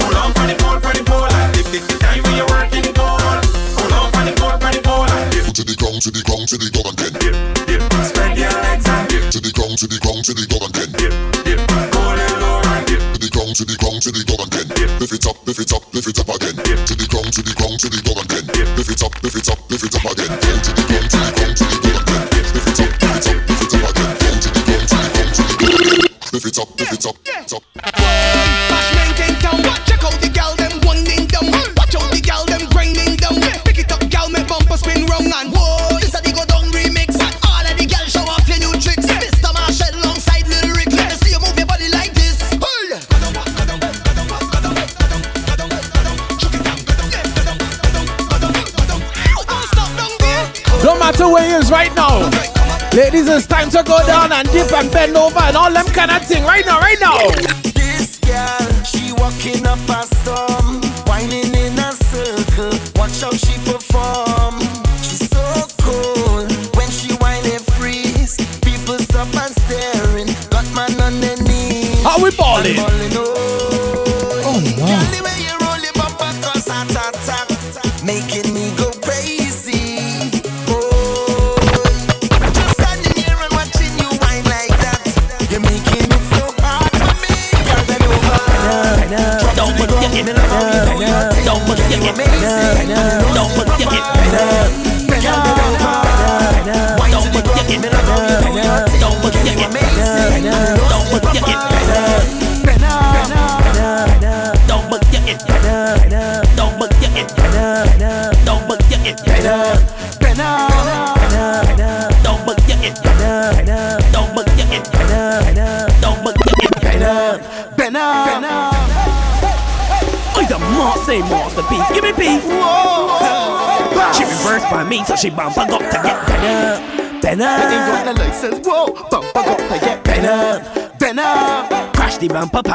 Go 0.00 0.08
down, 0.16 0.32
pretty 0.32 0.56
boy, 0.56 0.80
pretty 0.80 1.04
boy. 1.04 1.28
If 1.60 1.68
this 1.76 1.84
the 1.92 2.00
time 2.00 2.24
when 2.24 2.40
you 2.40 2.48
work 2.48 2.72
any 2.72 2.88
boy. 2.88 3.20
Go 3.76 3.84
down, 3.92 4.08
pretty 4.16 4.32
boy, 4.40 4.56
pretty 4.56 4.80
boy. 4.80 5.12
To 5.52 5.60
the 5.60 5.76
ground, 5.76 6.00
to 6.08 6.10
the 6.10 6.24
ground, 6.24 6.48
to 6.48 6.56
the 6.56 6.72
ground 6.72 6.96
again. 7.04 7.36
Dip, 7.68 7.84
dip, 7.84 7.84
spread 8.00 8.32
your 8.32 8.56
legs 8.64 8.88
and 8.88 9.04
dip. 9.12 9.28
To 9.28 9.44
the 9.44 9.52
ground, 9.52 9.76
to 9.76 9.86
the 9.92 10.00
ground, 10.00 10.24
to 10.24 10.32
the 10.32 10.48
ground 10.48 10.72
again. 10.72 10.88
Dip, 10.96 11.12
dip, 11.44 11.60
go 11.92 12.16
and 12.16 12.88
dip. 12.88 13.04
To 13.12 13.20
the 13.20 13.28
ground, 13.28 13.52
to 13.60 13.64
the 13.68 13.76
ground, 13.76 14.00
to 14.00 14.08
the 14.08 14.24
ground 14.24 14.48
again. 14.56 14.88
Lift 14.96 15.12
it 15.12 15.26
up, 15.28 15.36
lift 15.44 15.60
it 15.60 15.72
up, 15.76 15.84
lift 15.92 16.08
it 16.08 16.16
up 16.16 16.32
again 16.32 16.45
to 17.36 17.42
the 17.42 17.52
ground, 17.52 17.78
to 17.78 17.90
the 17.90 18.00
ground 18.00 18.24
again. 18.24 18.76
Lift 18.76 18.90
it 18.90 19.02
up, 19.04 19.12
lift 19.22 19.36
it 19.36 19.48
up, 19.50 19.70
lift 19.70 19.84
it 19.84 19.94
up 19.94 20.10
again. 20.10 20.35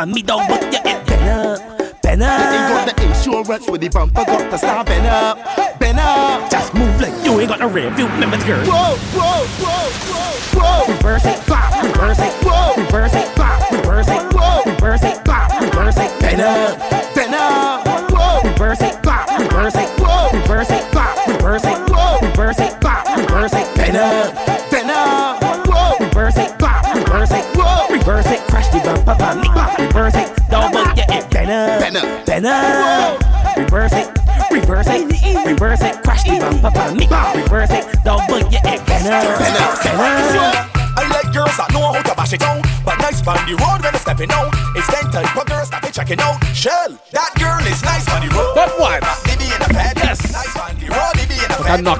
and 0.01 0.11
me 0.13 0.23
down, 0.23 0.47
but 0.47 0.61
you 0.73 0.79
ain't 0.83 1.05
been 1.05 1.29
up, 1.29 2.01
been 2.01 2.21
up. 2.23 2.41
Ain't 2.41 2.87
got 2.87 2.97
the 2.97 3.03
insurance 3.07 3.69
with 3.69 3.81
the 3.81 3.89
bumper, 3.89 4.25
got 4.25 4.49
the 4.49 4.57
star, 4.57 4.83
been 4.83 5.05
up, 5.05 5.37
been 5.79 5.99
up. 5.99 6.49
Just 6.49 6.73
move 6.73 6.99
like 6.99 7.13
you 7.23 7.39
ain't 7.39 7.49
got 7.49 7.61
a 7.61 7.67
rear 7.67 7.91
view, 7.91 8.07
remember 8.07 8.37
girl. 8.45 8.65
Whoa, 8.65 8.95
whoa. 9.13 9.30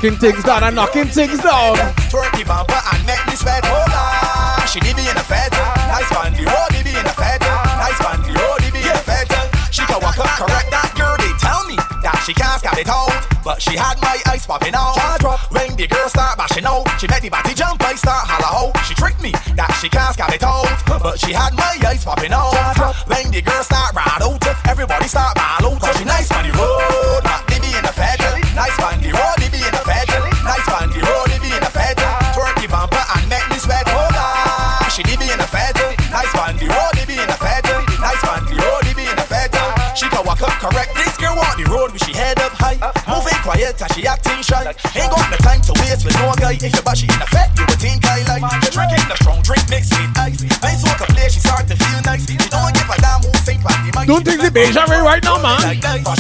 knocking 0.01 0.17
things 0.17 0.43
down 0.43 0.63
I'm 0.63 0.73
knocking 0.73 1.05
things 1.05 1.37
down. 1.45 1.77
Twerky 2.09 2.41
bumper 2.41 2.73
and 2.73 3.05
make 3.05 3.21
me 3.27 3.35
sweat. 3.37 3.61
Oh 3.65 3.85
Hola, 3.85 4.65
she 4.65 4.79
did 4.79 4.97
me 4.97 5.05
in 5.05 5.13
a 5.13 5.21
fed. 5.21 5.53
Nice 5.53 6.09
bandy, 6.09 6.41
oh, 6.41 6.67
did 6.73 6.85
me 6.85 6.97
in 6.97 7.05
a 7.05 7.13
fed. 7.13 7.37
Nice 7.41 8.01
bandy, 8.01 8.33
oh, 8.33 8.57
did 8.57 8.73
me 8.73 8.81
in 8.81 8.97
a 8.97 9.03
fed. 9.05 9.29
She 9.69 9.85
can 9.85 10.01
walk 10.01 10.17
up, 10.17 10.25
correct 10.41 10.73
that 10.73 10.89
girl. 10.97 11.13
They 11.21 11.29
tell 11.37 11.61
me 11.69 11.77
that 12.01 12.17
she 12.25 12.33
can't 12.33 12.57
scout 12.57 12.81
it 12.81 12.89
out, 12.89 13.13
but 13.45 13.61
she 13.61 13.77
had 13.77 14.01
my 14.01 14.17
eyes 14.25 14.41
popping 14.41 14.73
out. 14.73 14.97
When 15.53 15.77
the 15.77 15.85
girl 15.85 16.09
start 16.09 16.33
bashing 16.33 16.65
out, 16.65 16.89
she 16.97 17.05
made 17.05 17.21
the 17.21 17.29
body 17.29 17.53
jump. 17.53 17.77
I 17.85 17.93
start 17.93 18.25
holla 18.25 18.49
ho. 18.49 18.65
She 18.89 18.97
tricked 18.97 19.21
me 19.21 19.37
that 19.53 19.69
she 19.77 19.87
can't 19.87 20.17
scout 20.17 20.33
it 20.33 20.41
out, 20.41 20.65
but 20.97 21.21
she 21.21 21.29
had 21.29 21.53
my 21.53 21.77
eyes 21.85 22.01
popping 22.01 22.33
out. 22.33 22.57
When 23.05 23.29
the 23.29 23.45
girl 23.45 23.61
start 23.61 23.93
rattled, 23.93 24.41
everybody 24.65 25.05
start 25.05 25.37
ball. 25.37 25.77
She 25.93 26.05
nice 26.09 26.31
on 26.33 26.41
the 26.41 26.57
road. 26.57 26.90
no 55.31 55.41
man. 55.41 55.63
On 55.63 56.17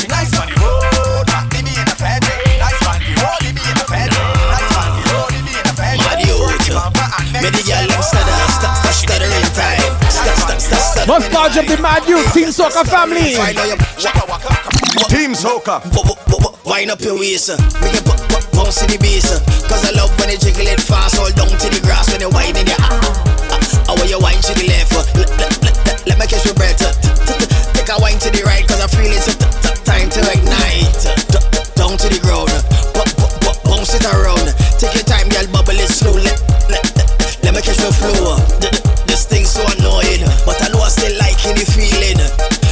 Must 11.07 11.33
up 11.57 11.65
the 11.65 11.77
mad 11.81 12.07
youth. 12.07 12.33
Team 12.33 12.47
Soca 12.47 12.85
family. 12.87 13.35
Team 15.09 15.33
Soca. 15.33 15.81
Wind 16.63 16.91
up 16.91 17.01
your 17.01 17.19
waist. 17.19 17.49
We 17.81 17.89
can 17.89 18.03
pop, 18.05 18.19
bounce 18.53 18.81
in 18.83 18.91
the 18.91 18.97
bass. 19.01 19.27
Cause 19.67 19.83
I 19.83 19.91
love 19.91 20.17
when 20.19 20.29
they 20.29 20.37
jiggle 20.37 20.67
it 20.67 20.79
fast. 20.79 21.19
All 21.19 21.31
down 21.31 21.49
to 21.49 21.67
the 21.69 21.81
grass 21.83 22.09
when 22.11 22.19
they 22.21 22.27
whine 22.27 22.55
in 22.55 22.67
your. 22.67 22.77
Ah, 22.79 22.99
ah, 23.51 23.85
ah, 23.89 23.95
want 23.97 24.09
you 24.09 24.19
whine 24.19 24.39
to 24.39 24.53
the 24.53 24.67
left? 24.67 26.07
Let 26.07 26.17
me 26.17 26.27
catch 26.27 26.45
your 26.45 26.55
breath 26.55 27.40
a 27.91 27.99
whine 27.99 28.19
to 28.19 28.29
the 28.31 28.43
right, 28.47 28.63
cause 28.67 28.79
I 28.79 28.87
feel 28.87 29.11
it's 29.11 29.27
a 29.27 29.35
t- 29.35 29.51
t- 29.67 29.75
time 29.83 30.07
to 30.09 30.21
ignite. 30.31 30.95
D- 31.27 31.43
Down 31.75 31.99
to 31.99 32.07
the 32.07 32.19
ground. 32.23 32.47
Bu- 32.95 33.03
bu- 33.19 33.35
bu- 33.43 33.59
bounce 33.67 33.91
it 33.91 34.05
around. 34.07 34.47
Take 34.79 34.95
your 34.95 35.03
time, 35.03 35.27
girl, 35.27 35.43
bubble 35.51 35.75
it 35.75 35.91
slow. 35.91 36.15
Let, 36.15 36.39
let, 36.71 36.83
let, 37.43 37.51
me 37.51 37.59
catch 37.61 37.79
my 37.83 37.91
flow. 37.91 38.39
D- 38.63 38.71
This 39.11 39.27
thing's 39.27 39.51
so 39.51 39.59
annoying, 39.75 40.23
but 40.47 40.55
I 40.63 40.71
know 40.71 40.79
I 40.79 40.87
still 40.89 41.11
liking 41.19 41.55
the 41.59 41.67
feeling. 41.67 42.19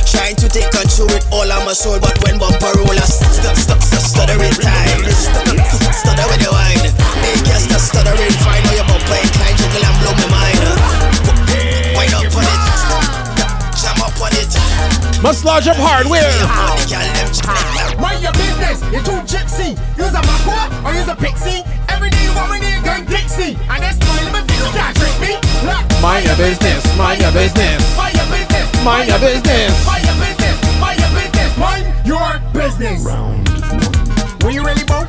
Trying 0.07 0.39
to 0.39 0.47
take 0.47 0.71
control 0.71 1.11
with 1.11 1.25
all 1.35 1.47
of 1.51 1.61
my 1.67 1.73
soul, 1.75 1.99
but 1.99 2.15
when 2.23 2.39
bumper 2.39 2.71
roll, 2.79 2.95
I 2.95 3.03
st- 3.03 3.43
st- 3.43 3.57
st- 3.59 3.81
st- 3.83 4.03
stuttering 4.03 4.55
time. 4.63 4.78
Must 15.29 15.45
lodge 15.45 15.67
up 15.67 15.77
hardware. 15.77 16.25
Mind 18.01 18.17
your 18.17 18.33
business, 18.33 18.81
you're 18.89 19.05
too 19.05 19.21
gypsy. 19.29 19.77
Use 19.93 20.09
a 20.09 20.21
Mako 20.25 20.57
or 20.81 20.89
use 20.97 21.05
a 21.05 21.13
pixie. 21.13 21.61
Every 21.85 22.09
day 22.09 22.17
you 22.25 22.33
want 22.33 22.49
me 22.49 22.65
to 22.65 22.81
gun 22.81 23.05
Dixie. 23.05 23.53
And 23.69 23.77
that's 23.77 24.01
my 24.09 24.25
limit, 24.25 24.49
you 24.49 24.65
can't 24.73 24.97
trick 24.97 25.13
me. 25.21 25.37
Look, 25.69 25.85
Mind 26.01 26.25
your 26.25 26.33
business, 26.33 26.81
mind 26.97 27.21
your 27.21 27.29
business. 27.29 27.77
mind 27.93 28.17
your 28.17 28.25
business. 28.25 28.65
Mind 28.81 29.05
your 29.05 29.21
business. 29.21 29.69
Mind 29.85 30.01
your 30.09 30.17
business. 30.17 30.57
Mind 30.81 30.97
your 30.97 31.11
business. 31.13 31.51
Mind 31.61 31.85
your 32.09 32.25
business. 32.49 33.05
When 34.41 34.53
you 34.57 34.65
ready, 34.65 34.81
Bo? 34.81 35.05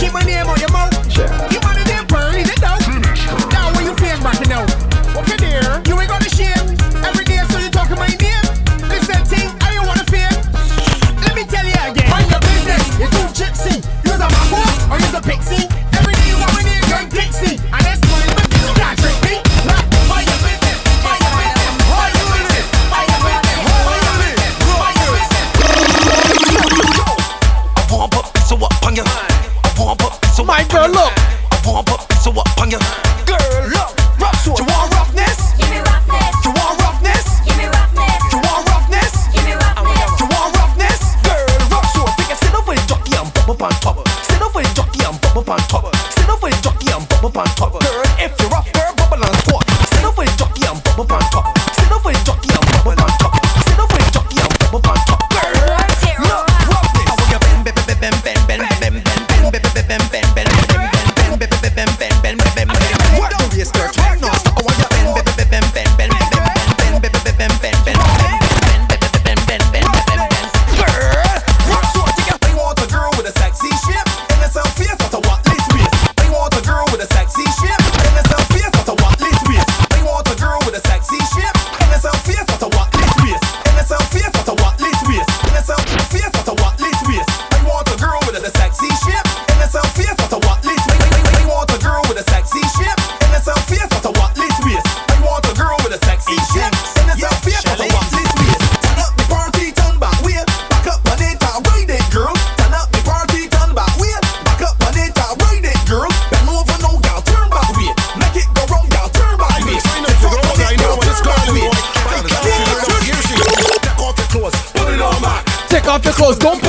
Keep 0.00 0.16
my 0.16 0.24
name 0.24 0.48
on 0.48 0.56
your 0.64 0.72
mouth. 0.72 0.96
Keep 1.52 1.60
on 1.68 1.76
a 15.20 15.22
pixie. 15.22 15.69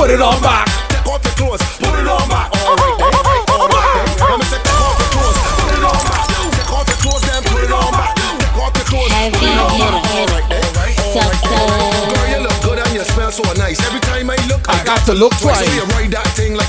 Put 0.02 0.10
it 0.10 0.20
on 0.20 0.34
back. 0.42 0.66
Take 0.90 1.06
off 1.06 1.22
your 1.22 1.34
clothes, 1.38 1.62
put 1.78 1.94
it 1.94 2.10
on 2.10 2.26
back. 2.26 2.50
All 2.58 2.74
right, 2.74 2.98
all 2.98 3.22
right, 3.22 3.46
all 3.54 3.70
right. 3.70 4.02
Let 4.18 4.34
me 4.34 4.46
say, 4.50 4.58
take 4.58 4.82
off 4.82 4.98
your 4.98 5.14
clothes, 5.14 5.38
put 5.62 5.78
it 5.78 5.84
on 5.86 6.02
back. 6.10 6.26
Take 6.26 6.74
off 6.74 6.86
your 6.90 6.98
clothes, 7.06 7.22
then 7.22 7.42
put 7.46 7.62
it 7.62 7.70
on 7.70 7.92
back. 7.94 8.10
Take 8.18 8.58
off 8.58 8.74
your 8.74 8.86
clothes, 8.90 9.14
put 9.14 9.46
it 9.46 9.62
on 9.62 9.70
back. 9.78 9.94
All 10.02 10.26
right, 10.26 10.42
all 10.50 10.74
right, 10.74 10.98
all 10.98 11.22
right. 11.22 12.10
Girl, 12.10 12.26
you 12.34 12.40
look 12.42 12.58
good 12.66 12.78
and 12.82 12.90
you 12.98 13.04
smell 13.14 13.30
so 13.30 13.46
nice. 13.54 13.78
Every 13.86 14.02
time 14.02 14.26
I 14.26 14.42
look, 14.50 14.66
I 14.66 14.82
got 14.82 15.06
to 15.06 15.14
look 15.14 15.38
twice. 15.38 15.62
twice. 15.62 15.70
So 15.70 15.74
you 15.78 15.86
ride 15.94 16.10
that 16.10 16.21
thing 16.21 16.21
like 16.21 16.21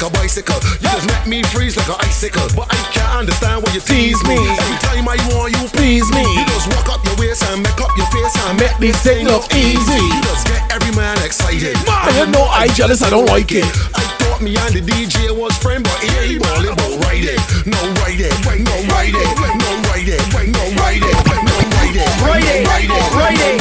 a 0.04 0.10
bicycle. 0.12 0.60
You 0.84 0.92
just 0.92 1.08
make 1.08 1.28
me 1.28 1.40
freeze 1.56 1.80
like 1.80 1.88
an 1.88 1.96
icicle. 2.04 2.44
But 2.56 2.68
I 2.68 2.78
can't 2.92 3.24
understand 3.24 3.64
why 3.64 3.72
you 3.74 3.80
tease 3.80 4.20
me. 4.28 4.36
Every 4.36 4.80
time 4.84 5.08
I 5.08 5.16
want 5.32 5.56
you, 5.56 5.64
Please 5.72 6.12
me. 6.12 6.22
You 6.22 6.46
just 6.52 6.68
walk 6.76 6.90
up 6.92 7.02
your 7.08 7.16
waist 7.16 7.44
and 7.50 7.64
make 7.64 7.80
up 7.80 7.90
your 7.98 8.06
face 8.12 8.36
and 8.46 8.60
Make 8.60 8.78
this 8.78 9.00
thing 9.02 9.26
look 9.26 9.48
easy. 9.56 10.04
You 10.04 10.22
just 10.28 10.46
get 10.46 10.62
every 10.72 10.94
man 10.96 11.18
excited. 11.24 11.74
Man, 11.88 12.14
you 12.20 12.28
know 12.32 12.44
I 12.46 12.68
jealous, 12.76 13.02
I 13.02 13.10
don't 13.10 13.26
like 13.28 13.52
it. 13.52 13.66
I 13.96 14.04
thought 14.20 14.42
me 14.42 14.56
and 14.56 14.76
the 14.76 14.82
DJ 14.84 15.32
was 15.32 15.58
friend, 15.58 15.84
but 15.84 15.98
he 16.04 16.36
ain't 16.36 16.44
ballin', 16.44 16.76
but 16.76 16.92
ride 17.08 17.24
it. 17.24 17.40
No 17.66 17.80
ride 18.04 18.20
it, 18.20 18.36
no 18.44 18.76
ride 18.92 19.16
it, 19.16 19.30
no 19.40 19.72
ride 19.88 20.08
it, 20.08 20.20
no 20.20 20.62
ride 20.84 21.04
it, 21.04 21.14
no 21.16 21.44
ride 21.48 21.60
it, 21.60 21.63
Ride 21.84 22.00
it, 22.00 22.08
ride 22.24 22.44
it, 22.46 22.64
ride 22.64 23.44
it, 23.44 23.60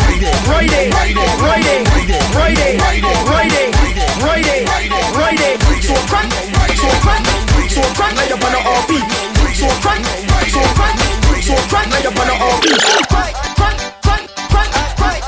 ride 5.18 5.40
it. 5.40 5.58
So 5.82 5.94
crank, 6.06 6.30
so 6.78 6.88
crank, 7.02 7.26
so 7.68 7.82
crank, 7.98 8.14
now 8.14 8.22
you're 8.30 8.38
on 8.38 8.52
the 8.52 8.60
offbeat. 8.62 9.02
So 9.58 9.66
crank, 9.82 10.06
so 10.54 10.62
crank, 10.78 10.98
so 11.42 11.56
crank, 11.66 11.88
now 11.90 11.98
you're 11.98 12.14
on 12.14 12.26
the 12.28 12.34
offbeat. 12.38 12.78
Crank, 13.10 13.34
crank, 13.58 13.78
crank, 14.02 14.70
crank, 14.94 15.22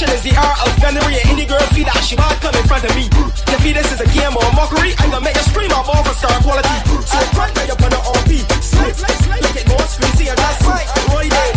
Passion 0.00 0.16
is 0.16 0.24
the 0.24 0.32
art 0.32 0.56
of 0.64 0.72
gunnery, 0.80 1.20
and 1.20 1.28
indie 1.28 1.44
girl 1.44 1.60
see 1.76 1.84
that 1.84 2.00
she 2.00 2.16
might 2.16 2.32
come 2.40 2.56
in 2.56 2.64
front 2.64 2.88
of 2.88 2.92
me. 2.96 3.04
Your 3.52 3.60
fetus 3.60 3.84
is 3.92 4.00
a 4.00 4.08
game 4.16 4.32
of 4.32 4.48
mockery. 4.56 4.96
I'm 4.96 5.12
gonna 5.12 5.20
make 5.20 5.36
you 5.36 5.44
scream 5.44 5.68
off 5.76 5.92
all 5.92 6.00
for 6.00 6.16
star 6.16 6.32
quality. 6.40 6.72
So 7.04 7.20
I 7.20 7.28
front 7.36 7.52
that 7.60 7.68
you're 7.68 7.76
gonna 7.76 8.00
all 8.00 8.16
be. 8.24 8.40
Slip, 8.64 8.96
look 8.96 9.56
at 9.60 9.68
more 9.68 9.84
screen, 9.84 10.08
see 10.16 10.32
your 10.32 10.40
guys. 10.40 10.56
Roy 10.64 11.28
Day, 11.28 11.48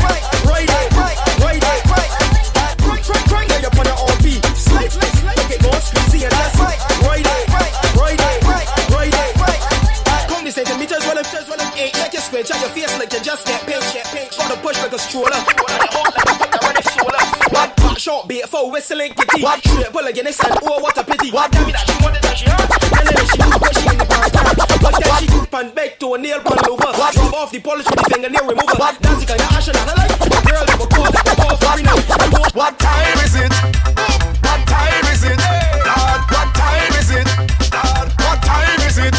Roy 0.44 0.68
Day, 0.68 0.86
Roy 1.40 1.56
Day. 1.56 1.80
Crank, 1.88 3.00
crank, 3.32 3.48
now 3.48 3.64
you're 3.64 3.78
gonna 3.80 3.96
all 3.96 4.18
be. 4.20 4.36
Slip, 4.60 4.92
look 4.92 5.48
at 5.48 5.64
more 5.64 5.80
screen, 5.80 6.04
see 6.12 6.28
your 6.28 6.34
the 10.44 10.52
centimeters, 10.52 11.00
well, 11.08 11.64
eight. 11.80 11.96
Check 11.96 12.12
your 12.12 12.20
square, 12.20 12.44
check 12.44 12.60
your 12.60 12.76
face 12.76 12.92
like 13.00 13.08
you 13.08 13.24
just 13.24 13.48
get 13.48 13.64
paid. 13.64 14.36
Gotta 14.36 14.60
push 14.60 14.76
like 14.84 14.92
a 14.92 15.00
stroller. 15.00 15.40
What 18.04 18.12
short 18.12 18.28
beat 18.28 18.44
for 18.50 18.70
whistling 18.70 19.14
kitty. 19.14 19.44
What 19.44 19.64
straight 19.64 19.88
pull 19.94 20.04
again 20.04 20.28
and 20.28 20.36
oh 20.36 20.84
what 20.84 20.98
a 20.98 21.08
pity. 21.08 21.32
What 21.32 21.48
me 21.56 21.72
that 21.72 21.88
she 21.88 21.96
wanted 22.04 22.20
that 22.20 22.36
she 22.36 22.52
heard. 22.52 22.68
And 23.00 23.08
then 23.08 23.24
she 23.32 23.40
move 23.40 23.56
where 23.64 23.72
she 23.80 23.88
in 23.88 23.96
the 23.96 24.04
back. 24.04 24.28
What 24.84 25.00
then 25.00 25.16
she 25.24 25.32
pan 25.48 25.72
back 25.72 26.04
to 26.04 26.12
a 26.12 26.18
nail 26.20 26.44
pan 26.44 26.68
over. 26.68 26.92
What 27.00 27.16
rub 27.16 27.32
off 27.32 27.56
the 27.56 27.64
polish 27.64 27.88
with 27.88 27.96
the 27.96 28.04
fingernail 28.12 28.44
remover. 28.44 28.76
What 28.76 29.00
dancing 29.00 29.24
kind 29.24 29.40
of 29.40 29.56
ash 29.56 29.72
and 29.72 29.80
I 29.80 29.96
like. 29.96 30.20
Girl, 30.20 30.68
you 30.68 30.76
go 30.84 30.88
call 30.92 31.08
that 31.16 31.24
the 31.24 31.32
ball 31.32 31.56
for 31.56 31.80
now. 31.80 31.96
What 32.52 32.76
time 32.76 33.20
is 33.24 33.40
it? 33.40 33.56
What 34.44 34.60
time 34.68 35.08
is 35.08 35.24
it? 35.24 35.40
Lord, 35.88 36.22
what 36.28 36.50
time 36.60 36.94
is 37.00 37.08
it? 37.08 37.28
Lord, 37.72 38.08
what 38.20 38.38
time 38.44 38.84
is 38.84 39.00
it? 39.00 39.16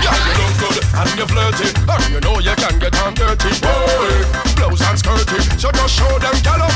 Yeah, 0.00 0.16
you 0.16 0.32
look 0.40 0.52
good 0.64 0.80
and 0.80 1.12
you're 1.12 1.28
flirty, 1.28 1.68
and 1.76 2.04
you 2.08 2.20
know 2.24 2.40
you 2.40 2.56
can 2.56 2.72
get 2.80 2.96
on 3.04 3.12
dirty. 3.12 3.52
Boy, 3.60 4.24
blouse 4.56 4.80
and 4.80 4.96
skirty, 4.96 5.44
so 5.60 5.68
just 5.76 5.92
show 5.92 6.08
them 6.16 6.32
gal 6.40 6.67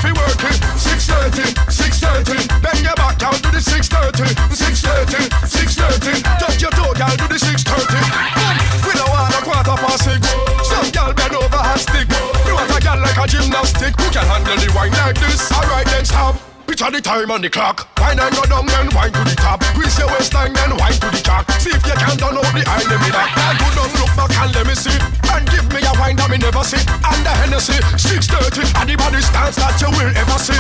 gymnastic 13.53 13.93
who 14.01 14.09
can 14.11 14.25
handle 14.25 14.57
the 14.57 14.73
wine 14.75 14.93
like 14.93 15.19
this. 15.21 15.53
Alright, 15.53 15.87
then 15.87 16.05
stop. 16.05 16.37
Picture 16.67 16.91
the 16.91 17.01
time 17.01 17.31
on 17.31 17.43
the 17.43 17.51
clock. 17.51 17.89
Wine 18.01 18.19
and 18.19 18.33
go 18.35 18.43
down, 18.49 18.65
then 18.65 18.89
wine 18.97 19.13
to 19.13 19.23
the 19.29 19.37
top. 19.37 19.61
Grease 19.77 19.99
your 19.99 20.09
waistline, 20.09 20.53
then 20.53 20.73
wine 20.81 20.97
to 20.97 21.09
the 21.13 21.21
jack. 21.21 21.45
See 21.61 21.69
if 21.69 21.85
you 21.85 21.93
can 21.93 22.17
down 22.17 22.39
out 22.39 22.49
the 22.49 22.57
me 22.57 22.65
that. 22.65 23.29
Now 23.37 23.53
go 23.61 23.69
down, 23.77 23.91
look 24.01 24.13
back 24.17 24.33
and 24.41 24.51
let 24.57 24.65
me 24.65 24.75
see. 24.75 24.97
And 25.29 25.45
give 25.53 25.69
me 25.69 25.85
a 25.85 25.93
wine 26.01 26.17
that 26.17 26.31
me 26.33 26.39
never 26.41 26.65
see. 26.65 26.81
And 26.81 27.21
the 27.21 27.33
Hennessy, 27.45 27.77
630, 28.01 28.73
and 28.73 28.89
the 28.89 28.97
body 28.97 29.21
stance 29.21 29.61
that 29.61 29.77
you 29.85 29.93
will 29.93 30.13
ever 30.17 30.39
see. 30.41 30.57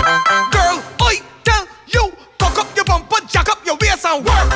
Girl, 0.52 0.85
I 1.01 1.24
tell 1.48 1.64
you, 1.89 2.12
cock 2.36 2.60
up 2.60 2.69
your 2.77 2.85
bumper, 2.85 3.24
jack 3.24 3.48
up 3.48 3.64
your 3.64 3.81
waist 3.81 4.05
and 4.05 4.20
work, 4.20 4.52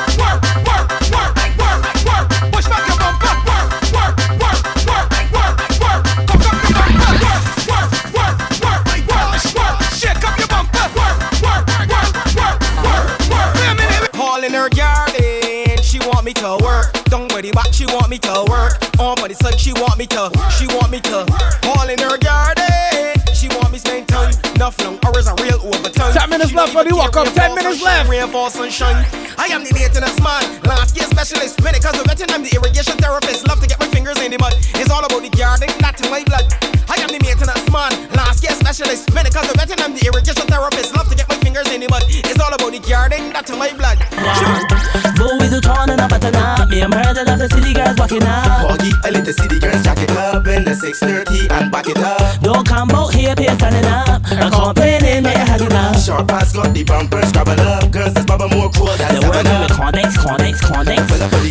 work. 19.07 19.17
On 19.17 19.23
body 19.23 19.33
side, 19.33 19.59
she 19.59 19.73
want 19.73 19.97
me 19.97 20.05
to, 20.07 20.29
she 20.57 20.67
want 20.67 20.91
me 20.91 20.99
to. 20.99 21.23
All 21.63 21.87
in 21.87 21.99
her 21.99 22.17
garden, 22.17 23.15
she 23.33 23.47
want 23.47 23.71
me 23.71 23.79
spend 23.79 24.07
time. 24.07 24.33
Enough 24.55 24.79
long 24.83 24.99
hours 25.05 25.27
and 25.27 25.39
real 25.39 25.59
overtime. 25.63 26.13
10 26.13 26.29
minutes 26.29 26.53
left 26.53 26.73
for 26.73 26.83
the 26.83 26.95
walk 26.95 27.15
up, 27.15 27.27
10 27.33 27.55
minutes 27.55 27.81
left. 27.81 28.09
Rainfall, 28.09 28.49
sunshine. 28.49 29.05
I 29.37 29.47
am 29.51 29.63
the 29.63 29.73
maintenance 29.73 30.19
man, 30.19 30.43
last 30.63 30.95
year 30.95 31.05
specialist. 31.05 31.61
When 31.61 31.75
it 31.75 31.81
comes 31.83 31.97
to 32.01 32.03
vetting, 32.03 32.33
I'm 32.33 32.43
the 32.43 32.51
irrigation 32.55 32.97
therapist. 32.97 33.47
Love 33.47 33.61
to 33.61 33.67
get 33.67 33.79
my 33.79 33.87
fingers 33.87 34.19
in 34.19 34.31
the 34.31 34.39
mud. 34.39 34.53
It's 34.75 34.89
all 34.89 35.05
about 35.05 35.21
the 35.21 35.29
garden, 35.29 35.69
not 35.79 35.99
in 36.01 36.09
my 36.11 36.23
blood. 36.23 36.45
I 36.89 36.99
am 36.99 37.07
the 37.07 37.19
maintenance 37.23 37.69
man, 37.71 37.91
last 38.11 38.43
year 38.43 38.51
specialist. 38.53 39.13
When 39.13 39.25
it 39.25 39.33
comes 39.33 39.47
to 39.47 39.55
vetting, 39.57 39.79
I'm 39.83 39.93
the 39.93 40.03
irrigation 40.07 40.47
therapist. 40.47 40.95
Love 40.95 41.09
to 41.09 41.15
get 41.15 41.29
my 41.29 41.37
fingers 41.39 41.69
in 41.71 41.81
the 41.81 41.87
mud. 41.89 42.03
It's 42.07 42.39
all 42.39 42.53
about 42.53 42.71
the 42.71 42.79
garden, 42.79 43.31
not 43.31 43.49
in 43.49 43.57
my 43.59 43.71
blood. 43.71 45.06
Go 45.17 45.33
with 45.37 45.49
the 45.49 45.59
tone 45.59 45.89
and 45.89 45.99
a 45.99 46.07
button 46.07 46.35
up. 46.35 46.69
Me, 46.69 46.81
I'm 46.81 46.91
heard 46.91 47.17
that 47.17 47.25
the 47.25 47.49
city 47.49 47.73
girls 47.73 47.97
walking 47.97 48.21
up. 48.21 48.69
Boggy, 48.69 48.93
I 49.03 49.09
let 49.09 49.25
the 49.25 49.33
city 49.33 49.57
girls 49.59 49.81
jack 49.83 49.97
it 49.97 50.11
up 50.11 50.45
in 50.45 50.63
the 50.63 50.75
630 50.75 51.49
and 51.49 51.71
back 51.71 51.89
it 51.89 51.97
up. 51.97 52.39
Don't 52.41 52.65
come 52.67 52.91
out 52.91 53.13
here, 53.13 53.33
pay 53.35 53.49
standing 53.57 53.89
up. 53.89 54.21
I'm 54.29 54.51
complaining, 54.51 55.23
may 55.23 55.33
I 55.33 55.45
have 55.49 55.61
enough. 55.61 55.97
Short 55.97 56.27
pass 56.27 56.53
got 56.53 56.73
the 56.73 56.83
bumper, 56.83 57.25
scrabble 57.25 57.59
up. 57.59 57.89
Girls, 57.91 58.13
this 58.13 58.25
bubble 58.25 58.49
more 58.49 58.69
cool 58.77 58.93
than 58.93 59.09
The 59.17 59.25
word 59.25 59.47
Condex, 59.73 60.17
Condex, 60.17 60.61
Condex. 60.61 61.01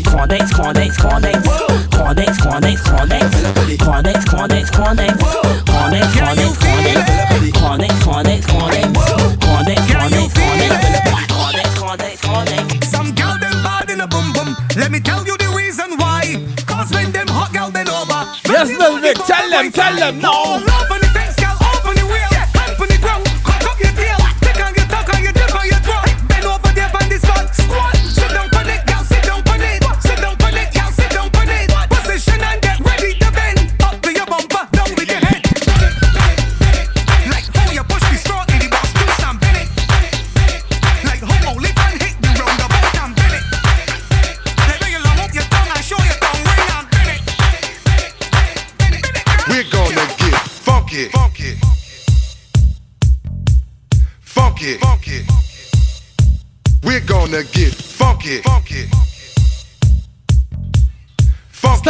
Condex, 0.07 0.53
Condex, 0.55 0.97
Condex. 0.97 1.43
Condex, 1.91 2.39
Condex, 2.39 2.81
Condex. 2.87 3.27
Condex, 3.35 3.81
Condex, 3.83 3.83
Condex. 3.83 4.25
Condex, 4.25 4.71
Condex, 4.71 5.17
them, 19.63 19.73
tell 19.73 19.97
them, 19.97 20.19
no. 20.21 20.96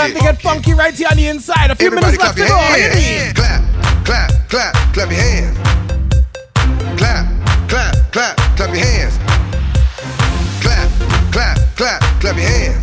Time 0.06 0.14
to 0.14 0.20
get 0.20 0.40
funky 0.40 0.72
right 0.72 0.94
here 0.94 1.08
on 1.10 1.16
the 1.16 1.26
inside. 1.26 1.72
A 1.72 1.74
few 1.74 1.88
Everybody 1.88 2.16
minutes 2.16 2.22
left 2.22 2.38
to 2.38 2.46
go. 2.46 2.56
Hands. 2.56 3.32
Clap, 3.34 4.04
clap, 4.04 4.30
clap, 4.48 4.74
clap 4.94 5.10
your 5.10 5.18
hands. 5.18 5.58
Clap, 6.96 7.26
clap, 7.66 8.12
clap, 8.12 8.36
clap 8.54 8.70
your 8.70 8.86
hands. 8.86 9.18
Clap, 10.62 10.86
clap, 11.32 11.58
clap, 11.74 12.00
clap 12.20 12.36
your 12.36 12.46
hands. 12.46 12.78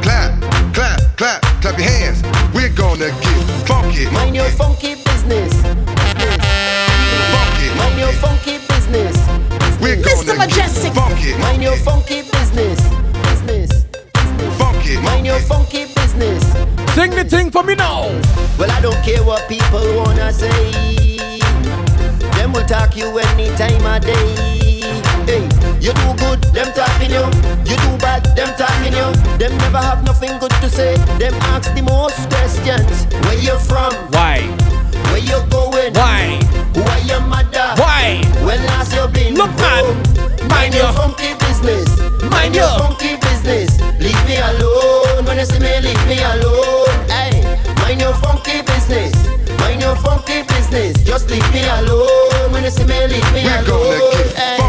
Clap, 0.00 0.40
clap, 0.72 1.00
clap, 1.18 1.42
clap 1.60 1.76
your 1.76 1.86
hands. 1.86 2.22
We're 2.54 2.72
gonna 2.72 3.12
get 3.20 3.68
funky. 3.68 4.06
Mind 4.08 4.34
your 4.34 4.48
funky 4.56 4.94
business. 5.04 5.52
Funky. 7.28 7.68
Mind 7.76 7.98
your 8.00 8.12
funky 8.24 8.56
business. 8.72 9.16
We're 9.82 10.00
Mr. 10.00 10.32
Mejustik. 10.32 10.94
Funky. 10.94 11.36
Mind 11.36 11.62
your 11.62 11.76
funky 11.76 12.22
business. 12.22 12.32
Business. 12.54 12.83
Mind 15.04 15.26
your 15.26 15.38
funky 15.40 15.86
business. 15.94 16.42
Sing 16.94 17.10
the 17.10 17.24
thing 17.28 17.50
for 17.50 17.62
me 17.62 17.74
now. 17.74 18.02
Well, 18.58 18.70
I 18.70 18.80
don't 18.80 19.00
care 19.04 19.22
what 19.24 19.48
people 19.48 19.82
wanna 19.96 20.32
say. 20.32 20.70
Them 22.36 22.52
will 22.52 22.64
talk 22.66 22.96
you 22.96 23.18
any 23.18 23.48
time 23.56 23.84
of 23.86 24.02
day. 24.04 24.28
Hey, 25.26 25.42
you 25.80 25.92
do 25.92 26.08
good, 26.22 26.42
them 26.52 26.70
talking 26.74 27.10
you. 27.10 27.24
You 27.68 27.76
do 27.84 27.90
bad, 27.98 28.24
them 28.36 28.52
talking 28.56 28.92
you. 28.92 29.08
Them 29.38 29.56
never 29.58 29.78
have 29.78 30.04
nothing 30.04 30.38
good 30.38 30.52
to 30.62 30.68
say. 30.68 30.96
Them 31.18 31.34
ask 31.54 31.72
the 31.74 31.82
most 31.82 32.28
questions. 32.30 33.06
Where 33.24 33.38
you 33.38 33.58
from? 33.60 33.92
Why? 34.12 34.42
Where 35.10 35.18
you 35.24 35.40
going? 35.50 35.94
Why? 35.94 36.38
Who 36.74 36.82
are 36.82 37.00
your 37.08 37.20
mother? 37.22 37.68
Why? 37.80 38.22
When 38.44 38.60
last 38.66 38.94
you 38.94 39.06
been 39.08 39.34
Look, 39.34 39.50
man. 39.56 39.84
home? 39.84 40.48
Mind 40.48 40.74
your 40.74 40.92
funky 40.92 41.32
business. 41.40 41.88
Mind 42.44 42.56
your 42.56 42.68
funky 42.76 43.16
business. 43.16 43.80
Leave 44.00 44.22
me 44.28 44.36
alone. 44.36 45.24
When 45.24 45.38
you 45.38 45.46
see 45.46 45.58
me, 45.58 45.80
leave 45.80 46.06
me 46.06 46.18
alone. 46.22 46.92
Hey, 47.08 47.40
mind 47.80 48.02
your 48.02 48.12
funky 48.20 48.60
business. 48.60 49.14
Mind 49.60 49.80
your 49.80 49.96
funky 49.96 50.42
business. 50.42 50.92
Just 51.04 51.30
leave 51.30 51.50
me 51.54 51.66
alone. 51.66 52.52
When 52.52 52.64
you 52.64 52.70
see 52.70 52.84
me, 52.84 53.00
leave 53.06 53.32
me 53.32 53.44
We're 53.44 53.64
alone. 53.64 53.98
gonna 53.98 54.24
get 54.24 54.36
Hey. 54.36 54.63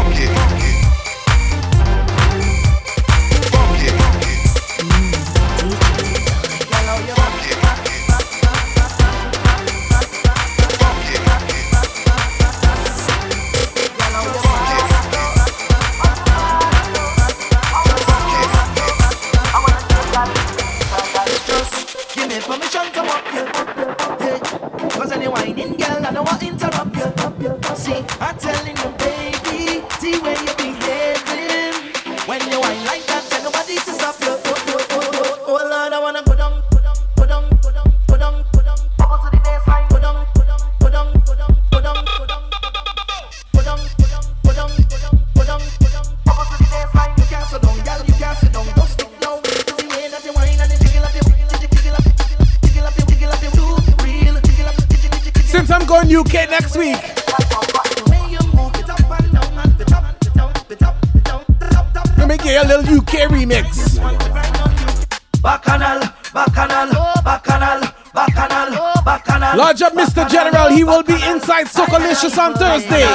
Remix 72.36 72.38
on 72.38 72.54
Thursday. 72.54 73.06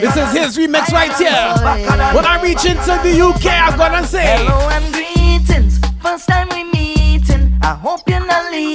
This 0.00 0.16
is 0.16 0.32
his 0.32 0.56
remix 0.56 0.92
right 0.92 1.14
here. 1.16 1.30
When 2.14 2.24
I 2.24 2.40
reach 2.42 2.64
into 2.64 2.98
the 3.02 3.20
UK, 3.20 3.46
I'm 3.46 3.76
gonna 3.76 4.06
say. 4.06 4.36
Hello 4.38 4.68
and 4.70 4.92
greetings. 4.92 5.78
First 6.00 6.28
time 6.28 6.48
we 6.50 6.64
meeting. 6.64 7.58
I 7.62 7.74
hope 7.74 8.02
you're 8.08 8.24
not 8.24 8.52
leaving. 8.52 8.73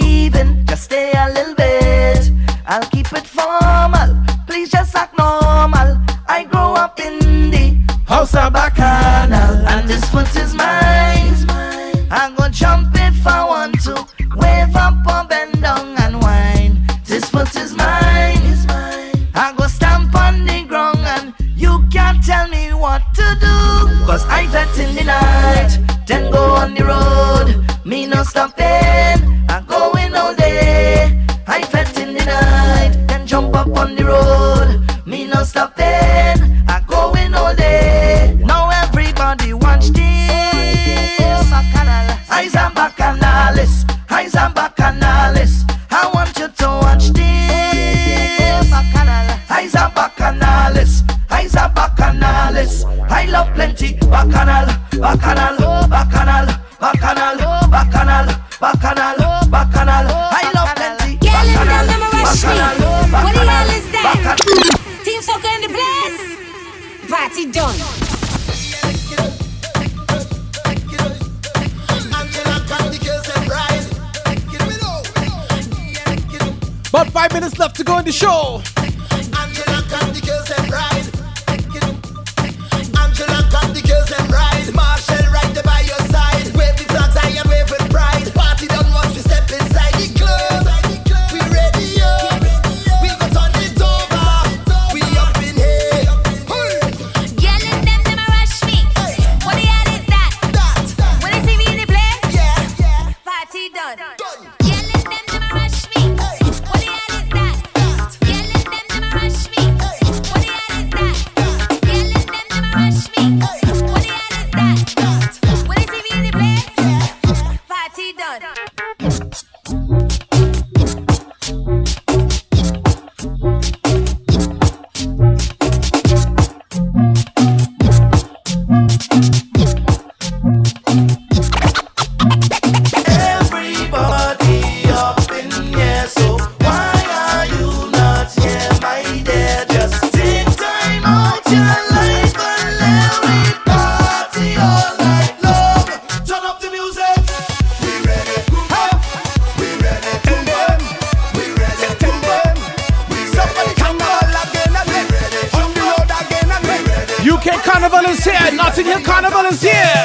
UK 157.39 157.63
Carnival 157.63 158.03
is 158.09 158.21
here. 158.25 158.51
Notting 158.51 158.85
Hill, 158.85 159.01
Carnival 159.01 159.45
is 159.45 159.61
here. 159.61 160.03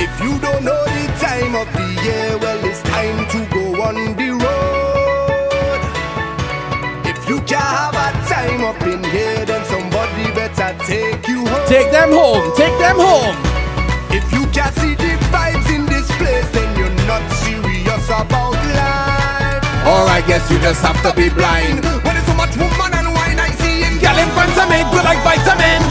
If 0.00 0.12
you 0.24 0.38
don't 0.40 0.64
know 0.64 0.84
the 0.88 1.04
time 1.20 1.54
of 1.54 1.68
the 1.76 1.84
year, 2.02 2.38
well, 2.38 2.64
it's 2.64 2.80
time 2.80 3.28
to 3.28 3.44
go 3.52 3.82
on 3.82 4.16
the 4.16 4.30
road. 4.40 5.82
If 7.04 7.28
you 7.28 7.42
can't 7.42 7.60
have 7.60 7.92
a 7.92 8.08
time 8.24 8.64
up 8.64 8.80
in 8.88 9.04
here, 9.04 9.44
then 9.44 9.62
somebody 9.66 10.32
better 10.32 10.72
take 10.86 11.28
you 11.28 11.44
home. 11.46 11.68
Take 11.68 11.90
them 11.92 12.12
home. 12.12 12.50
Take 12.56 12.78
them 12.78 12.96
home. 12.96 13.36
If 14.16 14.24
you 14.32 14.46
can't 14.48 14.74
see 14.76 14.94
the 14.94 15.12
vibes 15.28 15.68
in 15.74 15.84
this 15.84 16.08
place, 16.16 16.48
then 16.56 16.74
you're 16.78 17.04
not 17.04 17.20
serious 17.44 18.06
about 18.08 18.52
life. 18.80 19.60
Or 19.84 20.08
I 20.08 20.24
guess 20.26 20.50
you 20.50 20.58
just 20.60 20.80
have 20.80 21.02
to 21.02 21.12
be 21.12 21.28
blind. 21.28 21.84
When 21.84 22.14
there's 22.16 22.24
so 22.24 22.32
much 22.32 22.56
woman 22.56 22.93
Gal 24.04 24.18
in 24.18 24.28
front 24.36 24.52
of 24.58 24.68
me, 24.68 24.84
good 24.92 25.02
like 25.02 25.24
vitamin. 25.24 25.83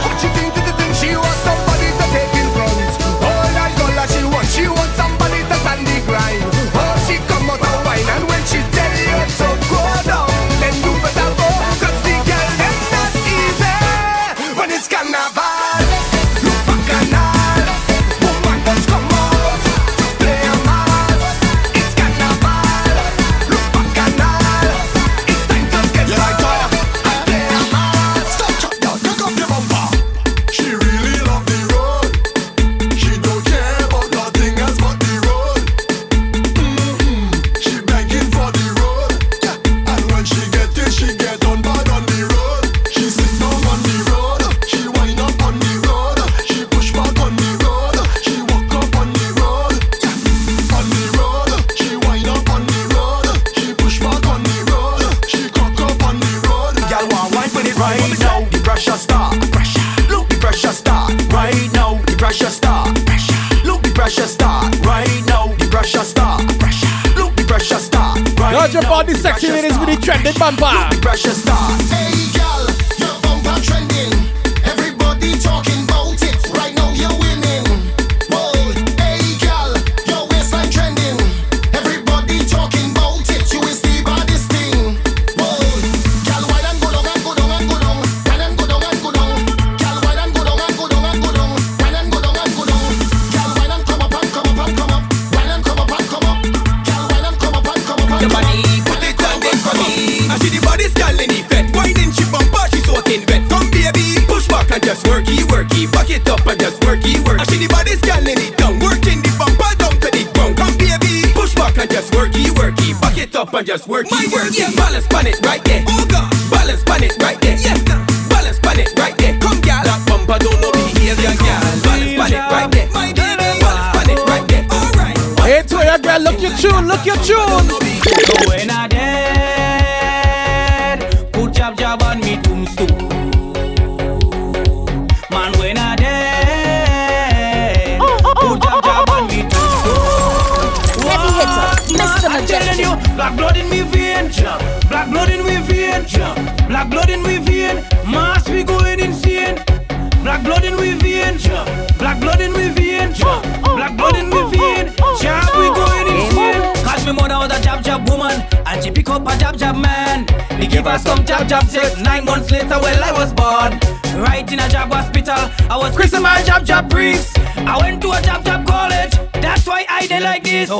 All 68.86 69.04
these 69.04 69.20
sexy 69.20 69.50
ladies 69.50 69.78
with 69.78 69.88
the 69.88 69.96
trending 69.96 70.34
bumper. 70.34 71.00
Precious 71.00 71.42
star. 71.42 71.70
Hey. 71.90 72.13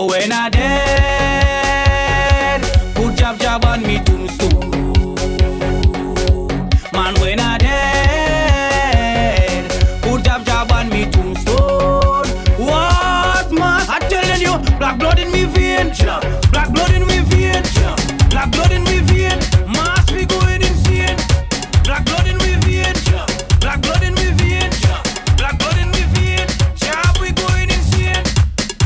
Did 0.03 0.31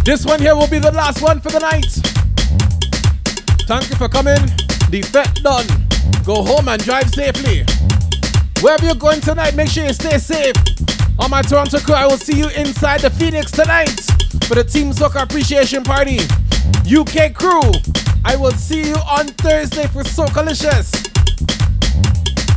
This 0.08 0.24
one 0.24 0.40
here 0.40 0.56
will 0.56 0.66
be 0.66 0.78
the 0.78 0.90
last 0.90 1.20
one 1.20 1.38
for 1.38 1.50
the 1.50 1.58
night. 1.58 1.84
Thank 3.68 3.90
you 3.90 3.96
for 3.96 4.08
coming. 4.08 4.40
The 4.88 5.02
fet 5.02 5.34
done. 5.44 5.66
Go 6.24 6.42
home 6.42 6.66
and 6.68 6.82
drive 6.82 7.10
safely. 7.10 7.66
Wherever 8.62 8.86
you're 8.86 8.94
going 8.94 9.20
tonight, 9.20 9.54
make 9.54 9.68
sure 9.68 9.84
you 9.84 9.92
stay 9.92 10.16
safe. 10.16 10.56
On 11.18 11.30
my 11.30 11.42
Toronto 11.42 11.78
crew, 11.80 11.94
I 11.94 12.06
will 12.06 12.16
see 12.16 12.38
you 12.38 12.48
inside 12.56 13.02
the 13.02 13.10
Phoenix 13.10 13.50
tonight 13.50 14.00
for 14.48 14.54
the 14.54 14.64
Team 14.64 14.92
Soca 14.92 15.24
Appreciation 15.24 15.84
Party. 15.84 16.20
UK 16.88 17.34
crew, 17.34 17.60
I 18.24 18.34
will 18.34 18.52
see 18.52 18.88
you 18.88 18.96
on 19.12 19.26
Thursday 19.44 19.88
for 19.88 20.04
Socalicious. 20.04 20.88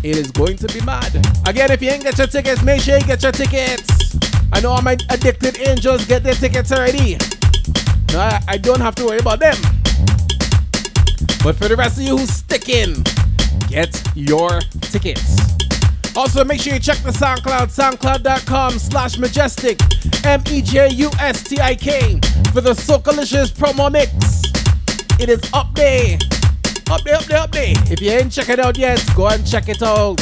It 0.05 0.15
is 0.15 0.31
going 0.31 0.55
to 0.55 0.67
be 0.67 0.79
mad. 0.85 1.13
Again, 1.45 1.69
if 1.69 1.81
you 1.81 1.89
ain't 1.89 2.03
get 2.03 2.17
your 2.17 2.27
tickets, 2.27 2.63
make 2.63 2.81
sure 2.81 2.97
you 2.97 3.05
get 3.05 3.21
your 3.21 3.33
tickets. 3.33 4.15
I 4.53 4.61
know 4.61 4.71
all 4.71 4.81
my 4.81 4.95
addicted 5.09 5.59
angels 5.59 6.05
get 6.05 6.23
their 6.23 6.33
tickets 6.33 6.71
already. 6.71 7.17
I, 8.15 8.41
I 8.47 8.57
don't 8.57 8.81
have 8.81 8.95
to 8.95 9.05
worry 9.05 9.19
about 9.19 9.39
them. 9.39 9.55
But 11.43 11.55
for 11.55 11.67
the 11.67 11.75
rest 11.77 11.97
of 11.97 12.03
you 12.03 12.17
who's 12.17 12.29
sticking, 12.29 13.03
get 13.67 14.01
your 14.15 14.59
tickets. 14.81 15.37
Also, 16.15 16.43
make 16.43 16.59
sure 16.59 16.73
you 16.73 16.79
check 16.79 16.97
the 16.97 17.11
SoundCloud, 17.11 17.69
soundcloud.com 17.71 18.79
slash 18.79 19.15
mejustik, 19.15 19.79
M-E-J-U-S-T-I-K, 20.25 22.19
for 22.51 22.61
the 22.61 22.71
Socalicious 22.71 23.51
promo 23.51 23.91
mix. 23.91 24.11
It 25.19 25.29
is 25.29 25.41
up 25.53 25.73
there. 25.73 26.17
Up 26.89 27.01
there, 27.03 27.15
up 27.15 27.23
there, 27.23 27.37
up 27.39 27.51
there. 27.51 27.73
If 27.89 28.01
you 28.01 28.11
ain't 28.11 28.31
check 28.31 28.49
it 28.49 28.59
out 28.59 28.77
yet, 28.77 29.01
go 29.15 29.29
and 29.29 29.47
check 29.47 29.69
it 29.69 29.81
out. 29.81 30.19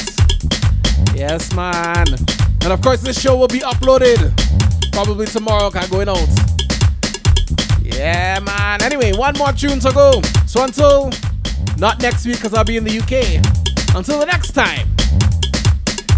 Yes, 1.15 1.51
man. 1.53 2.05
And 2.61 2.71
of 2.71 2.81
course, 2.81 3.01
this 3.01 3.19
show 3.19 3.35
will 3.35 3.47
be 3.47 3.59
uploaded 3.59 4.31
probably 4.91 5.25
tomorrow, 5.25 5.71
can 5.71 5.89
going 5.89 6.09
out. 6.09 6.29
Yeah, 7.97 8.39
man. 8.39 8.81
Anyway, 8.81 9.13
one 9.13 9.37
more 9.37 9.51
tune 9.51 9.79
to 9.81 9.91
go. 9.91 10.21
So 10.45 10.63
until 10.63 11.11
not 11.77 12.01
next 12.01 12.25
week, 12.25 12.35
because 12.35 12.53
I'll 12.53 12.63
be 12.63 12.77
in 12.77 12.83
the 12.83 12.97
UK. 12.99 13.43
Until 13.95 14.19
the 14.19 14.25
next 14.25 14.51
time, 14.51 14.87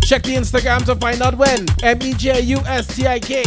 check 0.01 0.23
the 0.23 0.35
Instagram 0.35 0.85
to 0.85 0.95
find 0.95 1.21
out 1.21 1.37
when. 1.37 1.65
M 1.83 2.01
E 2.01 2.13
J 2.13 2.41
U 2.41 2.57
S 2.65 2.95
T 2.95 3.07
I 3.07 3.19
K. 3.19 3.43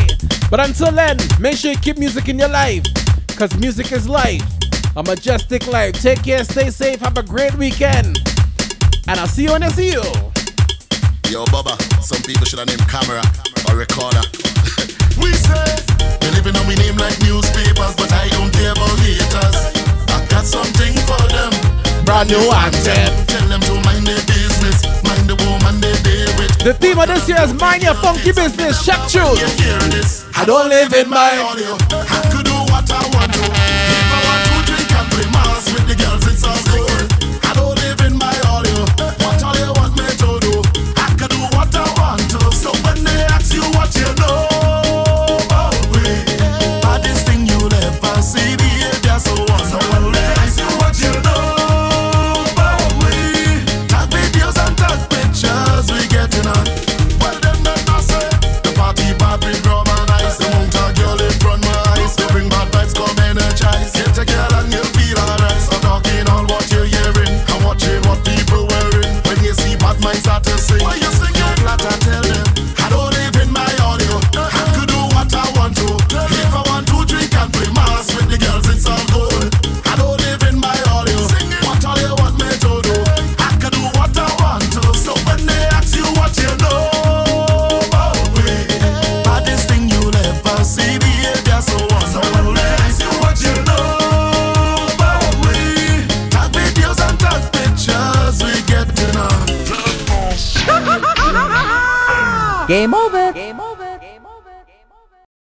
But 0.51 0.61
until 0.61 0.91
then, 0.93 1.19
make 1.41 1.57
sure 1.57 1.73
you 1.73 1.79
keep 1.79 1.99
music 1.99 2.29
in 2.29 2.39
your 2.39 2.49
life, 2.49 2.85
because 3.27 3.57
music 3.59 3.93
is 3.93 4.09
life. 4.09 4.43
A 4.97 5.03
majestic 5.03 5.67
life. 5.67 5.95
Take 6.01 6.23
care, 6.23 6.45
stay 6.45 6.71
safe, 6.71 7.01
have 7.01 7.19
a 7.19 7.23
great 7.23 7.55
weekend. 7.57 8.19
And 9.09 9.19
I'll 9.21 9.27
see 9.27 9.45
you 9.45 9.53
when 9.53 9.63
I 9.63 9.69
see 9.69 9.91
you. 9.91 10.03
Yo, 11.29 11.45
Baba, 11.47 11.77
some 12.01 12.23
people 12.23 12.47
should 12.47 12.61
have 12.61 12.69
named 12.69 12.89
camera 12.89 13.23
or 13.69 13.77
recorder. 13.77 14.23
We 15.19 15.33
say, 15.33 15.67
we 16.23 16.29
living 16.35 16.57
on 16.57 16.67
we 16.67 16.75
name 16.77 16.97
like 16.97 17.17
newspapers, 17.23 17.95
but 17.97 18.11
I 18.13 18.29
don't 18.35 18.53
care 18.53 18.73
about 18.73 18.99
haters. 19.01 19.57
I 20.11 20.25
got 20.29 20.45
something 20.45 20.95
for 21.09 21.23
them. 21.31 21.53
Brand 22.05 22.29
new 22.31 22.45
anthem. 22.53 23.13
Tell 23.27 23.49
them 23.49 23.61
to 23.65 23.75
mind 23.87 24.07
their 24.07 24.21
business, 24.29 24.85
mind 25.05 25.25
the 25.25 25.37
woman 25.49 25.81
they 25.81 25.95
deal 26.05 26.31
with. 26.37 26.53
The 26.61 26.75
theme 26.75 26.99
of 26.99 27.09
this 27.09 27.29
year 27.29 27.41
is 27.41 27.55
Mind 27.55 27.83
Your 27.83 27.95
Funky 27.95 28.33
Business. 28.33 28.85
Check 28.85 29.01
tune. 29.09 29.41
I 30.37 30.45
don't 30.45 30.69
live 30.69 30.93
in 30.93 31.09
my. 31.09 31.33
Audio. 31.41 31.77
I 31.91 32.21
could 32.31 32.45
do 32.45 32.57
what 32.69 32.85
I 32.91 33.01
want 33.17 33.24
Game 102.67 102.95
over. 102.95 102.95
Game 102.95 102.95
over. 102.95 103.04